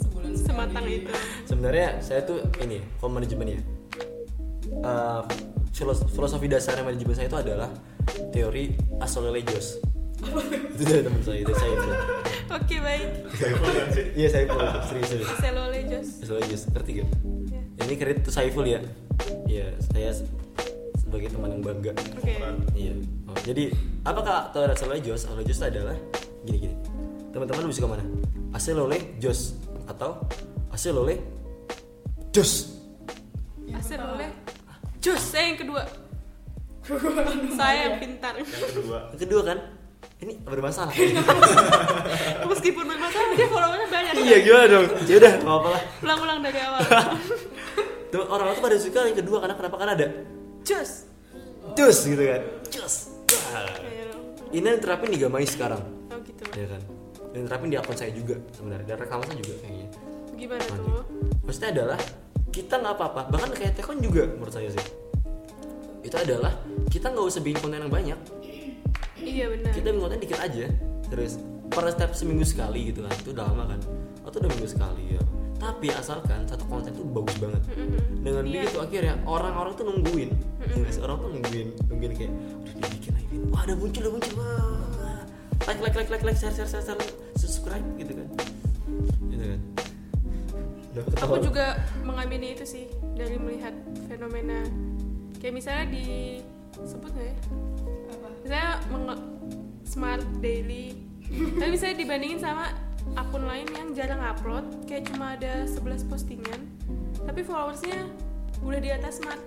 sebulan 0.00 0.32
sematang 0.40 0.88
itu? 0.88 1.12
sebenarnya 1.44 2.00
saya 2.00 2.24
tuh 2.24 2.40
ini 2.64 2.80
kalau 2.96 3.12
manajemen 3.12 3.44
ya. 3.44 3.60
Filos- 5.76 6.08
filosofi 6.08 6.48
dasarnya 6.48 6.80
manajemen 6.80 7.12
saya 7.12 7.28
itu 7.28 7.36
adalah 7.36 7.68
teori 8.32 8.72
astrologos 9.04 9.76
itu 10.72 10.80
dari 10.80 11.04
teman 11.04 11.20
saya 11.20 11.44
itu 11.44 11.52
saya 11.52 11.72
itu 11.76 11.88
Oke 12.56 12.76
baik. 12.80 13.08
iya 14.16 14.28
saya 14.32 14.48
itu 14.48 14.56
serius 14.88 15.08
serius. 15.12 15.28
Astrologos 15.28 16.62
ngerti 16.72 16.90
gak? 17.04 17.08
Ya. 17.52 17.84
ini 17.84 17.94
kredit 18.00 18.24
tuh 18.24 18.32
Saiful 18.32 18.64
ya? 18.64 18.80
Iya 19.44 19.76
saya 19.92 20.16
sebagai 21.10 21.34
teman 21.34 21.50
yang 21.58 21.62
bangga 21.66 21.92
Oke. 22.22 22.34
Iya. 22.78 22.94
Oh, 23.26 23.34
jadi 23.42 23.64
apakah 24.06 24.54
teori 24.54 24.70
Asal 24.70 24.94
Jos? 25.02 25.26
Asal 25.26 25.42
Jos 25.42 25.58
adalah 25.58 25.98
gini 26.46 26.70
gini. 26.70 26.74
Teman-teman 27.34 27.66
lebih 27.66 27.74
suka 27.74 27.90
mana? 27.90 28.06
Asal 28.54 28.78
oleh 28.78 29.18
Jos 29.18 29.58
atau 29.90 30.22
Asal 30.70 30.94
oleh 30.94 31.18
Jos? 32.30 32.78
Yang 33.66 33.82
Selole. 33.90 34.30
pertama. 34.30 34.74
Jos. 35.02 35.18
Saya 35.18 35.50
yang 35.50 35.58
kedua. 35.58 35.82
Saya 37.58 37.78
yang 37.90 37.96
pintar. 37.98 38.32
Yang 38.38 38.70
kedua. 38.70 38.98
Yang 39.10 39.20
kedua 39.26 39.42
kan? 39.42 39.58
Ini 40.22 40.32
bermasalah. 40.46 40.94
Meskipun 42.54 42.84
bermasalah 42.86 43.34
dia 43.34 43.48
followernya 43.50 43.88
banyak. 43.90 44.12
iya 44.22 44.38
gimana 44.46 44.66
dong? 44.70 44.86
Ya 45.10 45.14
udah, 45.18 45.32
nggak 45.42 45.50
apa-apa 45.50 45.68
lah. 45.74 45.82
Ulang-ulang 46.06 46.38
dari 46.38 46.60
awal. 46.62 46.80
Tuh, 48.10 48.26
orang 48.26 48.58
tuh 48.58 48.62
pada 48.66 48.74
suka 48.74 49.06
yang 49.06 49.18
kedua 49.22 49.38
karena 49.38 49.54
kenapa? 49.54 49.76
Karena 49.78 49.94
ada 49.94 50.06
Jos. 50.62 50.90
Jos 51.74 51.98
gitu 52.04 52.22
kan. 52.22 52.42
Dong. 52.70 54.24
Ini 54.50 54.66
yang 54.66 54.80
terapin 54.80 55.10
di 55.10 55.18
Gamai 55.18 55.46
sekarang, 55.46 55.82
Oh 56.10 56.18
gitu. 56.20 56.42
ya 56.52 56.66
kan? 56.66 56.82
Dan 57.30 57.46
terapin 57.46 57.68
di 57.70 57.78
akun 57.78 57.94
saya 57.94 58.10
juga 58.10 58.34
sebenarnya. 58.50 58.86
Dan 58.88 58.96
rekaman 58.98 59.24
saya 59.24 59.38
juga 59.38 59.54
kayaknya. 59.62 59.88
Gimana 60.34 60.62
Mandi. 60.66 60.88
tuh? 60.88 61.04
Maksudnya 61.44 61.70
adalah 61.72 61.98
kita 62.50 62.74
nggak 62.76 62.94
apa-apa, 62.96 63.20
bahkan 63.30 63.50
kayak 63.52 63.72
Tekon 63.76 63.98
juga 64.00 64.26
menurut 64.26 64.50
saya 64.50 64.68
sih. 64.68 64.84
Itu 66.02 66.16
adalah 66.16 66.50
kita 66.88 67.06
nggak 67.08 67.22
usah 67.24 67.40
bikin 67.40 67.58
konten 67.60 67.78
yang 67.78 67.92
banyak, 67.92 68.18
Iya 69.16 69.44
benar. 69.52 69.70
kita 69.70 69.86
bikin 69.88 70.02
konten 70.02 70.18
dikit 70.18 70.40
aja. 70.40 70.66
Terus 71.06 71.32
per 71.70 71.86
step 71.86 72.10
seminggu 72.12 72.42
sekali 72.42 72.90
gitu 72.90 73.06
kan, 73.06 73.14
itu 73.14 73.30
udah 73.30 73.44
lama 73.46 73.64
kan? 73.70 73.80
Atau 74.26 74.42
udah 74.42 74.50
minggu 74.50 74.66
sekali 74.66 75.14
ya. 75.14 75.22
Tapi 75.60 75.92
asalkan 75.92 76.48
satu 76.48 76.64
konten 76.64 76.90
itu 76.90 77.04
bagus 77.04 77.36
banget. 77.36 77.62
Mm-mm. 77.76 78.24
Dengan 78.24 78.44
Iya. 78.48 78.52
begitu 78.64 78.78
akhirnya 78.80 79.14
orang-orang 79.28 79.72
tuh 79.76 79.84
nungguin, 79.86 80.30
ya 80.58 80.74
nggak 80.74 80.92
sih? 80.92 81.02
orang 81.04 81.16
tuh 81.20 81.28
nungguin, 81.30 81.68
nungguin 81.86 82.12
kayak 82.16 82.32
udah 82.32 82.72
dibikin 82.80 83.12
lagi, 83.12 83.34
wah 83.52 83.60
ada 83.62 83.74
muncul, 83.76 84.00
ada 84.00 84.10
muncul, 84.10 84.32
wah 84.40 85.20
like 85.68 85.80
like 85.84 85.96
like 85.96 86.10
like 86.10 86.24
like 86.24 86.38
share 86.40 86.50
share 86.50 86.64
share, 86.64 86.80
share 86.80 86.96
subscribe 87.36 87.84
gitu 88.00 88.16
kan, 88.16 88.28
gitu 89.28 89.44
kan. 89.44 89.60
Udah 90.90 91.02
Aku 91.22 91.38
juga 91.38 91.66
mengamini 92.02 92.56
itu 92.56 92.64
sih 92.66 92.84
dari 93.14 93.38
melihat 93.38 93.70
fenomena 94.08 94.64
kayak 95.38 95.54
misalnya 95.54 95.86
di 95.86 96.40
sebut 96.82 97.12
nggak 97.12 97.28
ya? 97.28 97.36
Apa? 98.10 98.26
Misalnya 98.42 98.70
menge- 98.90 99.24
smart 99.84 100.24
daily. 100.40 100.98
Tapi 101.30 101.70
misalnya 101.70 101.96
dibandingin 102.00 102.40
sama 102.42 102.74
akun 103.16 103.44
lain 103.44 103.66
yang 103.74 103.88
jarang 103.92 104.22
upload, 104.22 104.64
kayak 104.86 105.10
cuma 105.10 105.34
ada 105.34 105.66
11 105.66 106.06
postingan, 106.06 106.60
tapi 107.26 107.42
followersnya 107.42 108.06
udah 108.60 108.80
di 108.80 108.90
atas 108.92 109.18
smart. 109.18 109.40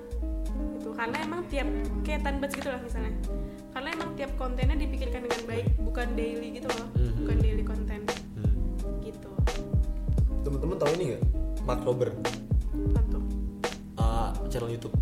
Gitu. 0.78 0.89
Karena 0.93 1.18
emang 1.24 1.41
tiap 1.47 1.68
kayak 2.04 2.22
tanbats 2.22 2.54
gitu 2.54 2.70
lah 2.70 2.82
misalnya. 2.82 3.14
Karena 3.74 3.89
emang 3.93 4.10
tiap 4.14 4.32
kontennya 4.38 4.78
dipikirkan 4.78 5.26
dengan 5.26 5.41
baik, 5.49 5.68
bukan 5.82 6.08
daily 6.14 6.47
gitu 6.62 6.70
loh, 6.70 6.88
Mhm. 6.93 7.14
bukan 7.24 7.38
daily 7.41 7.64
konten 7.66 7.99
Hmm. 8.38 8.54
gitu. 9.01 9.30
Temen-temen 10.43 10.78
tahu 10.78 10.91
ini 10.99 11.04
nggak? 11.16 11.24
Mark 11.64 11.82
Rober, 11.88 12.12
Tentu. 12.93 13.20
uh, 13.97 14.30
channel 14.51 14.70
YouTube. 14.70 14.93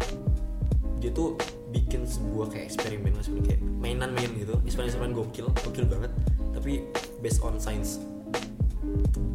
Dia 1.01 1.09
tuh 1.09 1.33
bikin 1.73 2.05
sebuah 2.05 2.53
kayak 2.53 2.69
eksperimen, 2.69 3.11
kayak 3.41 3.59
mainan-main 3.81 4.29
gitu, 4.37 4.53
eksperimen-eksperimen 4.61 5.17
gokil, 5.17 5.49
gokil 5.65 5.85
banget. 5.89 6.11
Tapi 6.53 6.85
based 7.19 7.41
on 7.41 7.57
science. 7.57 7.97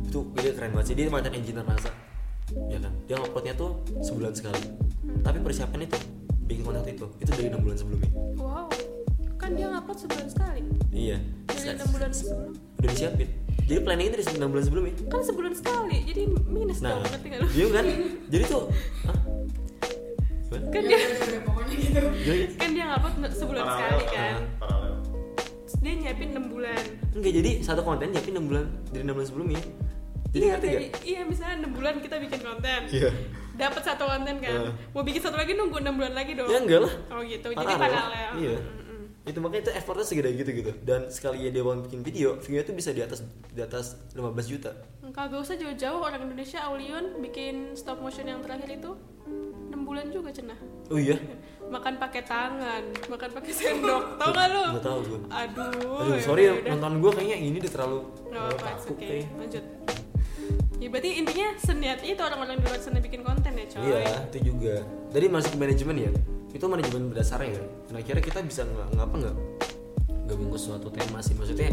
Itu, 0.06 0.20
dia 0.34 0.52
keren 0.52 0.70
banget 0.74 0.86
sih. 0.90 0.94
Dia 0.94 1.06
mantan 1.08 1.32
engineer 1.34 1.64
NASA, 1.64 1.90
ya 2.66 2.78
kan? 2.78 2.92
Dia 3.06 3.16
uploadnya 3.18 3.54
tuh 3.54 3.78
sebulan 4.00 4.32
sekali. 4.34 4.62
Tapi 5.22 5.38
persiapan 5.40 5.86
itu 5.86 5.98
bikin 6.46 6.62
konten 6.62 6.82
itu, 6.86 7.06
itu 7.18 7.30
dari 7.30 7.48
enam 7.50 7.60
bulan 7.62 7.76
sebelumnya. 7.76 8.10
Wow, 8.38 8.70
kan 9.36 9.54
dia 9.54 9.66
ngupload 9.70 9.98
sebulan 9.98 10.26
sekali. 10.30 10.60
Iya. 10.90 11.18
Dari 11.46 11.68
enam 11.74 11.88
bulan 11.90 12.10
sebelum. 12.10 12.50
Udah 12.76 12.88
disiapin. 12.90 13.28
Jadi 13.66 13.80
planning 13.82 14.06
itu 14.06 14.16
dari 14.22 14.36
enam 14.38 14.50
bulan 14.54 14.64
sebelumnya. 14.64 14.94
Kan 15.10 15.22
sebulan 15.22 15.52
sekali, 15.54 15.98
jadi 16.06 16.22
minus 16.46 16.78
Nah, 16.78 16.90
dong, 16.94 17.02
ngerti 17.10 17.26
gak 17.34 17.38
lu? 17.42 17.48
iya 17.50 17.66
kan? 17.70 17.84
Jadi 18.30 18.44
tuh, 18.46 18.62
ah? 19.06 19.18
Kan 20.46 20.82
Ya, 20.86 20.98
dia, 22.32 22.46
kan 22.54 22.70
dia 22.70 22.84
ngupload 22.86 23.32
sebulan 23.34 23.64
sekali 23.66 24.04
kan. 24.08 24.40
Dia 25.86 25.94
nyiapin 25.94 26.34
6 26.34 26.50
bulan. 26.50 26.82
Enggak 27.14 27.32
jadi 27.38 27.50
satu 27.62 27.86
konten 27.86 28.10
nyiapin 28.10 28.34
6 28.34 28.50
bulan 28.50 28.66
dari 28.90 29.02
6 29.06 29.14
bulan 29.14 29.28
sebelumnya. 29.30 29.60
Jadi 30.34 30.42
iya, 30.42 30.52
ngerti 30.58 30.66
jadi, 30.66 30.86
gak? 30.90 31.02
iya 31.06 31.20
misalnya 31.22 31.56
6 31.70 31.76
bulan 31.78 31.94
kita 32.02 32.16
bikin 32.18 32.40
konten. 32.42 32.80
Iya. 32.90 33.10
Dapat 33.54 33.82
satu 33.86 34.04
konten 34.10 34.34
kan. 34.42 34.50
Iya. 34.66 34.70
Mau 34.90 35.02
bikin 35.06 35.22
satu 35.22 35.38
lagi 35.38 35.54
nunggu 35.54 35.78
6 35.78 35.94
bulan 35.94 36.12
lagi 36.18 36.34
dong. 36.34 36.50
Ya 36.50 36.58
enggak 36.58 36.80
lah. 36.82 36.92
Oh 37.14 37.22
gitu. 37.22 37.48
Jadi 37.54 37.62
Paralel. 37.62 37.78
paralel. 37.78 38.30
Iya. 38.34 38.58
Mm-mm. 38.58 39.30
Itu 39.30 39.38
makanya 39.38 39.62
itu 39.62 39.72
effortnya 39.78 40.06
segede 40.10 40.30
gitu 40.34 40.50
gitu. 40.50 40.72
Dan 40.82 41.06
sekali 41.06 41.46
ya 41.46 41.54
dia 41.54 41.62
mau 41.62 41.78
bikin 41.78 42.02
video, 42.02 42.34
videonya 42.42 42.66
tuh 42.66 42.74
bisa 42.74 42.90
di 42.90 43.02
atas 43.06 43.22
di 43.54 43.60
atas 43.62 43.94
15 44.10 44.26
juta. 44.50 44.74
Kagak 45.14 45.38
usah 45.38 45.54
jauh-jauh 45.54 46.02
orang 46.02 46.26
Indonesia 46.26 46.66
Aulion 46.66 47.22
bikin 47.22 47.78
stop 47.78 48.02
motion 48.02 48.26
yang 48.26 48.42
terakhir 48.42 48.74
itu 48.74 48.90
6 49.70 49.86
bulan 49.86 50.10
juga 50.10 50.34
cenah. 50.34 50.58
oh 50.90 50.98
iya 50.98 51.14
makan 51.66 51.94
pakai 51.98 52.22
tangan 52.22 52.82
makan 53.10 53.30
pakai 53.34 53.52
sendok 53.52 54.22
tau 54.22 54.30
gak 54.30 54.46
lu 54.54 54.62
nggak 54.70 54.84
tahu 54.86 54.98
gue 55.02 55.20
aduh 55.34 55.98
aduh 55.98 56.14
ya 56.14 56.22
sorry 56.22 56.42
ya 56.46 56.52
udah. 56.54 56.70
nonton 56.78 56.92
gue 57.02 57.10
kayaknya 57.10 57.36
ini 57.42 57.56
deh 57.58 57.72
terlalu 57.72 58.06
apa-apa, 58.36 58.66
kaku 58.76 58.92
oke. 58.92 59.00
kayaknya. 59.00 59.28
Lanjut. 59.40 59.64
Ya 60.76 60.88
berarti 60.92 61.10
intinya 61.16 61.48
seniat 61.56 62.00
itu 62.04 62.20
orang-orang 62.20 62.60
di 62.60 62.64
luar 62.68 62.80
sana 62.84 63.00
bikin 63.00 63.24
konten 63.24 63.52
ya 63.56 63.64
coy. 63.64 63.80
Iya, 63.88 63.98
itu 64.28 64.38
juga. 64.52 64.74
Dari 65.08 65.26
masuk 65.32 65.56
ke 65.56 65.58
manajemen 65.58 65.96
ya, 65.96 66.10
itu 66.52 66.64
manajemen 66.68 67.02
berdasarnya 67.08 67.56
ya. 67.56 67.62
Nah, 67.96 68.00
kira 68.04 68.20
kita 68.20 68.44
bisa 68.44 68.68
nggak 68.68 68.88
ngapa 68.92 69.14
nggak 69.24 69.36
gabung 70.28 70.52
ke 70.52 70.58
suatu 70.60 70.92
tema 70.92 71.24
sih. 71.24 71.32
Maksudnya 71.32 71.72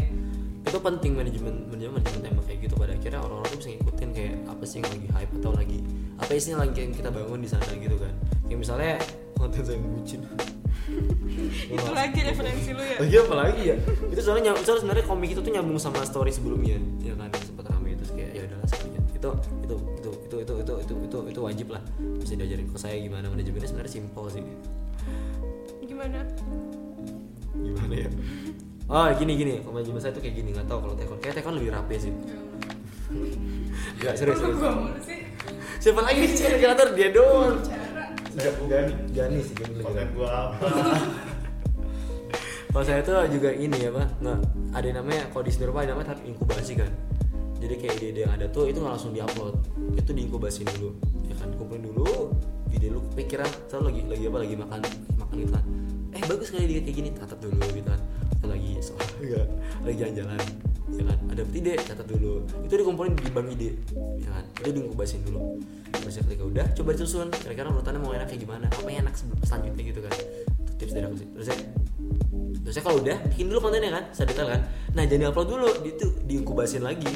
itu 0.64 0.78
penting 0.80 1.12
manajemen 1.12 1.68
manajemen 1.68 2.00
manajemen 2.00 2.20
tema 2.24 2.40
kayak 2.48 2.58
gitu 2.64 2.74
pada 2.80 2.96
akhirnya 2.96 3.20
orang-orang 3.20 3.48
tuh 3.52 3.58
bisa 3.60 3.68
ngikutin 3.76 4.10
kayak 4.16 4.34
apa 4.48 4.62
sih 4.64 4.76
yang 4.80 4.88
lagi 4.88 5.08
hype 5.12 5.32
atau 5.36 5.52
lagi 5.52 5.78
apa 6.16 6.30
isinya 6.32 6.58
lagi 6.64 6.78
yang 6.80 6.92
kita 6.96 7.10
bangun 7.12 7.40
di 7.44 7.48
sana 7.52 7.72
gitu 7.76 7.96
kan. 8.00 8.14
Kayak 8.48 8.58
misalnya 8.64 8.94
konten 9.36 9.62
saya 9.64 9.78
bucin. 9.80 10.20
Itu 11.74 11.90
lagi 11.96 12.20
referensi 12.20 12.70
lu 12.76 12.82
ya. 12.84 12.96
Lagi 13.00 13.16
apa 13.24 13.34
lagi 13.34 13.62
ya? 13.72 13.76
Itu 14.12 14.20
soalnya 14.20 14.52
soalnya 14.60 14.80
sebenarnya 14.84 15.04
komik 15.08 15.32
itu 15.32 15.40
tuh 15.40 15.52
nyambung 15.52 15.80
sama 15.80 16.04
story 16.04 16.30
sebelumnya, 16.30 16.76
ya 17.00 17.16
kan 17.16 17.32
sempat 17.40 17.72
rame 17.72 17.96
itu 17.96 18.04
kayak 18.12 18.30
ya 18.36 18.42
udahlah 18.44 18.68
sekalian. 18.68 19.02
Itu 19.16 19.30
itu 19.64 19.76
itu 19.96 20.10
itu 20.28 20.36
itu 20.44 20.54
itu 20.60 20.74
itu 20.84 20.94
itu 21.08 21.18
itu 21.32 21.40
wajib 21.40 21.66
lah 21.72 21.82
bisa 22.20 22.36
diajarin 22.36 22.68
ke 22.68 22.78
saya 22.78 22.96
gimana 23.00 23.26
manajemennya 23.32 23.68
sebenarnya 23.72 23.92
simpel 23.96 24.24
sih. 24.28 24.44
Gimana? 25.84 26.20
Gimana 27.54 27.94
ya? 27.96 28.08
Oh 28.84 29.08
gini 29.16 29.32
gini, 29.40 29.54
manajemen 29.64 30.00
saya 30.04 30.12
tuh 30.12 30.20
kayak 30.20 30.36
gini 30.36 30.52
nggak 30.52 30.68
tahu 30.68 30.78
kalau 30.84 30.94
tekon 31.00 31.18
kayak 31.24 31.34
tekon 31.40 31.56
lebih 31.56 31.72
rapi 31.72 31.96
sih. 31.96 32.12
Gak 34.00 34.14
serius 34.16 34.38
serius. 34.40 34.58
Gua 34.60 34.72
mulu 34.74 35.00
sih. 35.00 35.20
Siapa 35.80 36.00
lagi 36.04 36.24
sih 36.28 36.44
kreator 36.44 36.92
dia 36.96 37.08
doang? 37.12 37.60
Gani 38.34 39.38
sih 39.40 39.54
Gani 39.54 39.72
lebih 39.78 39.84
konten 39.86 40.06
rapi. 40.06 40.14
gua 40.18 40.28
apa 40.28 40.66
Kalau 42.74 42.82
saya 42.82 43.06
tuh 43.06 43.22
juga 43.30 43.54
ini 43.54 43.86
ya 43.86 43.94
pak, 43.94 44.18
nggak 44.18 44.38
ada 44.74 44.86
yang 44.90 44.98
namanya 44.98 45.22
kalau 45.30 45.46
di 45.46 45.52
sendiri 45.54 45.70
ada 45.70 45.94
namanya 45.94 46.10
tahap 46.10 46.26
inkubasi 46.26 46.74
kan. 46.74 46.90
Jadi 47.62 47.74
kayak 47.78 47.94
ide-ide 48.02 48.20
yang 48.26 48.34
ada 48.34 48.50
tuh 48.50 48.66
itu 48.66 48.82
nggak 48.82 48.98
langsung 48.98 49.14
diupload, 49.14 49.54
itu 49.94 50.10
diinkubasin 50.10 50.66
dulu, 50.74 50.90
ya 51.22 51.38
kan 51.38 51.54
dikumpulin 51.54 51.86
dulu, 51.86 52.34
ide 52.74 52.90
lu 52.90 52.98
pikiran, 53.14 53.46
selalu 53.70 53.84
lagi 53.86 54.00
lagi 54.10 54.24
apa 54.26 54.38
lagi 54.42 54.54
makan 54.58 54.80
makan 55.22 55.34
gitu 55.38 55.52
kan. 55.54 55.64
Eh 56.18 56.22
bagus 56.26 56.48
kali 56.50 56.66
dia 56.66 56.80
kayak 56.82 56.96
gini, 56.98 57.08
catat 57.14 57.38
dulu 57.38 57.62
gitu 57.62 57.86
kan. 57.86 58.00
Kita 58.34 58.46
lagi 58.50 58.70
soal 58.82 59.06
enggak 59.22 59.46
lagi 59.86 59.96
jalan-jalan, 60.02 60.40
ya 60.92 61.04
kan. 61.08 61.18
Ada 61.32 61.42
ide, 61.56 61.74
catat 61.80 62.06
dulu. 62.06 62.44
Itu 62.66 62.74
dikumpulin 62.76 63.12
di 63.16 63.30
bank 63.32 63.48
ide, 63.56 63.70
ya 64.20 64.28
kan. 64.28 64.44
Itu 64.60 64.70
diinkubasin 64.74 65.24
dulu. 65.24 65.60
Terus 65.94 66.20
ketika 66.20 66.44
udah 66.44 66.66
coba 66.76 66.90
disusun, 66.92 67.28
kira-kira 67.32 67.72
urutannya 67.72 68.00
mau 68.02 68.12
enak 68.12 68.28
kayak 68.28 68.42
gimana, 68.44 68.66
apa 68.68 68.88
yang 68.92 69.08
enak 69.08 69.14
selanjutnya 69.46 69.82
gitu 69.88 70.00
kan. 70.04 70.12
Itu 70.68 70.72
tips 70.76 70.92
dari 70.92 71.04
aku 71.08 71.16
sih. 71.16 71.28
Terus 71.32 71.46
saya 71.48 71.58
Terus 72.64 72.80
saya 72.80 72.84
kalau 72.88 72.98
udah 73.04 73.16
bikin 73.28 73.46
dulu 73.52 73.58
kontennya 73.68 73.92
kan, 73.92 74.04
saya 74.16 74.26
detail 74.32 74.48
kan. 74.48 74.60
Nah 74.96 75.04
jadi 75.04 75.28
upload 75.28 75.48
dulu, 75.52 75.68
itu 75.84 76.06
diinkubasin 76.24 76.80
lagi. 76.80 77.12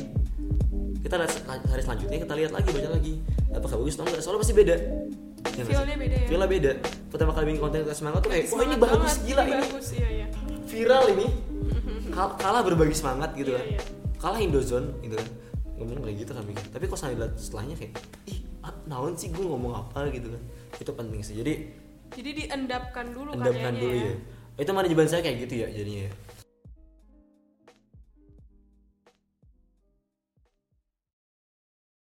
Kita 1.01 1.15
hari 1.49 1.83
selanjutnya 1.83 2.19
kita 2.21 2.35
lihat 2.37 2.53
lagi 2.53 2.69
baca 2.69 2.89
lagi. 2.93 3.15
Apakah 3.49 3.81
bagus 3.81 3.97
atau 3.97 4.05
enggak? 4.05 4.21
Soalnya 4.21 4.41
pasti 4.45 4.55
beda. 4.55 4.77
Ya? 5.57 5.65
Feel-nya 5.65 5.97
beda 5.97 6.17
ya? 6.21 6.27
Feel-nya 6.29 6.49
beda. 6.53 6.73
Pertama 7.09 7.31
kali 7.33 7.45
bikin 7.49 7.61
konten 7.65 7.79
kita 7.81 7.97
semangat 7.97 8.21
tuh 8.21 8.31
kayak, 8.31 8.45
wah 8.53 8.61
ini 8.61 8.77
bagus 8.77 8.99
banget, 9.01 9.19
gila 9.25 9.43
ini, 9.43 9.63
bagus 9.65 9.89
iya 9.97 10.09
iya. 10.13 10.27
viral 10.69 11.05
ini. 11.17 11.27
Kal- 12.19 12.35
kalah 12.35 12.67
berbagi 12.67 12.99
semangat 12.99 13.31
gitu 13.39 13.55
Iya, 13.55 13.63
kan. 13.63 13.67
iya. 13.71 13.81
Kalah 14.19 14.41
Indozone 14.43 14.91
gitu 15.07 15.15
kan. 15.15 15.29
Ngomong 15.79 16.03
kayak 16.03 16.17
gitu 16.27 16.33
kan. 16.35 16.43
Tapi 16.75 16.85
kok 16.91 16.99
saya 16.99 17.15
lihat 17.15 17.39
setelahnya 17.39 17.79
kayak, 17.79 17.95
ih, 18.27 18.43
ah, 18.67 18.75
naon 18.91 19.15
sih 19.15 19.31
gue 19.31 19.47
ngomong 19.47 19.71
apa 19.71 20.11
gitu 20.11 20.35
kan. 20.35 20.43
Itu 20.83 20.91
penting 20.99 21.23
sih. 21.23 21.39
Jadi 21.39 21.71
Jadi 22.09 22.31
diendapkan 22.35 23.15
dulu 23.15 23.39
endapkan 23.39 23.71
karyanya 23.71 23.79
dulu 23.79 23.95
ya. 23.95 24.15
Itu 24.59 24.71
manajemen 24.75 25.07
saya 25.07 25.23
kayak 25.23 25.47
gitu 25.47 25.55
ya 25.63 25.69
jadinya 25.71 26.11
ya. 26.11 26.13